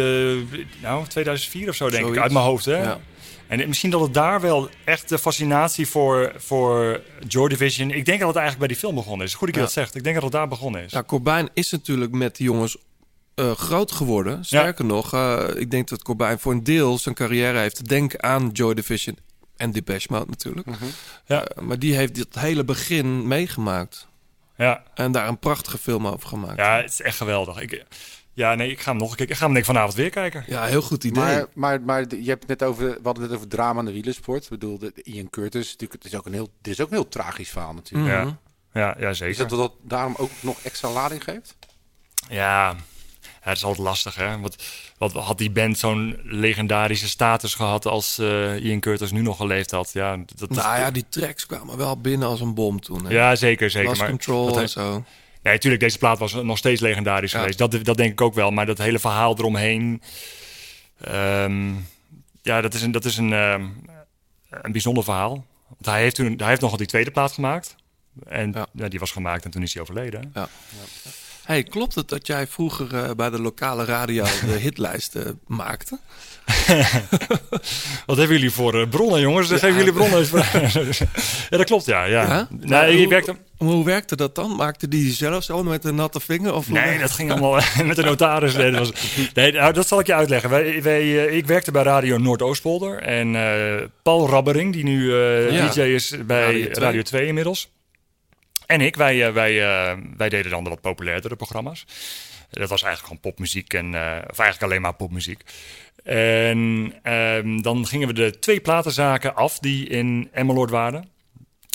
[0.83, 2.65] nou, 2004 of zo, denk ik, uit mijn hoofd.
[2.65, 2.83] Hè?
[2.83, 2.99] Ja.
[3.47, 7.91] En misschien dat het daar wel echt de fascinatie voor, voor Joy Division...
[7.91, 9.35] Ik denk dat het eigenlijk bij die film begonnen is.
[9.35, 9.67] Goed dat je Ja.
[9.67, 9.95] dat zegt.
[9.95, 10.93] Ik denk dat het daar begonnen is.
[10.93, 12.77] Ja, Corbijn is natuurlijk met die jongens
[13.35, 14.45] eh, groot geworden.
[14.45, 17.89] Sterker nog, eh, ik denk dat Corbijn voor een deel zijn carrière heeft.
[17.89, 19.19] Denk aan Joy Division
[19.57, 20.67] en Depeche Mode natuurlijk.
[21.27, 21.45] Ja.
[21.45, 24.09] Eh, maar die heeft dit hele begin meegemaakt.
[24.57, 24.83] Ja.
[24.95, 26.57] En daar een prachtige film over gemaakt.
[26.57, 27.61] ja, het is echt geweldig.
[27.61, 27.85] Ik,
[28.37, 29.31] ja, nee, ik ga hem nog een keer...
[29.31, 30.45] Ik ga hem denk ik vanavond weer kijken.
[30.47, 31.45] Ja, heel goed idee.
[31.55, 33.93] Maar, maar, je hebt het net over, we hadden het net over drama aan de
[33.93, 34.43] wielersport.
[34.43, 36.95] Ik bedoel, de, Ian Curtis, natuurlijk, het is ook een heel, dit is ook een
[36.97, 38.11] heel tragisch verhaal natuurlijk.
[38.11, 38.39] Ja,
[38.73, 39.37] ja, ja Is zeker.
[39.37, 41.57] dat wat dat daarom ook nog extra lading geeft?
[42.29, 42.77] Ja,
[43.47, 44.41] ja, het is altijd lastig, hè.
[44.41, 44.65] Wat,
[44.99, 49.71] wat had die band zo'n legendarische status gehad als eh, Ian Curtis nu nog geleefd
[49.71, 49.91] had?
[49.93, 53.05] Ja, dat, nou ja, die tracks kwamen wel binnen als een bom toen.
[53.05, 53.13] Hè?
[53.13, 53.89] ja zeker, zeker.
[53.89, 55.05] Lost maar Control dat en zo.
[55.47, 57.39] Nee, natuurlijk, deze plaat was nog steeds legendarisch Ja.
[57.39, 57.59] geweest.
[57.59, 58.51] Dat, dat denk ik ook wel.
[58.51, 60.03] Maar dat hele verhaal eromheen...
[61.01, 61.73] ehm,
[62.43, 63.67] ja, dat is een, dat is een, ehm,
[64.51, 65.47] een bijzonder verhaal.
[65.69, 67.77] Want hij heeft, toen, hij heeft nogal die tweede plaat gemaakt.
[68.29, 68.67] En Ja.
[68.73, 68.89] ja.
[68.89, 70.31] die was gemaakt en toen is hij overleden.
[70.35, 70.49] Ja.
[71.45, 75.99] Hey, klopt het dat jij vroeger eh, bij de lokale radio de hitlijsten maakte?
[78.07, 79.49] Wat hebben jullie voor eh, bronnen, jongens?
[79.49, 79.59] Ja.
[79.59, 80.27] Geven jullie bronnen
[81.51, 82.05] ja, dat klopt, ja.
[82.05, 82.23] ja.
[82.25, 82.49] Ja?
[82.51, 83.37] Nee, werkte...
[83.57, 84.57] hoe werkte dat dan?
[84.57, 86.55] Maakte die zelf zo met een natte vinger?
[86.55, 88.55] Of Nee, dat ging allemaal met de notaris.
[88.55, 90.51] Nee, dat, was, nee, nou, dat zal ik je uitleggen.
[90.51, 92.99] Wij, wij, eh, ik werkte bij Radio Noordoostpolder.
[93.03, 95.69] En eh, Paul Rabbering, die nu eh, Ja.
[95.69, 97.03] DJ is bij Radio Radio 2.
[97.03, 97.75] 2, inmiddels.
[98.67, 101.85] En ik, wij, eh, wij, eh, wij deden dan de wat populairdere programma's.
[102.51, 103.73] Dat was eigenlijk gewoon popmuziek.
[103.73, 105.43] En, eh, of eigenlijk alleen maar popmuziek.
[106.05, 111.09] En ehm, dan gingen we de twee platenzaken af die in Emmeloord waren.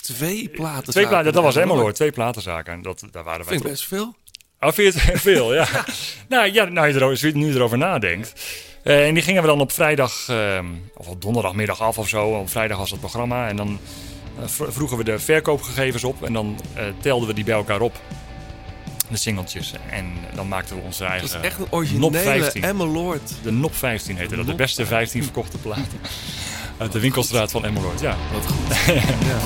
[0.01, 0.93] Twee platen.
[0.93, 2.73] Twee platen, dat was Emmeloord, twee platenzaken.
[2.73, 4.15] En Dat, daar waren wij Vind ik best veel.
[4.59, 5.53] Je het veel?
[5.53, 5.67] Ja.
[6.29, 8.33] nou ja, nou je erover, als je nu erover nadenkt.
[8.83, 12.27] Eh, en die gingen we dan op vrijdag, ehm, of op donderdagmiddag af of zo.
[12.27, 13.47] Op vrijdag was het programma.
[13.47, 13.79] En dan
[14.39, 16.23] eh, vroegen we de verkoopgegevens op.
[16.23, 17.99] En dan eh, telden we die bij elkaar op.
[19.09, 19.73] De singeltjes.
[19.89, 22.63] En dan maakten we onze Dat eigen is echt een originele 15.
[22.63, 23.33] Emmeloord.
[23.43, 24.45] De NOP 15 heette dat.
[24.45, 25.99] De beste 15 verkochte platen.
[26.81, 28.15] Uit de winkelstraat van Emmeloord, ja.
[28.33, 28.67] Wat goed.
[29.31, 29.39] ja.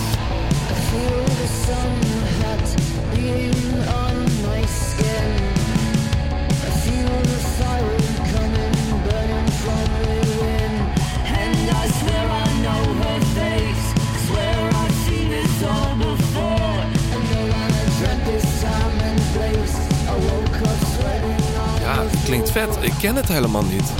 [21.80, 22.78] ja, klinkt vet.
[22.82, 23.94] Ik ken het helemaal niet.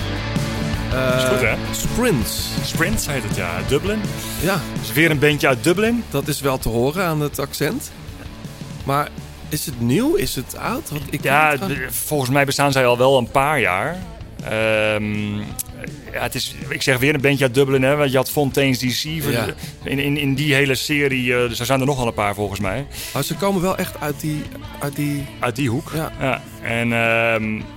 [0.96, 1.56] Eh, Is goed, hè?
[1.72, 2.48] Sprints.
[2.64, 3.52] Sprints heet het, ja.
[3.68, 4.00] Dublin.
[4.42, 6.04] Ja, is weer een bandje uit Dublin.
[6.10, 7.92] dat is wel te horen aan het accent.
[8.84, 9.10] Maar
[9.50, 10.16] is het nieuw?
[10.16, 10.90] Is het oud?
[10.90, 11.58] Want ik Ja,
[11.90, 13.98] volgens mij bestaan zij al wel een paar jaar.
[14.44, 15.38] Ehm,
[16.14, 18.80] ja, het is, ik zeg weer een bandje uit Dublin, hè, want je had Fontaine's
[18.80, 19.04] DC.
[19.32, 19.46] Ja.
[19.84, 22.36] In, in, in die hele serie, eh, dus er zijn er nog wel een paar
[22.36, 22.86] volgens mij.
[23.14, 24.42] Maar ze komen wel echt uit die...
[24.80, 25.26] Uit die...
[25.40, 25.92] Uit die hoek.
[26.20, 26.42] Ja.
[26.62, 27.75] En ehm, d-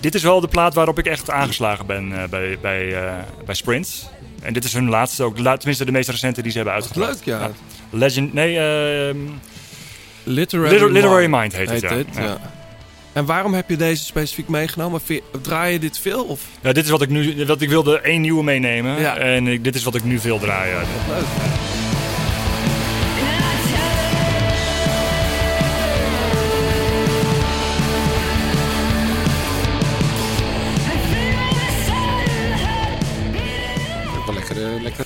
[0.00, 3.12] dit is wel de plaat waarop ik echt aangeslagen ben eh, bij, bij, eh,
[3.44, 4.06] bij Sprints.
[4.42, 7.14] En dit is hun laatste ook, la- tenminste de meest recente die ze hebben uitgebracht.
[7.14, 7.50] leuk, ja.
[7.90, 9.16] Legend, nee, ehm,
[10.22, 12.22] Literary, Liter- Literary Mind heet het, ja.
[12.22, 12.40] ja.
[13.12, 15.00] En waarom heb je deze specifiek meegenomen?
[15.42, 16.24] Draai je dit veel?
[16.24, 16.40] Of?
[16.60, 19.00] Ja, dit is wat ik nu, wat ik wilde één nieuwe meenemen.
[19.00, 19.16] Ja.
[19.16, 20.72] En ik, dit is wat ik nu veel draai.
[21.08, 21.24] Leuk.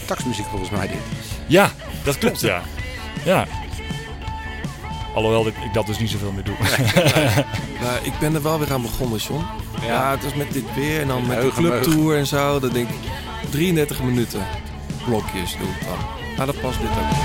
[0.08, 1.00] Taxmuziek volgens mij dit.
[1.46, 1.70] Ja,
[2.04, 2.62] dat klopt, ja.
[3.24, 3.46] Ja.
[5.14, 6.54] Alhoewel ik, ik dat dus niet zoveel meer doe.
[7.80, 9.44] Nou, ik ben er wel weer aan begonnen, John.
[9.86, 12.60] Ja, het is met dit weer en dan met de clubtour en zo.
[12.60, 13.10] Dan denk ik
[13.50, 14.46] 33 minuten
[15.04, 15.98] blokjes doe ik dan.
[16.36, 17.16] Nou, dat past dit ook.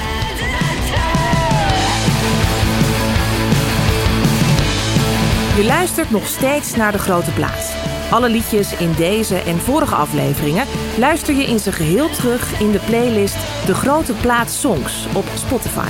[5.55, 7.82] Je luistert nog steeds naar De Grote Plaats.
[8.14, 10.66] Alle liedjes in deze en vorige afleveringen
[10.97, 15.89] luister je in zijn geheel terug in de playlist De Grote Plaats Songs op Spotify.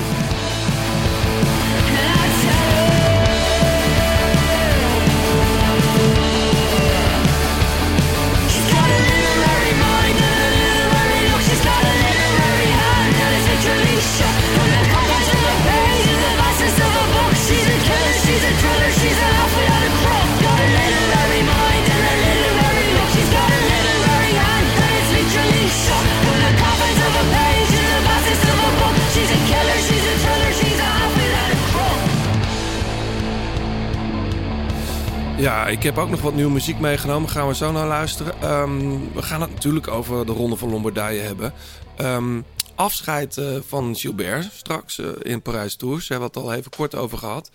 [35.44, 37.28] Ja, ik heb ook nog wat nieuwe muziek meegenomen.
[37.28, 38.40] Gaan we zo naar luisteren.
[38.40, 41.52] Ehm, we gaan het natuurlijk over de Ronde van Lombardije hebben.
[41.96, 42.40] Ehm,
[42.74, 46.08] afscheid eh, van Gilbert straks eh, in Parijs Tours.
[46.08, 47.50] Daar hebben we het al even kort over gehad.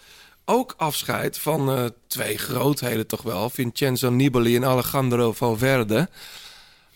[0.45, 3.49] Ook afscheid van eh, twee grootheden toch wel.
[3.49, 6.09] Vincenzo Nibali en Alejandro Valverde.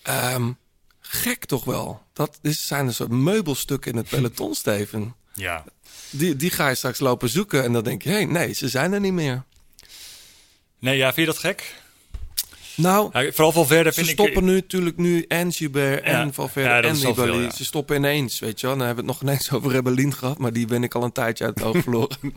[0.02, 0.52] Ehm,
[1.00, 2.02] gek toch wel.
[2.14, 5.16] Dat is, zijn een soort meubelstukken in het peloton, Steven.
[5.34, 5.64] Ja.
[6.10, 8.10] Die, die ga je straks lopen zoeken en dan denk je...
[8.10, 9.44] hé, nee, ze zijn er niet meer.
[10.84, 11.76] Nee, ja, vind je dat gek?
[12.76, 14.14] Nou, Ja, vooral Valverde ze vind ik...
[14.14, 17.52] stoppen nu natuurlijk nu en Gilbert en Valverde Ja, dat en veel, Nibali.
[17.52, 18.78] Ze stoppen ineens, weet je wel.
[18.78, 21.12] Dan hebben we het nog ineens over Rebellin gehad, maar die ben ik al een
[21.12, 22.18] tijdje uit het oog verloren.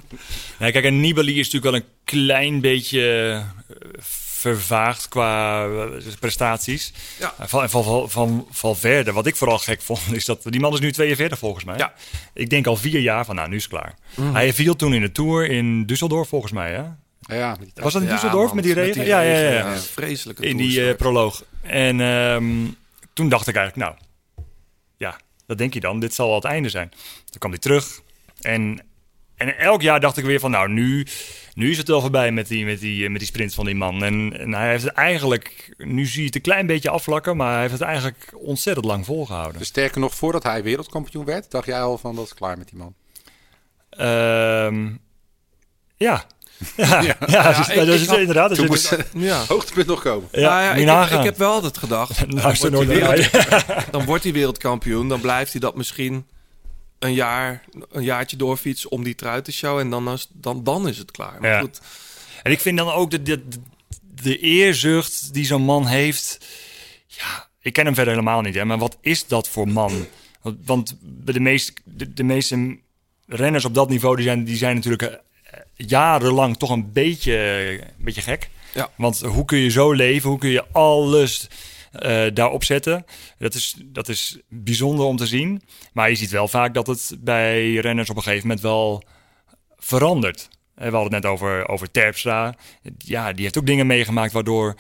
[0.59, 3.67] Ja, kijk, en Nibali is natuurlijk wel een klein beetje eh,
[3.99, 6.93] vervaagd qua eh, prestaties.
[7.19, 7.35] Ja.
[7.39, 10.81] En Van, van, van, Valverde, wat ik vooral gek vond, is dat die man is
[10.81, 11.79] nu 42 volgens mij.
[11.79, 11.95] Ja.
[12.35, 13.95] Ik denk al vier jaar van, nou, nu is het klaar.
[14.15, 14.35] Mhm.
[14.35, 16.83] Hij viel toen in de Tour in Düsseldorf volgens mij, hè?
[17.27, 19.05] Ja, Was dat in Düsseldorf met die regen?
[19.05, 19.77] ja, ja, ja.
[19.77, 21.45] Vreselijke In die eh, proloog.
[21.63, 22.67] En ehm,
[23.13, 24.07] toen dacht ik eigenlijk, nou,
[24.97, 26.01] ja, dat denk je dan.
[26.01, 26.89] Dit zal wel het einde zijn.
[27.25, 28.01] Toen kwam hij terug.
[28.41, 28.81] En,
[29.37, 31.07] en elk jaar dacht ik weer van, nou, nu,
[31.55, 34.05] nu is het wel voorbij met die, met die, met die sprint van die man.
[34.05, 37.53] En, en hij heeft het eigenlijk, nu zie je het een klein beetje afvlakken, maar
[37.53, 39.59] hij heeft het eigenlijk ontzettend lang volgehouden.
[39.59, 42.69] Dus sterker nog, voordat hij wereldkampioen werd, dacht jij al van dat is klaar met
[42.69, 42.95] die man.
[43.91, 44.95] Ehm,
[45.97, 46.27] ja.
[46.77, 47.17] Ja, ja.
[47.27, 47.53] Ja.
[47.59, 48.55] dus- ik- dat is had- inderdaad.
[48.55, 49.45] Toen is- moest Ja.
[49.49, 50.29] hoogtepunt nog komen.
[50.33, 51.19] Ja, Nou ja, ik, heb, nagaan.
[51.19, 52.19] ik heb wel altijd gedacht.
[52.31, 55.09] Dan, wordt nooit hij meer wereld- dan wordt hij wereldkampioen.
[55.09, 56.27] Dan blijft hij dat misschien
[56.99, 59.83] een, jaar, een jaartje doorfietsen om die trui te showen.
[59.83, 61.41] En dan, is- dan, dan is het klaar.
[61.41, 61.61] Maar Ja.
[61.61, 61.81] goed,
[62.43, 63.43] En ik vind dan ook de, de,
[64.15, 66.39] de eerzucht die zo'n man heeft.
[67.07, 70.07] Ja, ik ken hem verder helemaal niet, hè, maar wat is dat voor man?
[70.43, 72.79] Want, want bij de, meest, de, de meeste
[73.27, 75.15] renners op dat niveau die zijn, die zijn natuurlijk eh,
[75.75, 77.37] jarenlang toch een beetje,
[77.99, 78.49] een beetje gek.
[78.75, 78.91] Ja.
[78.97, 80.31] Want hoe kun je zo leven?
[80.31, 81.49] Hoe kun je alles
[81.93, 83.05] eh, daarop zetten?
[83.39, 85.63] Dat is, dat is bijzonder om te zien.
[85.93, 89.03] Maar je ziet wel vaak dat het bij renners op een gegeven moment wel
[89.77, 90.49] verandert.
[90.75, 92.55] Eh, We hadden het net over, over Terpstra.
[92.99, 94.75] Ja, die heeft ook dingen meegemaakt waardoor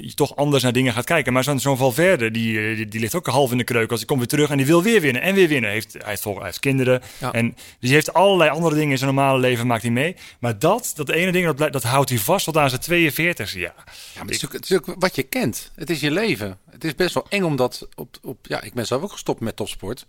[0.00, 1.32] je toch anders naar dingen gaat kijken.
[1.32, 3.90] Maar zo'n zo'n Valverde, die, eh, die, die ligt ook half in de kreuk.
[3.90, 5.70] Als hij komt weer terug en die wil weer winnen en weer winnen.
[5.70, 7.02] Heeft, hij, heeft, vol- hij heeft kinderen.
[7.20, 7.32] Ja.
[7.32, 10.16] En, dus hij heeft allerlei andere dingen in zijn normale leven maakt hij mee.
[10.38, 13.60] Maar dat, dat ene ding, dat, dat houdt hij vast tot aan zijn 42 Ja.
[13.60, 13.72] Ja,
[14.14, 15.70] maar het is, ook, het is ook wat je kent.
[15.74, 16.58] Het is je leven.
[16.70, 19.56] Het is best wel eng omdat op, op ja, ik ben zelf ook gestopt met
[19.56, 20.04] topsport.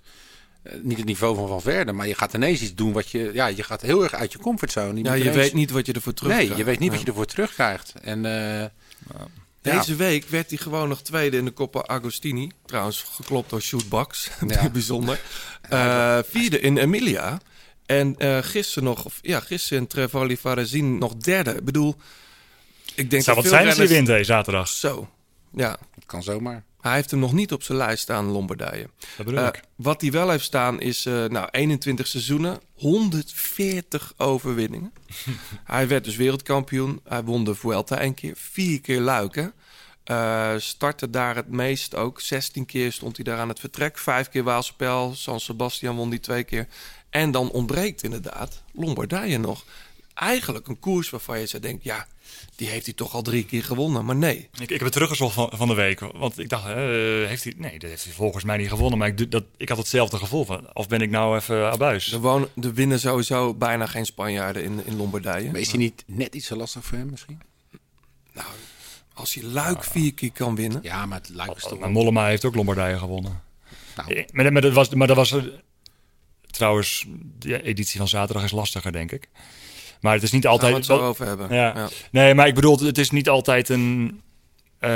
[0.63, 3.29] Eh, niet het niveau van Van Verde, maar je gaat ineens iets doen wat je,
[3.33, 5.03] ja, je gaat heel erg uit je comfortzone.
[5.03, 7.25] ja, je weet niet wat je ervoor terug Nee, je weet niet wat je ervoor
[7.25, 7.93] terugkrijgt.
[8.01, 8.65] En eh,
[9.63, 12.51] Deze week werd hij gewoon nog tweede in de Coppa Agostini.
[12.65, 14.29] Trouwens, geklopt door Shoot Bucks.
[14.47, 14.69] Ja.
[14.69, 15.19] Bijzonder.
[15.69, 17.41] Eh, vierde in Emilia.
[17.85, 21.51] En eh gisteren nog, of, ja, gisteren in Trevoli Varazin nog derde.
[21.51, 21.95] Ik bedoel,
[22.95, 24.67] ik denk Zou dat wat veel zijn als hij wint, zaterdag.
[24.67, 25.09] Zo,
[25.53, 25.77] ja.
[25.95, 26.63] het kan zomaar.
[26.83, 28.89] Hij heeft hem nog niet op zijn lijst staan, Lombardije.
[29.17, 34.93] Dat bedoel Eh, wat hij wel heeft staan is eh, nou, 21 seizoenen, 140 overwinningen.
[35.63, 37.01] hij werd dus wereldkampioen.
[37.03, 39.53] Hij won de Vuelta een keer, vier keer luiken.
[40.03, 42.21] Eh startte daar het meest ook.
[42.21, 43.97] 16 keer stond hij daar aan het vertrek.
[43.97, 45.15] Vijf keer Waalspel.
[45.15, 46.67] San Sebastian won die twee keer.
[47.09, 49.63] En dan ontbreekt inderdaad Lombardije nog.
[50.13, 51.83] Eigenlijk een koers waarvan je zou denkt...
[51.83, 52.07] ja,
[52.55, 54.05] die heeft hij toch al drie keer gewonnen.
[54.05, 55.99] Maar nee, Ik, ik heb het teruggezocht van, van de week.
[55.99, 57.53] Want ik dacht, hè, eh, heeft hij...
[57.57, 58.97] Nee, dat heeft hij volgens mij niet gewonnen.
[58.99, 60.73] Maar ik, doe- dat, ik had hetzelfde gevoel van...
[60.75, 62.11] Of ben ik nou even abuis?
[62.11, 65.51] er, wonen, er winnen sowieso bijna geen Spanjaarden in, in Lombardije.
[65.51, 67.41] Maar is hij niet net iets te lastig voor hem misschien?
[69.13, 70.79] Als je Luik vier keer kan winnen...
[70.83, 73.41] Ja, maar het lijkt is toch Maar Mollema heeft ook Lombardije gewonnen.
[73.95, 74.13] Nou.
[74.13, 75.31] Eh, Maar, maar, dat was, maar dat was...
[75.31, 75.61] er-
[76.51, 77.05] Trouwens,
[77.39, 79.29] de editie van zaterdag is lastiger, denk ik.
[80.03, 80.75] Maar het is niet Gaan we altijd...
[80.77, 81.53] het zo over hebben.
[81.55, 81.73] Ja.
[81.75, 81.89] Ja.
[82.11, 84.21] Nee, maar ik bedoel, het is niet altijd een
[84.79, 84.89] eh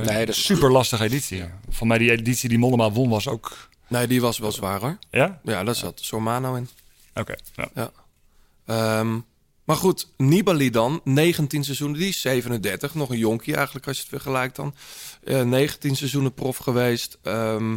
[0.00, 1.44] Nee, dat- super lastige editie.
[1.68, 3.68] Van mij die editie die Mollema won was ook...
[3.88, 4.98] Nee, die was wel zwaar hoor.
[5.10, 5.40] Ja?
[5.44, 6.68] Ja, daar zat Sormano in.
[7.14, 7.34] Oké.
[7.54, 7.68] ja.
[7.74, 7.90] Ja.
[8.66, 9.18] Ehm,
[9.64, 12.94] maar goed, Nibali dan, 19 seizoenen, die is 37.
[12.94, 14.74] Nog een jonkie eigenlijk als je het vergelijkt dan.
[15.24, 17.18] Eh 19 seizoenen prof geweest.
[17.22, 17.76] ehm,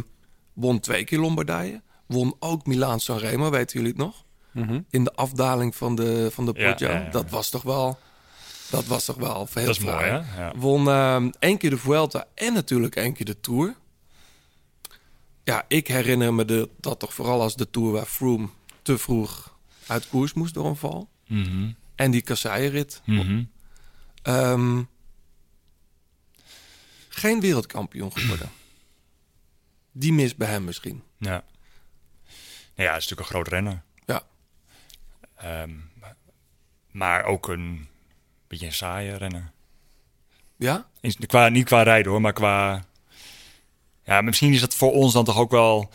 [0.52, 1.80] won twee keer Lombardije.
[2.06, 4.24] Won ook Milaan Sanremo, weten jullie het nog?
[4.56, 4.80] Mhm.
[4.90, 6.88] In de afdaling van de, van de Ja, Poggio.
[6.88, 7.10] ja, ja.
[7.10, 7.98] Dat was toch wel...
[8.70, 10.50] Dat was toch wel heel Dat is mooi, hè?
[10.56, 13.74] Won ehm één keer de Vuelta en natuurlijk één keer de Tour.
[15.44, 18.48] Ja, ik herinner me de, dat toch vooral als de Tour waar Froome
[18.82, 19.56] te vroeg
[19.86, 21.08] uit koers moest door een val.
[21.26, 21.70] Mhm.
[21.94, 23.00] En die kasseienrit.
[23.04, 23.44] Mhm.
[24.22, 24.82] Ehm,
[27.08, 28.50] geen wereldkampioen geworden.
[29.92, 31.02] Die mist bij hem misschien.
[31.18, 31.28] Ja.
[31.30, 31.42] Nou
[32.74, 33.82] ja, hij is natuurlijk een groot renner.
[35.36, 35.70] Ehm,
[36.90, 37.88] maar ook een
[38.48, 39.50] beetje een saaie renner.
[40.56, 40.86] Ja?
[41.00, 42.84] In- qua, niet qua rijden hoor, maar qua...
[44.04, 45.90] Ja, misschien is het voor ons dan toch ook wel...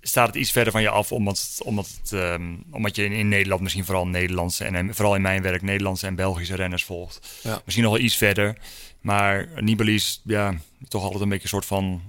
[0.00, 3.28] Staat het iets verder van je af, omdat, omdat, het, ehm, omdat je in, in
[3.28, 4.64] Nederland misschien vooral Nederlandse...
[4.64, 7.40] en en vooral in mijn werk Nederlandse en Belgische renners volgt.
[7.42, 7.60] Ja.
[7.64, 8.58] Misschien nog wel iets verder.
[9.00, 10.54] Maar Nibali is ja,
[10.88, 12.02] toch altijd een beetje een soort van...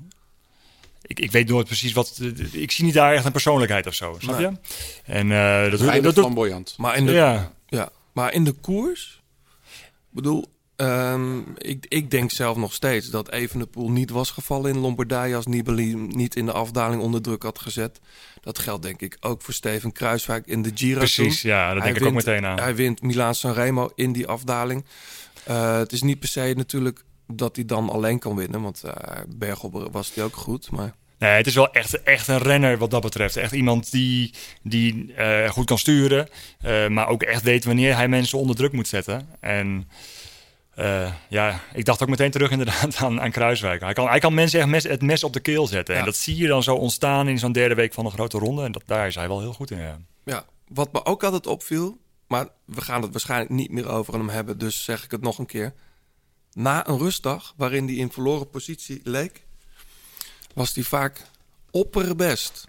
[1.08, 2.20] Ik, ik weet nooit precies wat...
[2.52, 4.48] Ik zie niet daar echt een persoonlijkheid of zo, snap Nee.
[4.50, 4.58] je?
[5.04, 6.14] En eh, dat, doet...
[6.14, 6.74] flamboyant.
[6.78, 7.52] Maar in de, Ja.
[7.68, 7.90] ja.
[8.14, 9.22] maar in de koers...
[9.84, 14.78] Ik bedoel, ehm, ik, ik denk zelf nog steeds dat Evenepoel niet was gevallen in
[14.78, 15.36] Lombardije...
[15.36, 18.00] als Nibali niet in de afdaling onder druk had gezet.
[18.42, 21.50] Dat geldt denk ik ook voor Steven Kruiswijk in de Giro Precies, toen.
[21.52, 22.60] ja, dat Hij denk ik ook meteen aan.
[22.60, 24.86] Hij wint Milaan-San Remo in die afdaling.
[25.44, 28.62] Eh, het is niet per se natuurlijk dat hij dan alleen kan winnen...
[28.62, 30.94] want eh bergop was hij ook goed, maar...
[31.20, 33.36] Nee, het is wel echt, echt een renner wat dat betreft.
[33.36, 34.34] Echt iemand die,
[34.64, 36.28] die eh, goed kan sturen,
[36.62, 39.28] eh, maar ook echt weet wanneer hij mensen onder druk moet zetten.
[39.40, 39.90] En
[41.30, 43.82] ja, ik dacht ook meteen terug inderdaad aan, aan Kruiswijk.
[43.82, 45.96] Hij kan, hij kan mensen echt mes, het mes op de keel zetten.
[45.96, 48.64] En dat zie je dan zo ontstaan in zo'n derde week van een grote ronde.
[48.64, 49.80] En dat, daar is hij wel heel goed in.
[49.80, 49.98] Ja.
[50.28, 51.98] Ja, wat me ook altijd opviel,
[52.28, 55.38] maar we gaan het waarschijnlijk niet meer over hem hebben, dus zeg ik het nog
[55.38, 55.74] een keer.
[56.60, 59.42] Na een rustdag, waarin hij in verloren positie leek,
[60.54, 61.22] was hij vaak
[61.72, 62.68] opperbest.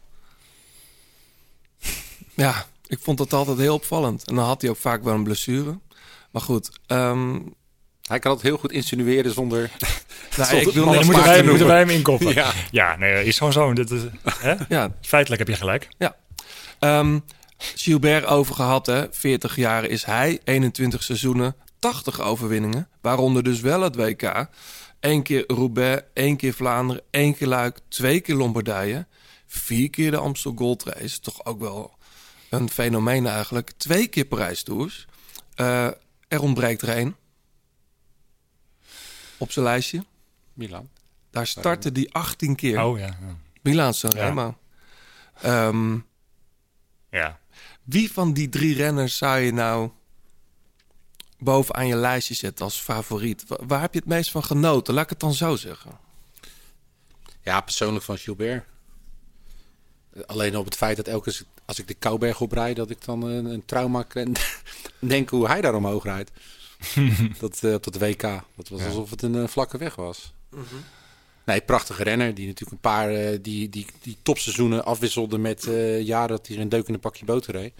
[2.34, 4.28] Ja, ik vond dat altijd heel opvallend.
[4.28, 5.78] En dan had hij ook vaak wel een blessure.
[6.30, 7.38] Maar goed, ehm,
[8.02, 9.70] Hij kan het heel goed insinueren zonder...
[10.36, 12.34] Nou, ik wil Dan moeten wij, te moeten wij hem inkoppen.
[12.34, 12.52] Ja.
[12.70, 13.72] Ja, nee, is gewoon zo.
[13.72, 14.02] Dit is,
[14.38, 14.54] hè?
[14.68, 15.88] ja, Feitelijk heb je gelijk.
[15.98, 16.16] Ja.
[16.78, 17.18] Ehm,
[17.58, 19.06] Gilbert over gehad, hè.
[19.10, 22.88] 40 jaar is hij, 21 seizoenen, 80 overwinningen.
[23.00, 24.48] Waaronder dus wel het WK.
[25.00, 29.06] Eén keer Roubaix, één keer Vlaanderen, één keer Luik, twee keer Lombardije.
[29.46, 31.20] Vier keer de Amstel Gold Race.
[31.20, 31.96] Toch ook wel
[32.50, 33.70] een fenomeen eigenlijk.
[33.76, 35.06] Twee keer Parijs Tours.
[35.54, 35.86] Eh,
[36.28, 37.16] er ontbreekt er één.
[39.38, 40.04] Op zijn lijstje.
[40.52, 40.88] Milan.
[41.30, 42.82] Daar startte die 18 keer.
[42.82, 43.06] Oh ja.
[43.06, 43.36] ja.
[45.40, 45.98] Ehm,
[47.10, 47.38] Ja.
[47.84, 49.90] wie van die drie renners zou je nou
[51.38, 53.44] bovenaan je lijstje zetten als favoriet?
[53.46, 54.94] Wa- Waar heb je het meest van genoten?
[54.94, 55.90] Laat ik het dan zo zeggen.
[57.42, 58.64] Ja, persoonlijk van Gilbert.
[60.26, 63.22] Alleen op het feit dat elke keer als ik de Kouberg oprijd, dat ik dan
[63.22, 64.32] een, een trauma en
[64.98, 66.30] denk hoe hij daar omhoog rijdt.
[67.40, 68.22] dat, eh, op dat WK.
[68.56, 68.86] Dat was Ja.
[68.86, 70.32] alsof het een eh, vlakke weg was.
[71.44, 72.34] Nee, prachtige renner.
[72.34, 76.56] Die natuurlijk een paar eh, die, die, die topseizoenen afwisselde met eh, jaren dat hij
[76.56, 77.72] een deuk in een pakje boter reed.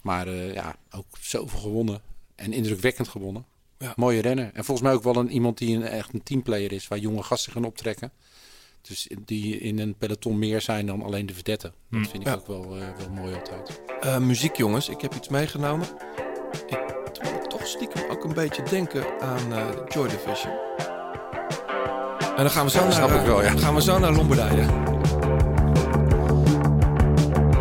[0.00, 2.00] Maar eh, ja, ook zoveel gewonnen.
[2.42, 3.44] En indrukwekkend gewonnen.
[3.78, 3.92] Ja.
[3.96, 4.50] Mooie renner.
[4.54, 6.88] En volgens mij ook wel een, iemand die een, echt een teamplayer is.
[6.88, 8.12] Waar jonge gasten gaan optrekken.
[8.88, 11.72] Dus die in een peloton meer zijn dan alleen de verdetten.
[11.90, 12.06] Dat Hm.
[12.10, 12.34] vind ik Ja.
[12.34, 13.80] ook wel, eh, wel mooi altijd.
[14.00, 14.88] Eh, muziek, jongens.
[14.88, 15.86] Ik heb iets meegenomen.
[16.66, 16.78] Ik
[17.22, 20.52] doe me toch stiekem ook een beetje denken aan eh, Joy Division.
[22.36, 23.50] En dan gaan we zo, Ja, naar, ik wel, ja.
[23.56, 24.66] gaan we zo naar Lombardije.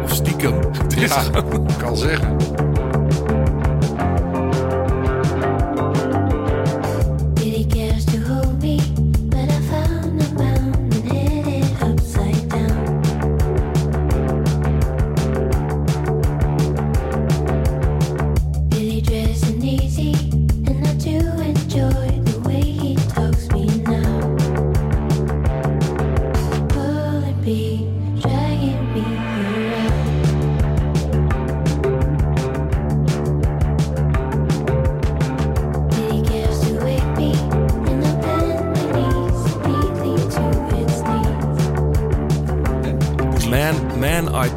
[0.03, 0.53] Of stiekem.
[0.59, 2.37] Het is Ja, gewoon- ik kan zeggen.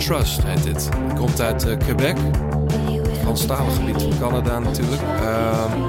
[0.05, 0.89] Trust heet dit.
[1.16, 2.16] Komt uit eh, Quebec.
[3.22, 5.02] Franstalig gebied van Canada natuurlijk.
[5.02, 5.82] Ehm,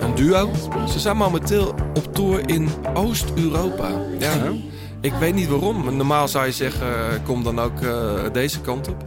[0.00, 0.50] een duo.
[0.88, 3.88] Ze zijn momenteel op tour in Oost-Europa.
[4.18, 4.52] Ja.
[5.00, 5.96] Ik weet niet waarom.
[5.96, 9.02] Normaal zou je zeggen, eh, kom dan ook eh, deze kant op.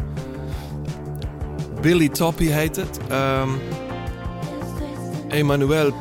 [1.81, 2.99] Billy Toppy heet het.
[3.09, 3.49] Ehm
[5.27, 5.93] Emmanuel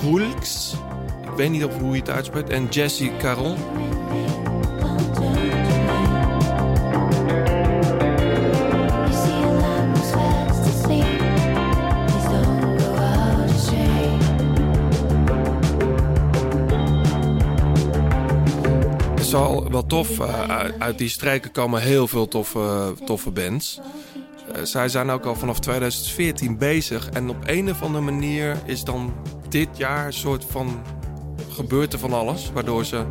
[0.00, 0.74] Proulx.
[1.22, 2.50] Ik weet niet of hoe je het uitspreekt.
[2.50, 3.56] En Jesse Caron.
[19.32, 20.18] Het is wel, wel tof.
[20.20, 23.80] eh, uit, die streken komen heel veel toffe, toffe bands.
[24.54, 27.08] Eh, zij zijn ook al vanaf 2014 bezig.
[27.12, 29.12] En op een of andere manier is dan
[29.48, 30.82] dit jaar een soort van
[31.50, 32.50] gebeurt er van alles.
[32.54, 33.04] Waardoor ze,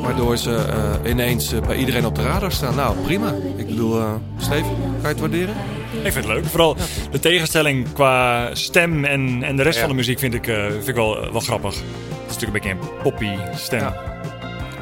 [0.00, 2.74] waardoor ze eh, ineens bij iedereen op de radar staan.
[2.74, 3.34] Nou, prima.
[3.56, 5.54] Ik bedoel, eh Steven, kan je het waarderen?
[6.02, 6.44] Ik vind het leuk.
[6.44, 6.76] Vooral
[7.10, 9.80] de tegenstelling qua stem en, en de rest Ja.
[9.80, 11.82] van de muziek vind ik, eh, vind ik wel, wel grappig.
[12.26, 13.92] Het is natuurlijk een beetje een poppy stem.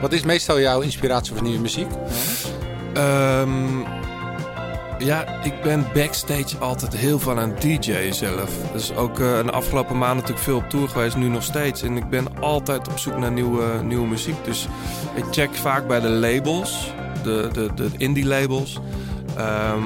[0.00, 1.86] Wat is meestal jouw inspiratie voor nieuwe muziek?
[2.94, 3.78] Ehm,
[4.98, 8.50] ja, ik ben backstage altijd heel van aan DJ zelf.
[8.72, 11.82] Dus ook eh de afgelopen maanden natuurlijk veel op tour geweest, nu nog steeds.
[11.82, 14.44] En ik ben altijd op zoek naar nieuwe, nieuwe muziek.
[14.44, 14.68] Dus
[15.14, 18.80] ik check vaak bij de labels, de, de, de indie labels.
[19.36, 19.82] Ehm,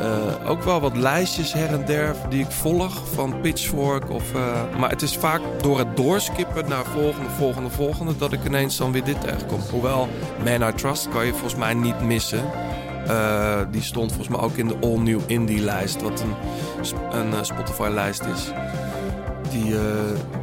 [0.00, 4.10] eh, ook wel wat lijstjes her en der die ik volg van Pitchfork.
[4.10, 8.16] Of, eh, maar het is vaak door het doorskippen naar volgende, volgende, volgende...
[8.16, 9.60] dat ik ineens dan weer dit tegenkom.
[9.70, 10.08] Hoewel
[10.44, 12.44] Man I Trust kan je volgens mij niet missen.
[13.06, 16.02] Eh, die stond volgens mij ook in de All New Indie lijst.
[16.02, 18.50] Wat een, een Spotify lijst is.
[19.50, 19.74] Die,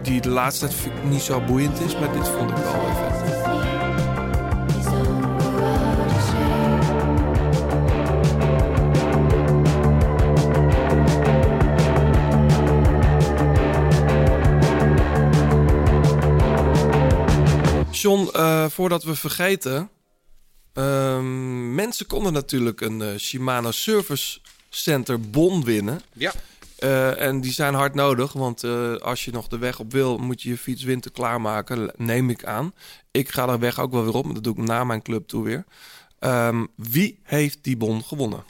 [0.01, 1.99] die de laatste tijd niet zo boeiend is.
[1.99, 3.36] Maar dit vond ik wel wel
[18.07, 19.89] John, eh, voordat we vergeten.
[20.73, 24.39] ehm, mensen konden natuurlijk een eh, Shimano Service
[24.69, 26.01] Center bon winnen.
[26.13, 26.33] Ja.
[26.77, 28.63] Eh, en die zijn hard nodig, want
[29.01, 32.45] als je nog de weg op wil, moet je je fiets winter klaarmaken, neem ik
[32.45, 32.73] aan.
[33.11, 35.27] Ik ga de weg ook wel weer op, maar dat doe ik na mijn club
[35.27, 35.65] toe weer.
[36.19, 38.43] Ehm, wie heeft die bon gewonnen?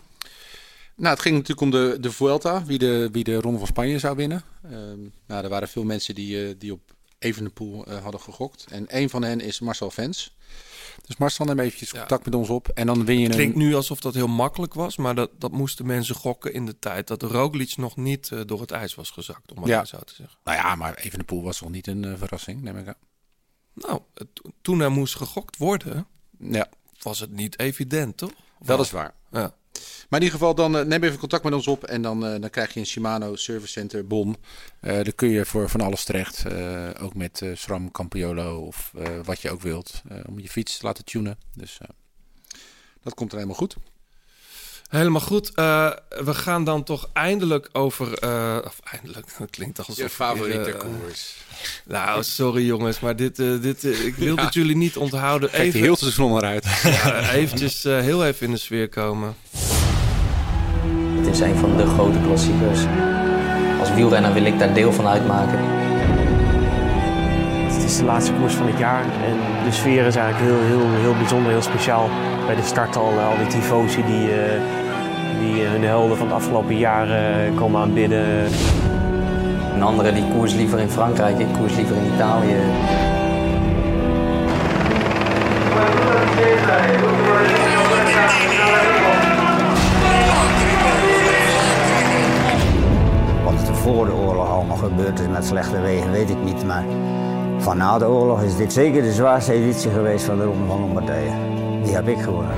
[0.96, 4.00] Nou, het ging natuurlijk om de, de Vuelta, wie de, wie de Ronde van Spanje
[4.00, 4.44] zou winnen.
[4.64, 8.66] Ehm, nou, er waren veel mensen die, die op Evenepoel eh, hadden gegokt.
[8.70, 10.36] En een van hen is Marcel Vens.
[11.06, 12.68] Dus Marcel, neem eventjes contact met ons op.
[12.68, 13.62] En dan win je Klinkt een...
[13.62, 17.08] nu alsof dat heel makkelijk was, maar dat, dat moesten mensen gokken in de tijd
[17.08, 19.76] dat Roglic nog niet eh, door het ijs was gezakt, om maar Ja.
[19.76, 20.38] even zo te zeggen.
[20.44, 22.96] Nou ja, maar Evenepoel was toch niet een eh, verrassing, neem ik aan.
[23.74, 26.08] Nou, het- toen er moest gegokt worden,
[26.40, 26.70] Ja.
[27.02, 28.32] was het niet evident, toch?
[28.32, 28.80] Of Dat wel?
[28.86, 29.14] is waar.
[29.32, 29.56] Ja.
[30.10, 32.42] Maar in ieder geval, dan eh, neem even contact met ons op en dan, eh,
[32.42, 34.36] dan krijg je een Shimano Service Center bon.
[34.80, 36.46] Eh daar kun je voor van alles terecht.
[37.02, 38.94] ook met SRAM, Campiolo of
[39.24, 40.02] wat je ook wilt.
[40.26, 41.38] om je fiets te laten tunen.
[41.54, 41.78] Dus
[43.04, 43.76] dat komt er helemaal goed.
[44.88, 45.52] Helemaal goed.
[45.56, 45.90] Eh,
[46.24, 48.14] we gaan dan toch eindelijk over.
[48.18, 49.98] eh, of eindelijk, dat klinkt alsof.
[49.98, 51.36] Je favoriete eh, koers.
[51.86, 54.44] Nou, sorry jongens, maar dit, dit, ik wil Ja.
[54.46, 55.50] het jullie niet onthouden.
[55.50, 56.66] Kijk die heel seizoen eruit.
[56.84, 59.36] Ja, eventjes eh, heel even in de sfeer komen.
[61.18, 62.80] Het is een van de grote klassiekers.
[63.80, 65.77] Als wielrenner wil ik daar deel van uitmaken.
[67.88, 71.16] Is de laatste koers van het jaar en de sfeer is eigenlijk heel, heel, heel
[71.16, 72.10] bijzonder, heel speciaal.
[72.46, 74.62] Bij de start al, al die tifosi die, eh,
[75.40, 78.48] die eh, hun helden van het afgelopen jaar eh, komen aanbidden.
[79.74, 82.56] Een andere die koers liever in Frankrijk, ik koers liever in Italië.
[93.44, 96.66] Wat er voor de oorlog allemaal gebeurd is met slechte wegen, weet ik niet.
[96.66, 96.84] Maar
[97.58, 100.80] van na de oorlog is dit zeker de zwaarste editie geweest van de Ronde van
[100.80, 101.32] Lombardije.
[101.84, 102.56] Die heb ik gewonnen.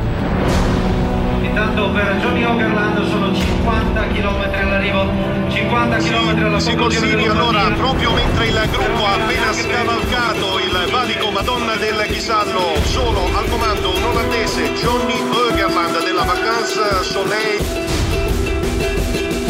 [1.41, 5.01] Intanto per Johnny Ogerland sono 50 km all'arrivo,
[5.47, 11.75] 50 km alla Sigosini allora proprio mentre il gruppo ha appena scavalcato il valico Madonna
[11.75, 17.59] del Ghisallo solo al comando un olandese Johnny Ogerland della Vacances Soleil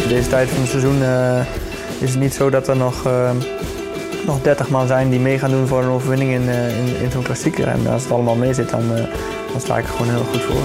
[0.08, 1.40] Deze tijd van het seizoen eh,
[1.98, 3.30] is het niet zo dat er nog, eh,
[4.26, 7.10] nog 30 man zijn die mee gaan doen voor een overwinning in, eh, in, in
[7.10, 7.68] zo'n klassieker.
[7.68, 9.04] En als het allemaal mee zit, dan, eh,
[9.52, 10.62] dan sta ik er gewoon heel goed voor.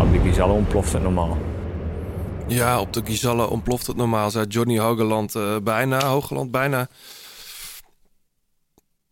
[0.00, 1.38] Op de Gizelle ontploft het normaal.
[2.48, 6.88] Ja, op de Gizelle ontploft het normaal, zei Johnny Hogeland eh, bijna, Hogeland bijna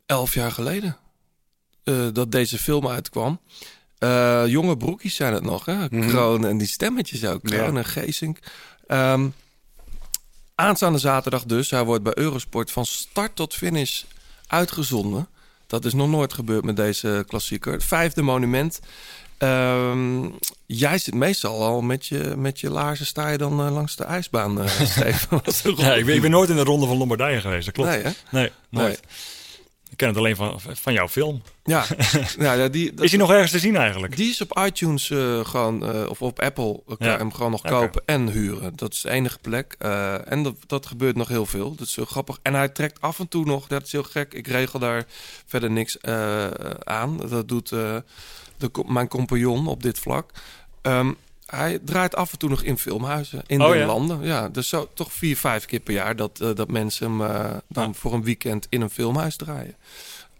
[0.06, 0.96] elf jaar geleden
[1.84, 3.40] eh, dat deze film uitkwam.
[3.98, 5.88] Eh, jonge broekjes zijn het nog, hè?
[5.88, 7.42] Kroon en die stemmetjes ook.
[7.42, 7.78] Kroon Ja.
[7.78, 8.38] en Geesink.
[8.86, 9.28] Ehm,
[10.54, 11.70] aanstaande zaterdag dus.
[11.70, 14.02] Hij wordt bij Eurosport van start tot finish
[14.46, 15.28] uitgezonden.
[15.66, 17.72] Dat is nog nooit gebeurd met deze klassieker.
[17.72, 18.80] Het vijfde monument.
[19.38, 20.28] Ehm,
[20.66, 24.04] jij zit meestal al met je, met je laarzen sta je dan eh, langs de
[24.04, 25.40] ijsbaan, Steven.
[25.62, 27.90] Een Ja, ik, ben, ik ben nooit in de Ronde van Lombardije geweest, dat klopt.
[27.90, 28.10] Nee, hè?
[28.30, 28.86] Nee, nooit.
[28.86, 28.98] Nee.
[29.94, 31.42] Ik ken het alleen van, van jouw film.
[31.64, 31.84] Ja,
[32.38, 34.16] ja, die, dat- Is hij nog ergens te zien eigenlijk?
[34.16, 37.16] Die is op iTunes eh, gewoon, eh, of op Apple, eh, kan Ja.
[37.16, 38.72] hem gewoon nog kopen en huren.
[38.76, 39.72] Dat is de enige plek.
[40.24, 41.74] En dat, dat gebeurt nog heel veel.
[41.74, 42.38] Dat is heel grappig.
[42.42, 44.34] En hij trekt af en toe nog, dat is heel gek.
[44.34, 45.04] Ik regel daar
[45.46, 46.02] verder niks
[46.84, 47.16] aan.
[47.28, 48.02] Dat doet de,
[48.86, 50.30] mijn compagnon op dit vlak.
[50.82, 51.12] Ehm,
[51.46, 53.86] hij draait af en toe nog in filmhuizen in Oh, de ja?
[53.86, 54.22] landen.
[54.22, 57.56] Ja, dus zo toch vier, vijf keer per jaar dat, eh, dat mensen hem eh,
[57.68, 59.76] dan voor een weekend in een filmhuis draaien.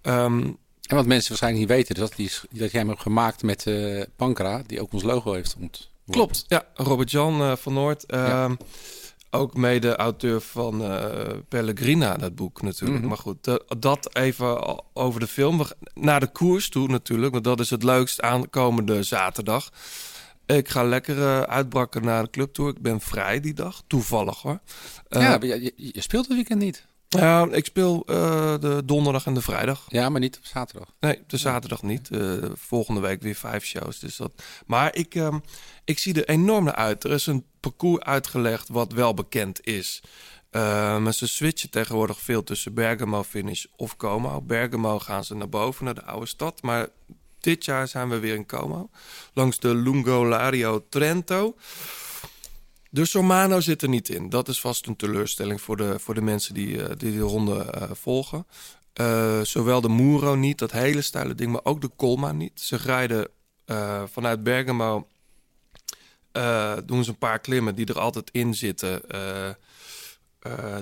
[0.02, 0.42] Ehm,
[0.84, 3.42] En wat mensen waarschijnlijk niet weten, is dat, die, is- dat jij hem hebt gemaakt
[3.42, 5.90] met eh Pankra, die ook ons logo heeft ont.
[6.10, 6.64] Klopt, ja.
[6.74, 8.04] Robert-Jan eh, van Noord.
[8.06, 8.54] ehm,
[9.30, 12.98] Ook mede-auteur van eh, Pellegrina, dat boek natuurlijk.
[13.00, 13.08] Mhm.
[13.08, 15.58] Maar goed, dat even over de film.
[15.58, 19.70] We gaan Naar de koers toe natuurlijk, want dat is het leukst aankomende zaterdag.
[20.46, 22.70] Ik ga lekker eh, uitbrakken naar de clubtour.
[22.70, 24.60] Ik ben vrij die dag, toevallig hoor.
[25.08, 26.86] Eh, ja, maar je, speelt het weekend niet.
[27.08, 29.84] ja, ik speel eh, de donderdag en de vrijdag.
[29.88, 30.88] Ja, maar niet op zaterdag.
[31.00, 32.08] Nee, de zaterdag niet.
[32.52, 33.98] Volgende week weer vijf shows.
[33.98, 34.42] Dus dat...
[34.66, 35.38] Maar ik, ehm,
[35.84, 37.04] ik zie er enorm naar uit.
[37.04, 40.02] Er is een parcours uitgelegd wat wel bekend is.
[40.54, 44.40] Eh, maar ze switchen tegenwoordig veel tussen Bergamo finish of Como.
[44.40, 46.62] Bergamo gaan ze naar boven, naar de oude stad.
[46.62, 46.88] Maar
[47.44, 48.90] dit jaar zijn we weer in Como.
[49.32, 51.56] Langs de Lungo Lario Trento.
[52.90, 54.28] De Sormano zit er niet in.
[54.28, 57.64] Dat is vast een teleurstelling voor de, voor de mensen die, eh, die de ronde
[57.64, 58.46] eh, volgen.
[58.92, 62.60] Eh, zowel de Muro niet, dat hele steile ding, maar ook de Colma niet.
[62.60, 63.28] Ze rijden
[64.12, 65.08] vanuit Bergamo,
[66.84, 69.02] doen ze een paar klimmen die er altijd in zitten.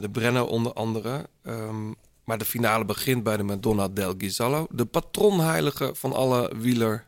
[0.01, 1.29] De Brenner onder andere.
[1.43, 1.93] Ehm,
[2.33, 4.67] maar de finale begint bij de Madonna del Ghisallo.
[4.71, 7.07] De patronheilige van alle wieler,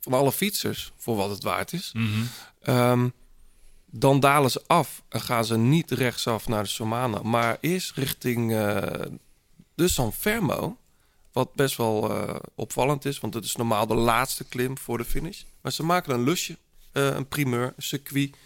[0.00, 1.90] van alle fietsers, voor wat het waard is.
[1.94, 2.06] Mhm.
[2.60, 3.08] Ehm,
[3.86, 8.52] dan dalen ze af en gaan ze niet rechtsaf naar de Somana, maar eerst richting
[8.52, 9.00] eh,
[9.74, 10.76] de San Fermo.
[11.32, 15.04] Wat best wel eh, opvallend is, want het is normaal de laatste klim voor de
[15.04, 15.42] finish.
[15.60, 16.58] Maar ze maken een lusje,
[16.92, 18.36] eh, een primeur, een circuit.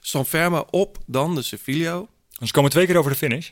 [0.00, 2.08] San Fermo op, dan de Sevilio.
[2.38, 3.50] Dus ze komen twee keer over de finish?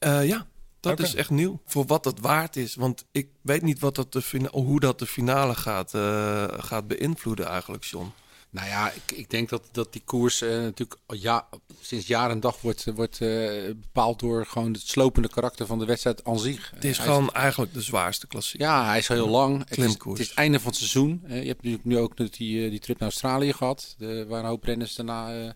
[0.00, 0.46] Ja,
[0.80, 1.60] dat is echt nieuw.
[1.64, 2.74] Voor wat het waard is.
[2.74, 7.46] Want ik weet niet wat dat de hoe dat de finale gaat, eh, gaat beïnvloeden
[7.46, 8.12] eigenlijk, John.
[8.50, 11.48] Nou ja, ik, ik denk dat, dat die koers eh, natuurlijk ja,
[11.80, 13.28] sinds jaar en dag wordt, wordt eh,
[13.66, 16.70] bepaald door gewoon het slopende karakter van de wedstrijd aan zich.
[16.74, 18.60] Het is Hij gewoon eigenlijk de zwaarste klassiek.
[18.60, 19.68] Ja, hij is heel lang.
[19.68, 21.22] Het is, het is het einde van het seizoen.
[21.26, 23.94] Je hebt natuurlijk nu ook die, die trip naar Australië gehad.
[23.98, 25.54] De, waar een hoop renners daarna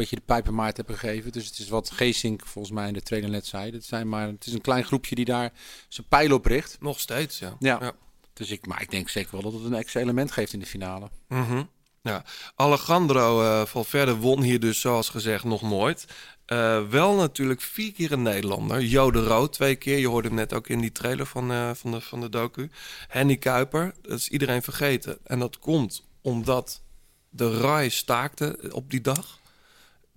[0.00, 1.32] beetje de pijpenmaat hebben gegeven.
[1.32, 3.70] Dus het is wat Geesink volgens mij in de trainer net zei.
[3.70, 5.52] Het, zijn maar, het is een klein groepje die daar
[5.88, 6.76] zijn pijl op richt.
[6.80, 7.56] Nog steeds, ja.
[7.58, 7.78] Ja.
[7.80, 7.92] Ja.
[8.32, 10.66] Dus ik, maar ik denk zeker wel dat het een extra element geeft in de
[10.66, 11.08] finale.
[11.28, 11.62] Mhm.
[12.02, 12.24] Ja,
[12.54, 16.06] Alejandro eh Valverde won hier dus zoals gezegd nog nooit.
[16.46, 18.80] Eh, wel natuurlijk vier keer een Nederlander.
[18.82, 19.98] Jode Rood twee keer.
[19.98, 22.70] Je hoorde hem net ook in die trailer van, eh, van, de, van de docu.
[23.08, 25.18] Henny Kuiper, dat is iedereen vergeten.
[25.24, 26.82] En dat komt omdat
[27.28, 29.39] de RAI staakte op die dag.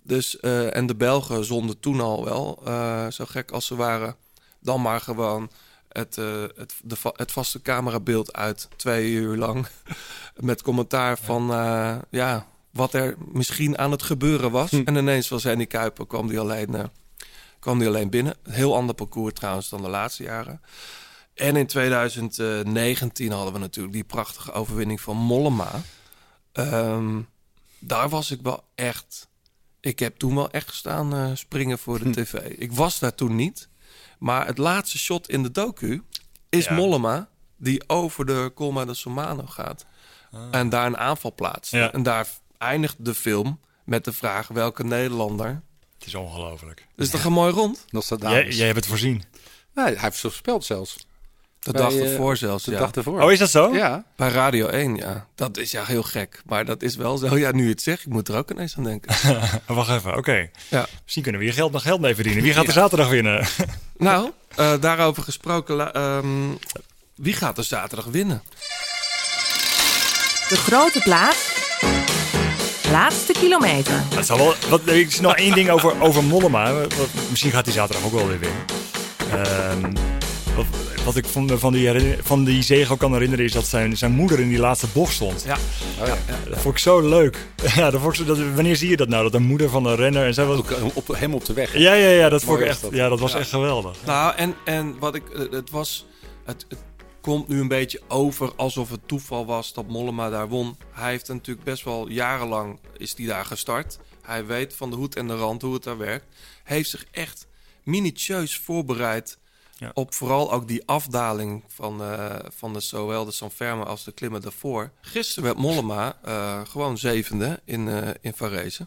[0.06, 4.16] Dus, eh, en de Belgen zonden toen al wel, eh, zo gek als ze waren,
[4.60, 5.50] dan maar gewoon
[5.88, 9.66] het, eh, het, de, het vaste camerabeeld uit twee uur lang.
[10.36, 11.46] Met commentaar van
[12.10, 14.72] ja, wat er misschien aan het gebeuren was.
[14.72, 16.90] En ineens was Henny Kuiper, kwam die alleen,
[17.58, 18.36] kwam die alleen binnen.
[18.42, 20.60] Heel ander parcours trouwens dan de laatste jaren.
[21.34, 25.70] En in 2019 hadden we natuurlijk die prachtige overwinning van Mollema.
[26.52, 27.20] Ehm,
[27.78, 29.28] daar was ik wel echt...
[29.84, 32.34] Ik heb toen wel echt gestaan eh, springen voor de tv.
[32.34, 33.68] Ik was daar toen niet.
[34.18, 36.02] Maar het laatste shot in de docu
[36.48, 36.74] is Ja.
[36.74, 37.28] Mollema...
[37.56, 39.84] die over de Colma de Somano gaat.
[40.50, 41.72] En daar een aanval plaatst.
[41.72, 41.92] Ja.
[41.92, 42.26] En daar
[42.58, 44.48] eindigt de film met de vraag...
[44.48, 45.62] welke Nederlander...
[45.98, 46.86] Het is ongelooflijk.
[46.96, 47.84] Dus toch een mooi rond?
[48.32, 49.22] Jij, jij hebt het voorzien.
[49.74, 51.06] Nee, hij heeft zo gespeeld zelfs.
[51.64, 52.78] De Bij, dag eh, ervoor zelfs, de ja.
[52.78, 53.22] dag ervoor.
[53.22, 53.74] Oh, is dat zo?
[53.74, 54.04] Ja.
[54.16, 55.26] Bij Radio 1, ja.
[55.34, 56.42] Dat is ja heel gek.
[56.46, 57.38] Maar dat is wel zo.
[57.38, 59.14] Ja, nu je het zegt, ik moet er ook ineens aan denken.
[59.66, 60.50] Wacht even, oké.
[60.68, 60.86] Ja.
[61.02, 62.42] Misschien kunnen we hier geld nog geld mee verdienen.
[62.42, 62.80] Wie gaat er Ja.
[62.80, 63.46] zaterdag winnen?
[63.96, 65.92] nou, eh, daarover gesproken.
[65.94, 66.26] ehm,
[67.14, 68.42] wie gaat er zaterdag winnen?
[70.48, 71.36] De grote plaat.
[72.90, 74.02] Laatste kilometer.
[74.14, 76.72] Het zal wel, wat, ik zie nog één ding over, over Mollema.
[76.72, 76.90] Wat-
[77.30, 78.64] Misschien gaat hij zaterdag ook wel weer winnen.
[79.30, 79.92] Ehm,
[81.04, 84.12] wat, ik van, van, die, van die zege ook kan herinneren is dat zijn, zijn
[84.12, 85.42] moeder in die laatste bocht stond.
[85.46, 85.56] Ja.
[86.00, 86.16] Oh, ja.
[86.48, 87.38] Dat vond ik zo leuk.
[87.74, 89.22] Ja, dat vond ik zo, dat, wanneer zie je dat nou?
[89.22, 90.58] Dat de moeder van een renner en zij was...
[90.58, 91.76] Ook eh, op, hem op de weg.
[91.78, 92.82] Ja, ja, ja, dat vond ik echt.
[92.82, 92.92] dat.
[92.92, 93.38] Ja, dat was Ja.
[93.38, 93.96] echt geweldig.
[94.06, 95.22] Nou, en, en wat ik.
[95.50, 96.06] Het was.
[96.44, 96.78] Het, het
[97.20, 100.76] komt nu een beetje over alsof het toeval was dat Mollema daar won.
[100.90, 103.98] Hij heeft natuurlijk best wel jarenlang is hij daar gestart.
[104.22, 106.24] Hij weet van de hoed en de rand hoe het daar werkt.
[106.64, 107.46] Heeft zich echt
[107.82, 109.38] minutieus voorbereid
[109.84, 109.90] Ja.
[109.94, 114.12] op vooral ook die afdaling van, eh, van de, zowel de San Fermo als de
[114.12, 114.90] klimmen daarvoor.
[115.00, 118.86] Gisteren werd Mollema eh, gewoon zevende in, eh in Varese.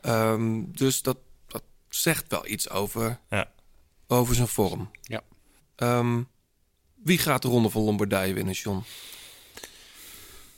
[0.00, 1.16] Ehm, dus dat,
[1.46, 3.50] dat zegt wel iets over, Ja.
[4.06, 4.90] over zijn vorm.
[5.02, 5.20] Ja.
[5.76, 6.22] Ehm,
[7.02, 8.82] wie gaat de Ronde van Lombardije winnen, John?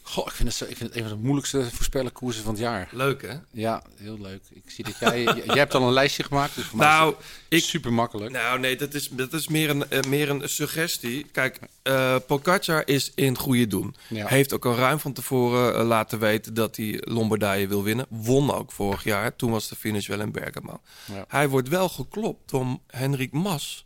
[0.09, 2.89] Goh, ik vind, het ik vind het een van de moeilijkste voorspellenkoersen van het jaar.
[2.93, 3.35] Leuk, hè?
[3.53, 4.43] Ja, heel leuk.
[4.51, 5.23] Ik zie dat jij...
[5.47, 7.15] jij hebt al een lijstje gemaakt, dus voor mij Nou,
[7.49, 8.33] is het super makkelijk.
[8.33, 11.27] Nou, nee, dat is, dat is meer, een, eh, meer een suggestie.
[11.33, 13.97] Kijk, eh Pogacar is in goede doen.
[14.09, 14.27] Ja.
[14.27, 18.07] Heeft ook al ruim van tevoren eh, laten weten dat hij Lombardije wil winnen.
[18.09, 19.37] Won ook vorig jaar.
[19.37, 20.81] Toen was de finish wel in Bergamo.
[21.13, 21.25] Ja.
[21.29, 23.85] Hij wordt wel geklopt door Henrik Mas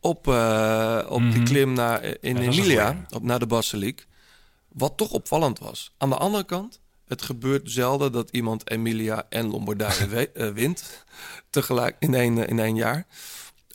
[0.00, 1.44] op, eh, op die Mhm.
[1.44, 4.06] klim naar, in Ja, Emilia, op, naar de Basiliek.
[4.78, 5.94] Wat toch opvallend was.
[5.96, 11.04] Aan de andere kant, het gebeurt zelden dat iemand Emilia en Lombardije eh, wint.
[11.50, 13.06] Tegelijk in één, eh, in één jaar.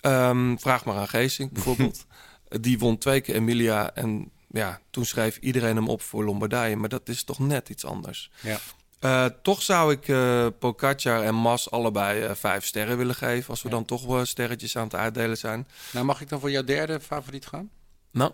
[0.01, 2.05] Ehm, vraag maar aan Geesink bijvoorbeeld.
[2.61, 6.75] Die won twee keer Emilia en ja, toen schreef iedereen hem op voor Lombardije.
[6.75, 8.31] Maar dat is toch net iets anders.
[8.41, 8.59] Ja.
[8.99, 10.05] Eh, toch zou ik
[10.59, 13.49] Pogacar en Mas allebei vijf sterren willen geven.
[13.49, 15.67] Als we dan toch wel sterretjes aan het uitdelen zijn.
[15.91, 17.69] Nou, mag ik dan voor jouw derde favoriet gaan?
[18.11, 18.31] Nou,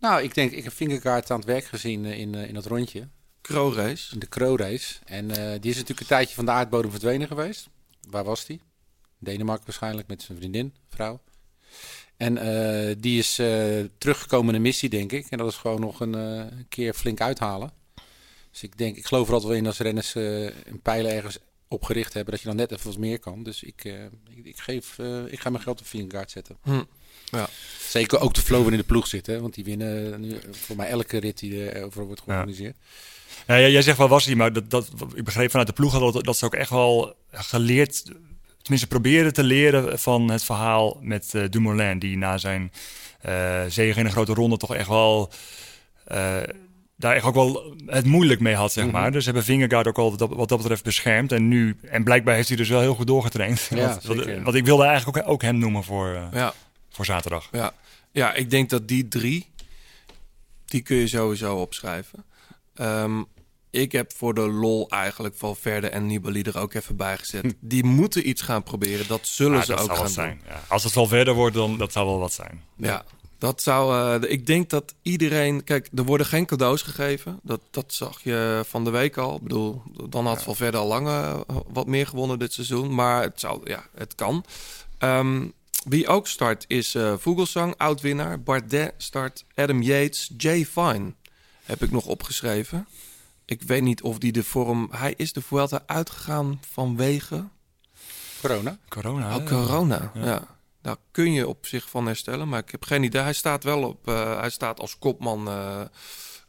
[0.00, 2.66] Nou, ik denk, ik heb Vingerkaart aan het werk gezien eh, in, eh, in dat
[2.66, 3.08] rondje.
[3.42, 4.12] Crow Race.
[4.12, 4.98] In de Crow Race.
[5.04, 7.68] En eh, die is natuurlijk een tijdje van de aardbodem verdwenen geweest.
[8.08, 8.60] Waar was die?
[9.18, 11.20] Denemarken waarschijnlijk, met zijn vriendin, vrouw.
[12.16, 12.34] En
[13.00, 13.34] die is
[13.98, 15.26] teruggekomen in een missie, denk ik.
[15.30, 17.72] En dat is gewoon nog een keer flink uithalen.
[18.50, 22.12] Dus ik denk, ik geloof er altijd wel in als renners een pijlen ergens opgericht
[22.12, 23.42] hebben, dat je dan net even wat meer kan.
[23.42, 23.84] Dus ik,
[24.34, 26.58] ik, ik, geef, ik ga mijn geld op Vingegaard zetten.
[26.62, 26.82] Hm.
[27.30, 27.48] Ja.
[27.88, 30.88] Zeker ook de flow in de ploeg zitten, hè, want die winnen nu voor mij
[30.88, 32.76] elke rit die er overal wordt georganiseerd.
[33.46, 36.12] Ja, jij jij zegt wel was hij, maar dat, dat, ik begreep vanuit de ploeg
[36.12, 38.04] dat, dat ze ook echt wel geleerd,
[38.62, 42.72] tenminste proberen te leren van het verhaal met eh, Dumoulin, die na zijn
[43.20, 45.30] eh zege in een grote ronde toch echt wel
[46.04, 46.36] eh,
[46.96, 48.92] daar echt ook wel het moeilijk mee had, zeg Mhm.
[48.92, 49.12] maar.
[49.12, 51.32] Dus hebben Vingegaard ook al wat dat, wat dat betreft beschermd.
[51.32, 53.68] En nu, en blijkbaar heeft hij dus wel heel goed doorgetraind.
[53.74, 56.54] Ja, want, wat, ik wilde eigenlijk ook, ook hem noemen voor, Ja.
[57.04, 57.48] Voor zaterdag.
[57.52, 57.72] Ja.
[58.12, 59.48] ja, ik denk dat die drie,
[60.64, 62.24] die kun je sowieso opschrijven.
[62.74, 63.22] Ehm,
[63.70, 67.54] ik heb voor de lol eigenlijk Valverde en Nibali er ook even bij gezet.
[67.60, 69.06] Die moeten iets gaan proberen.
[69.08, 70.38] Dat zullen Ja, ze dat ook gaan zijn.
[70.38, 70.46] doen.
[70.54, 70.62] Ja.
[70.68, 72.62] Als het wel verder wordt, dan dat zou wel wat zijn.
[72.76, 73.04] Ja,
[73.38, 74.14] dat zou.
[74.22, 75.64] eh, ik denk dat iedereen.
[75.64, 77.40] Kijk, er worden geen cadeaus gegeven.
[77.42, 79.36] Dat, dat zag je van de week al.
[79.36, 82.94] Ik bedoel, dan had Valverde al lang eh, wat meer gewonnen dit seizoen.
[82.94, 84.44] Maar het, zou, ja, het kan.
[84.98, 85.46] Ehm,
[85.84, 88.42] wie ook start is eh Vogelsang, oud-winnaar.
[88.42, 89.44] Bardet start.
[89.54, 91.14] Adam Yates, Jay Fine
[91.62, 92.86] heb ik nog opgeschreven.
[93.44, 94.88] Ik weet niet of die de vorm.
[94.92, 97.48] Hij is de Vuelta uitgegaan vanwege.
[98.40, 98.78] Corona.
[98.88, 99.36] Corona.
[99.36, 100.10] Oh, corona.
[100.14, 100.24] Ja.
[100.24, 100.58] Ja.
[100.82, 103.22] Daar kun je op zich van herstellen, maar ik heb geen idee.
[103.22, 104.08] Hij staat wel op.
[104.08, 105.48] eh, hij staat als kopman.
[105.48, 105.80] eh,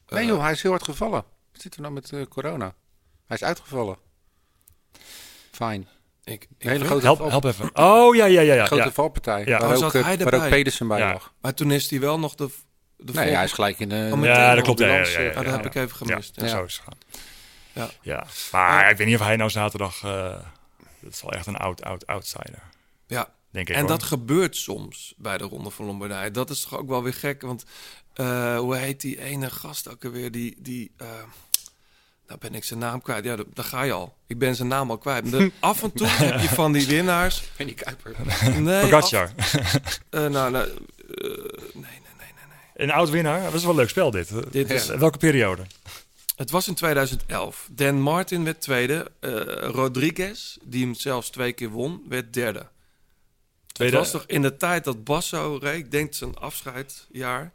[0.08, 1.24] Nee joh, hij is heel hard gevallen.
[1.52, 2.76] Wat zit er nou met eh, corona?
[3.26, 3.98] Hij is uitgevallen.
[5.52, 5.88] Fijn.
[6.24, 7.70] Ik, hele grote Help- val- help even.
[7.74, 8.66] Oh, ja, ja, ja, ja.
[8.66, 8.92] Grote Ja.
[8.92, 9.46] valpartij.
[9.46, 9.60] Ja.
[9.60, 10.50] Waar, Oh, ook, eh, hij waar ook?
[10.50, 11.12] Pedersen bij Ja.
[11.14, 11.34] lag.
[11.42, 12.50] Maar toen is hij wel nog de.
[12.98, 14.10] de Nee, vol- hij is gelijk in de...
[14.14, 14.80] Oh, Ja, dat klopt.
[14.80, 15.52] Ja, ja, ambulance, ja, ja, Ah, dat ja.
[15.52, 16.36] heb ik even gemist.
[16.36, 16.50] Ja, Ja.
[16.50, 17.00] zo is het gegaan.
[17.74, 17.90] Ja.
[18.02, 20.04] Ja, maar ik weet niet of hij nou zaterdag...
[20.04, 20.36] eh
[21.02, 22.62] dat is wel echt een oud, oud, outsider.
[23.08, 23.30] Ja.
[23.52, 23.90] Denk ik en hoor.
[23.90, 26.32] dat gebeurt soms bij de Ronde van Lombardije.
[26.32, 27.66] Dat is toch ook wel weer gek, want
[28.14, 30.32] eh, hoe heet die ene gast ook alweer?
[30.32, 31.08] Die, die eh,
[32.32, 33.24] nou ben ik zijn naam kwijt.
[33.24, 34.16] Ja, da- daar ga je al.
[34.28, 35.32] Ik ben zijn naam al kwijt.
[35.32, 37.44] De, af en toe heb je van die winnaars.
[37.58, 38.16] Ben die Kuiper.
[38.62, 39.32] Nee, Pogacar.
[39.38, 40.70] af- eh, nou, nou,
[41.08, 41.30] eh,
[42.76, 43.42] Een oud winnaar.
[43.44, 44.30] Dat is wel een leuk spel dit.
[44.52, 45.62] Dit is- Welke periode?
[46.36, 47.68] Het was in 2011.
[47.72, 49.12] Dan Martin werd tweede.
[49.20, 49.32] Eh,
[49.72, 52.68] Rodriguez, die hem zelfs twee keer won, werd derde.
[53.72, 57.52] Tweede- Het was toch in de tijd dat Basso reed, ik denk zijn afscheidjaar.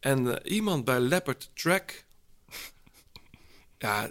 [0.00, 2.03] En iemand bij Leopard Track...
[3.84, 4.10] Ja,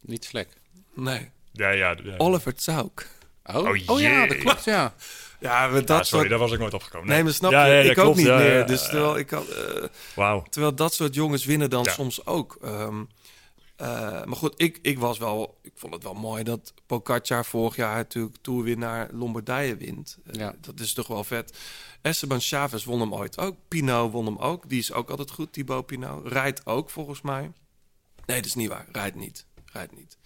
[0.00, 0.48] Niet slek.
[0.94, 1.30] nee.
[1.52, 1.96] Ja, ja.
[2.04, 2.16] ja.
[2.16, 3.08] Oliver Zauk.
[3.44, 4.28] Oh, Oh, oh ja, jee.
[4.28, 4.94] dat klopt, ja.
[5.40, 6.28] Ja, dat Ja, sorry, soort...
[6.28, 7.08] daar was ik nooit opgekomen.
[7.08, 7.56] Nee, maar snap je?
[7.56, 8.58] Ja, ja, ja, ik ook niet ja, meer.
[8.58, 9.18] ja, dus terwijl ja.
[9.18, 9.44] ik kan...
[9.48, 9.84] eh,
[10.14, 10.42] Wauw.
[10.42, 11.92] Terwijl dat soort jongens winnen dan Ja.
[11.92, 12.58] soms ook.
[12.62, 13.04] Ehm,
[13.76, 17.76] eh, maar goed, ik, ik was wel, ik vond het wel mooi dat Pogacar vorig
[17.76, 20.18] jaar natuurlijk toerwinnaar Lombardije wint.
[20.32, 20.54] Ja.
[20.60, 21.56] Dat is toch wel vet.
[22.02, 23.56] Esteban Chavez won hem ooit ook.
[23.68, 24.68] Pino won hem ook.
[24.68, 26.22] Die is ook altijd goed, Thibaut Pino.
[26.24, 27.52] Rijdt ook volgens mij.
[28.26, 28.86] Nee, dat is niet waar.
[28.92, 29.44] Rijdt niet.
[29.72, 30.16] Rijdt niet.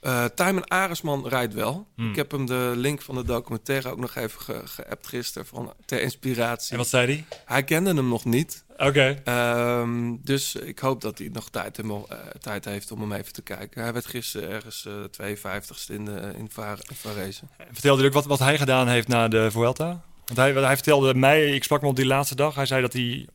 [0.00, 1.86] Eh Tijmen Aresman rijdt wel.
[1.96, 2.10] Hmm.
[2.10, 5.72] Ik heb hem de link van de documentaire ook nog even ge- geappt gisteren van,
[5.84, 6.72] ter inspiratie.
[6.72, 7.24] En wat zei hij?
[7.44, 8.64] Hij kende hem nog niet.
[8.76, 9.20] Oké.
[9.24, 13.32] Ehm, dus ik hoop dat hij nog tijd, hem, eh, tijd heeft om hem even
[13.32, 13.82] te kijken.
[13.82, 17.42] Hij werd gisteren ergens eh 52ste in, de, in, Va- in Varese.
[17.72, 20.00] Vertelde ook wat, wat hij gedaan heeft na de Vuelta?
[20.24, 22.54] Want hij, hij vertelde mij, ik sprak hem op die laatste dag.
[22.54, 23.28] Hij zei dat hij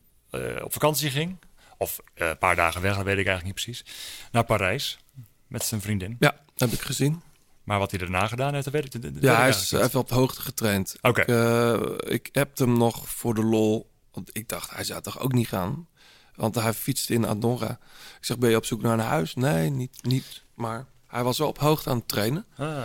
[0.62, 1.36] op vakantie ging.
[1.82, 3.84] Of eh, een paar dagen weg, dat weet ik eigenlijk niet precies.
[4.32, 4.98] Naar Parijs.
[5.46, 6.16] Met zijn vriendin.
[6.18, 7.22] Ja, heb ik gezien.
[7.64, 9.72] Maar wat hij daarna gedaan heeft, dat weet ik, dat weet ik Ja, hij is
[9.72, 10.96] even op hoogte getraind.
[11.00, 11.20] Oké.
[11.20, 13.90] Ik, eh, ik heb hem nog voor de lol.
[14.12, 15.88] Want ik dacht, hij zou toch ook niet gaan.
[16.34, 17.70] Want hij fietste in Andorra.
[18.18, 19.34] Ik zeg, ben je op zoek naar een huis?
[19.34, 20.02] Nee, niet.
[20.02, 20.42] niet.
[20.54, 22.46] Maar hij was wel op hoogte aan het trainen.
[22.56, 22.82] Ah.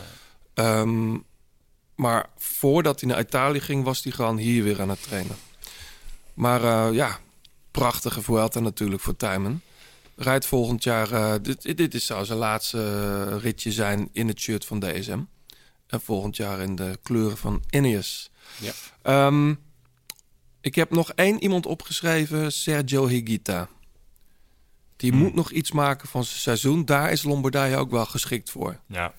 [0.53, 1.17] Ehm,
[1.95, 5.35] maar voordat hij naar Italië ging, was hij gewoon hier weer aan het trainen.
[6.33, 7.19] Maar eh, ja,
[7.77, 9.61] prachtige Vuelta natuurlijk voor Tijmen.
[10.15, 14.39] Rijdt volgend jaar, eh, dit, dit is zou zijn laatste eh, ritje zijn in het
[14.39, 15.19] shirt van DSM.
[15.87, 18.31] En volgend jaar in de kleuren van Ineos.
[18.59, 18.71] Ja.
[19.01, 19.53] Ehm,
[20.61, 23.69] ik heb nog één iemand opgeschreven, Sergio Higuita.
[24.95, 25.19] Die Hmm.
[25.21, 26.85] moet nog iets maken van zijn seizoen.
[26.85, 28.79] Daar is Lombardije ook wel geschikt voor.
[28.87, 29.13] Ja.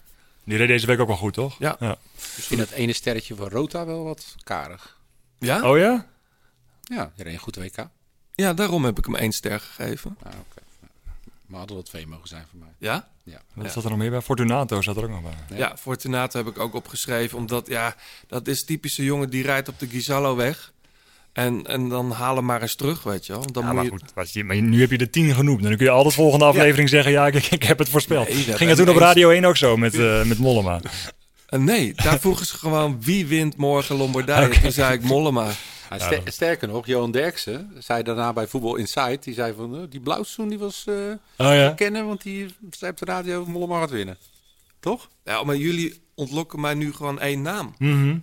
[0.45, 1.57] Die reed deze week ook wel goed, toch?
[1.59, 1.77] Ja.
[2.37, 4.99] Ik vind dat ene sterretje van Rota wel wat karig.
[5.39, 5.71] Ja?
[5.71, 6.07] Oh ja?
[6.83, 7.89] Ja, die reed een goed WK.
[8.45, 10.17] Ja, daarom heb ik hem één ster gegeven.
[10.23, 10.61] Ah, oké.
[11.47, 12.69] Maar hadden wel twee mogen zijn voor mij.
[12.79, 13.09] Ja?
[13.23, 13.41] Ja.
[13.55, 14.21] Wat zat er nog meer bij?
[14.21, 15.59] Fortunato zat er ook nog bij.
[15.59, 17.39] Ja, Fortunato heb ik ook opgeschreven.
[17.39, 17.95] Omdat, ja,
[18.27, 20.73] dat is typische jongen die rijdt op de Gizallo weg.
[21.33, 23.53] En, en dan halen maar eens terug, weet je wel.
[23.53, 23.91] Dan Ja, moet maar je...
[23.91, 25.63] goed, wat je- maar nu heb je de tien genoemd.
[25.63, 27.13] En dan kun je altijd volgende aflevering zeggen...
[27.13, 28.29] ja, ik, ik heb het voorspeld.
[28.29, 28.97] Nee, dat Ging het toen op.
[28.97, 30.81] Radio 1 ook zo met, eh, met Mollema?
[31.49, 34.61] Eh, nee, daar vroegen ze gewoon wie wint morgen Lombardije.
[34.61, 35.51] Toen zei ik Mollema.
[35.91, 39.23] Ja, ster- Sterker nog, Johan Derksen zei daarna bij Voetbal Insight...
[39.25, 41.71] die zei van, eh, die blauwzoen die was eh ja?
[41.71, 42.07] kennen...
[42.07, 44.19] want die zei op de radio Mollema gaat winnen.
[44.81, 45.09] Toch?
[45.25, 47.75] Ja, maar jullie ontlokken mij nu gewoon één naam.
[47.79, 48.19] Mhm.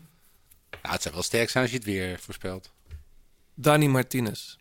[0.84, 2.72] Ja, het zou wel sterk zijn als je het weer voorspelt.
[3.54, 4.56] Dani Martinez.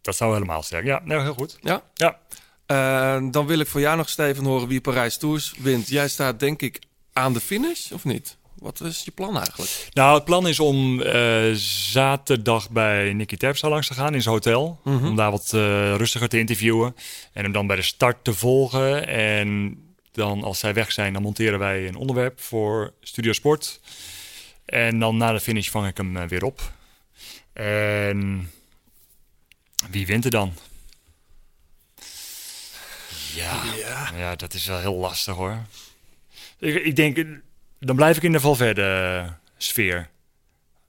[0.00, 0.84] Dat zou helemaal sterk.
[0.84, 1.58] Ja, nou, heel goed.
[1.60, 1.82] Ja?
[1.94, 2.20] Ja.
[2.66, 5.88] Eh, dan wil ik voor jou nog, Steven, horen wie Parijs Tours wint.
[5.88, 6.78] Jij staat denk ik
[7.12, 8.36] aan de finish, of niet?
[8.54, 9.88] Wat is je plan eigenlijk?
[9.92, 11.52] Nou, het plan is om eh,
[11.90, 14.80] zaterdag bij Nicky Terpstra langs te gaan in zijn hotel.
[14.84, 15.06] Mhm.
[15.06, 16.96] Om daar wat eh, rustiger te interviewen.
[17.32, 19.06] En hem dan bij de start te volgen.
[19.06, 19.78] En
[20.12, 23.80] dan als zij weg zijn, dan monteren wij een onderwerp voor Studio Sport.
[24.64, 26.72] En dan na de finish vang ik hem eh, weer op.
[27.52, 28.50] En
[29.90, 30.54] wie wint er dan?
[33.34, 33.62] Ja,
[34.16, 34.36] ja.
[34.36, 35.58] dat is wel heel lastig hoor.
[36.58, 37.16] Ik, ik denk,
[37.84, 40.10] dan blijf ik in de Valverde-sfeer.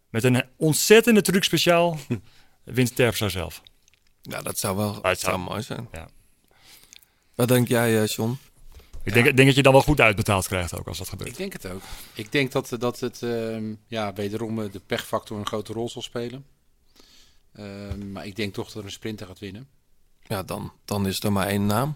[0.10, 1.98] Met een ontzettende truc speciaal
[2.64, 3.62] wint Terpstra zelf.
[4.22, 5.88] Ja, dat zou wel het zou mooi zijn.
[5.92, 6.08] Ja.
[7.36, 8.38] Wat denk jij, eh, John?
[9.04, 11.30] Ik denk, denk dat je dan wel goed uitbetaald krijgt ook als dat gebeurt.
[11.30, 11.82] Ik denk het ook.
[12.14, 16.02] Ik denk dat, dat het ehm, ja, wederom eh, de pechfactor een grote rol zal
[16.02, 16.46] spelen.
[17.54, 19.68] Ehm, maar ik denk toch dat er een sprinter gaat winnen.
[20.28, 21.96] Ja, dan, dan is er maar één naam.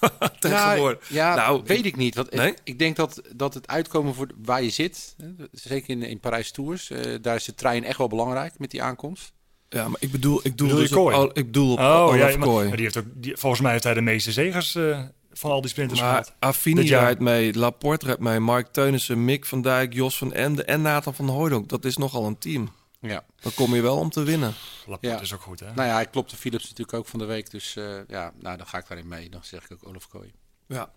[0.40, 1.08] Tegenwoordig.
[1.08, 2.14] Ja, Nou, weet ik niet.
[2.14, 2.48] Want Nee?
[2.50, 6.20] ik, ik denk dat, dat het uitkomen voor waar je zit, hè, zeker in, in
[6.20, 9.32] Parijs Tours, eh, daar is de trein echt wel belangrijk met die aankomst.
[9.68, 12.30] Ja, maar ik bedoel, ik doe, Bedoel je dus op, ik bedoel op Oh, Olaf
[12.32, 12.66] ja, maar, Kooi.
[12.68, 15.00] maar die heeft ook, die, volgens mij heeft hij de meeste zegers eh,
[15.32, 16.34] van al die sprinters Maar gehad.
[16.38, 20.82] Affini rijdt mee, Laporte rijdt mee, Mark Teunissen, Mick van Dijk, Jos van Ende en
[20.82, 21.68] Nathan van Hooydonk.
[21.68, 22.70] Dat is nogal een team.
[23.00, 23.24] Ja.
[23.40, 24.54] Dan kom je wel om te winnen.
[24.86, 25.74] Laporte is ook goed, hè?
[25.74, 27.50] Nou ja, hij klopte Philips natuurlijk ook van de week.
[27.50, 29.30] Dus eh, ja, nou, dan ga ik daarin mee.
[29.30, 30.32] Dan zeg ik ook Olaf Kooi.
[30.66, 30.92] Ja.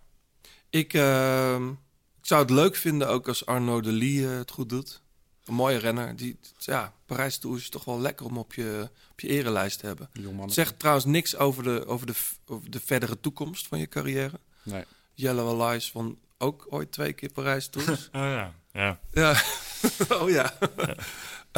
[0.69, 4.69] Ik, ehm, ik zou het leuk vinden ook als Arno de Lee eh, het goed
[4.69, 5.01] doet.
[5.45, 6.15] Een mooie renner.
[6.15, 9.85] Die, ja, Parijs Tours is toch wel lekker om op je, op je erelijst te
[9.85, 10.09] hebben.
[10.49, 12.13] Zegt trouwens niks over de, over, de,
[12.45, 14.39] over de verdere toekomst van je carrière.
[14.63, 14.83] Nee.
[15.13, 18.09] Yellow Allies van ook ooit twee keer Parijs Tours.
[18.11, 18.99] Oh ja, ja.
[19.11, 19.41] Ja.
[20.21, 20.53] oh ja.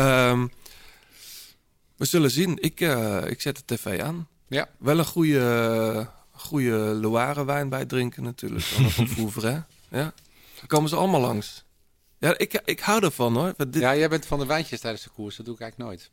[0.06, 0.48] Ehm,
[1.98, 2.58] we zullen zien.
[2.62, 4.28] Ik, eh, ik zet de tv aan.
[4.48, 4.70] Ja.
[4.80, 8.64] Wel een goede, goede Loire wijn bij drinken natuurlijk.
[8.64, 9.64] Van Vouvray.
[9.90, 10.14] Ja.
[10.58, 11.64] Dan komen ze allemaal langs.
[12.18, 13.54] Ja, ik, ik hou ervan hoor.
[13.58, 15.36] Dit- Ja, jij bent van de wijntjes tijdens de koers.
[15.36, 16.12] Dat doe ik eigenlijk nooit.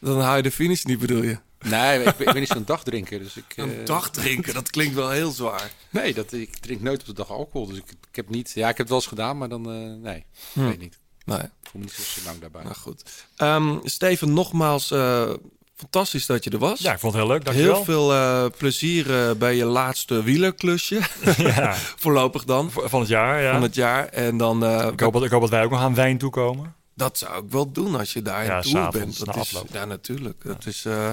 [0.00, 1.38] Dan hou je de finish niet, bedoel je?
[1.60, 3.18] Nee, ik ben, ik ben niet zo'n dagdrinker.
[3.18, 5.70] Dus ik, Een eh, dag drinken, dat klinkt wel heel zwaar.
[5.90, 7.66] Nee, dat, ik drink nooit op de dag alcohol.
[7.66, 8.50] Dus ik, ik heb niet...
[8.54, 9.66] Ja, ik heb het wel eens gedaan, maar dan...
[9.72, 10.60] eh, nee, Hm.
[10.60, 10.98] ik weet niet.
[11.24, 11.38] Nee.
[11.38, 12.62] Ik voel me niet zo lang daarbij.
[12.62, 13.02] Nou goed.
[13.36, 15.30] Ehm, Steven, nogmaals eh,
[15.76, 16.80] fantastisch dat je er was.
[16.80, 17.74] Ja, ik vond het heel leuk, dankjewel.
[17.74, 21.00] Heel veel eh, plezier eh, bij je laatste wielerklusje.
[21.36, 21.74] Ja.
[22.02, 22.70] Voorlopig dan.
[22.70, 23.52] Van het jaar, ja.
[23.52, 24.06] Van het jaar.
[24.06, 24.64] En dan...
[24.64, 26.74] eh, Ik hoop, dat, ik hoop dat wij ook nog aan wijn toekomen.
[26.94, 29.18] Dat zou ik wel doen als je daar Ja, in s'avonds, bent.
[29.18, 29.68] Dat na is, afloop.
[29.72, 30.44] ja, natuurlijk.
[30.44, 31.10] Dat is, eh,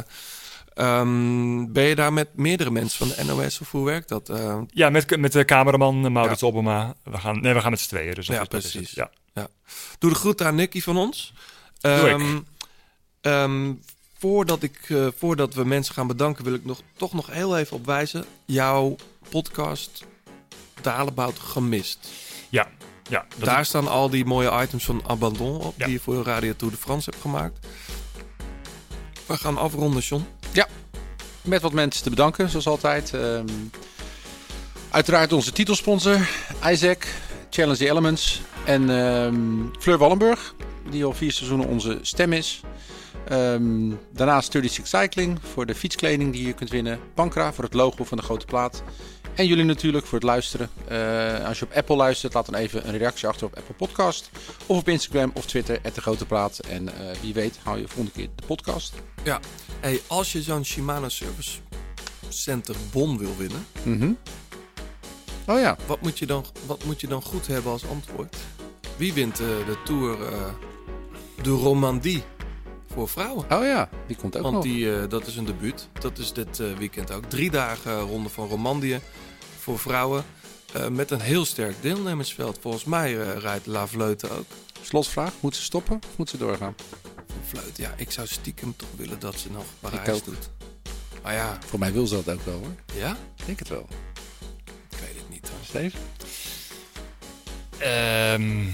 [0.73, 4.29] ehm, ben je daar met meerdere mensen van de NOS of hoe werkt dat?
[4.29, 6.93] Eh, Ja, met, met de cameraman Maurits Obbema.
[7.03, 8.13] We gaan, nee, we gaan met z'n tweeën.
[8.13, 8.73] Dus ja, precies.
[8.87, 9.09] het, ja.
[9.33, 9.47] Ja.
[9.99, 11.33] Doe de groeten aan Nicky van ons.
[11.79, 12.19] Doe ik.
[12.19, 12.39] Ehm,
[13.21, 13.73] ehm,
[14.19, 17.77] voordat, ik, eh, voordat we mensen gaan bedanken, wil ik nog, toch nog heel even
[17.77, 18.25] opwijzen.
[18.45, 18.95] Jouw
[19.29, 20.03] podcast
[20.81, 22.07] Dalebout gemist.
[22.49, 22.67] Ja,
[23.09, 23.25] ja.
[23.37, 26.73] dat- Daar staan al die mooie items van Abandon op, die je voor Radio Tour
[26.73, 27.65] de France hebt gemaakt.
[29.25, 30.25] We gaan afronden, John.
[30.51, 30.67] Ja,
[31.41, 33.13] met wat mensen te bedanken, zoals altijd.
[33.13, 33.47] Ehm,
[34.89, 36.29] uiteraard onze titelsponsor,
[36.65, 37.07] Isaac,
[37.49, 39.37] Challenge the Elements en ehm,
[39.79, 40.55] Fleur Wallenburg,
[40.89, 42.61] die al vier seizoenen onze stem is.
[43.27, 46.99] Ehm, daarnaast 36 Cycling voor de fietskleding die je kunt winnen.
[47.13, 48.83] Pankra voor het logo van de grote plaat.
[49.35, 50.69] En jullie natuurlijk voor het luisteren.
[50.87, 54.29] Eh, als je op Apple luistert, laat dan even een reactie achter op Apple Podcast.
[54.65, 56.59] Of op Instagram of Twitter, de grote plaat.
[56.59, 58.93] En eh, wie weet hou je volgende keer de podcast.
[59.23, 59.39] Ja,
[59.79, 61.59] hey, als je zo'n Shimano Service
[62.29, 64.11] Center Bon wil winnen, Mhm.
[65.49, 65.77] Oh ja.
[65.87, 68.35] wat moet, je dan, wat moet je dan goed hebben als antwoord?
[68.97, 70.53] Wie wint eh, de Tour eh,
[71.41, 72.23] de Romandie
[72.93, 73.45] voor vrouwen?
[73.51, 74.63] Oh ja, die komt ook Want nog.
[74.63, 75.87] die, eh, dat is een debuut.
[75.99, 77.25] Dat is dit weekend ook.
[77.25, 78.99] Drie dagen ronde van Romandie
[79.59, 80.23] voor vrouwen.
[80.91, 82.57] met een heel sterk deelnemersveld.
[82.61, 84.45] Volgens mij rijdt La Vleute ook.
[84.81, 86.75] Slotvraag, moet ze stoppen of moet ze doorgaan?
[87.45, 90.49] Vleute, ja, ik zou stiekem toch willen dat ze nog Parijs doet.
[91.23, 92.75] Maar ja, Voor mij wil ze dat ook wel hoor.
[92.95, 93.17] ja?
[93.35, 93.87] Ik denk het wel.
[95.61, 95.93] Ik weet het niet.
[95.93, 95.93] hoor.
[95.93, 95.99] Steven?
[97.77, 98.67] Ehm,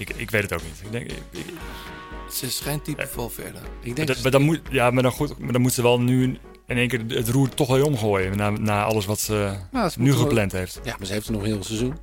[0.00, 0.80] ik, ik weet het ook niet.
[0.84, 1.54] Ik denk, ik- ik-
[2.32, 3.62] Ze is geen type val verder.
[3.80, 6.00] Ik maar, dat- maar dan moet, ja, maar dan, goed, maar dan moet ze wel
[6.00, 6.22] nu
[6.66, 8.36] in één keer het roer toch wel omgooien.
[8.36, 10.80] Na, na alles wat ze Nou, ze nu wel- gepland heeft.
[10.84, 11.96] Ja, maar ze heeft er nog een heel seizoen.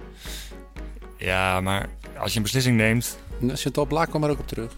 [1.17, 3.17] Ja, maar als je een beslissing neemt,
[3.49, 4.71] als je het al blaak kwam er ook op terug.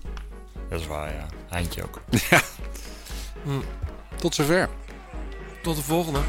[0.70, 1.26] dat is waar, ja.
[1.50, 2.02] Eindje ook.
[2.30, 2.42] Ja.
[3.44, 3.60] Hm.
[4.16, 4.70] Tot zover.
[5.62, 6.20] Tot de volgende.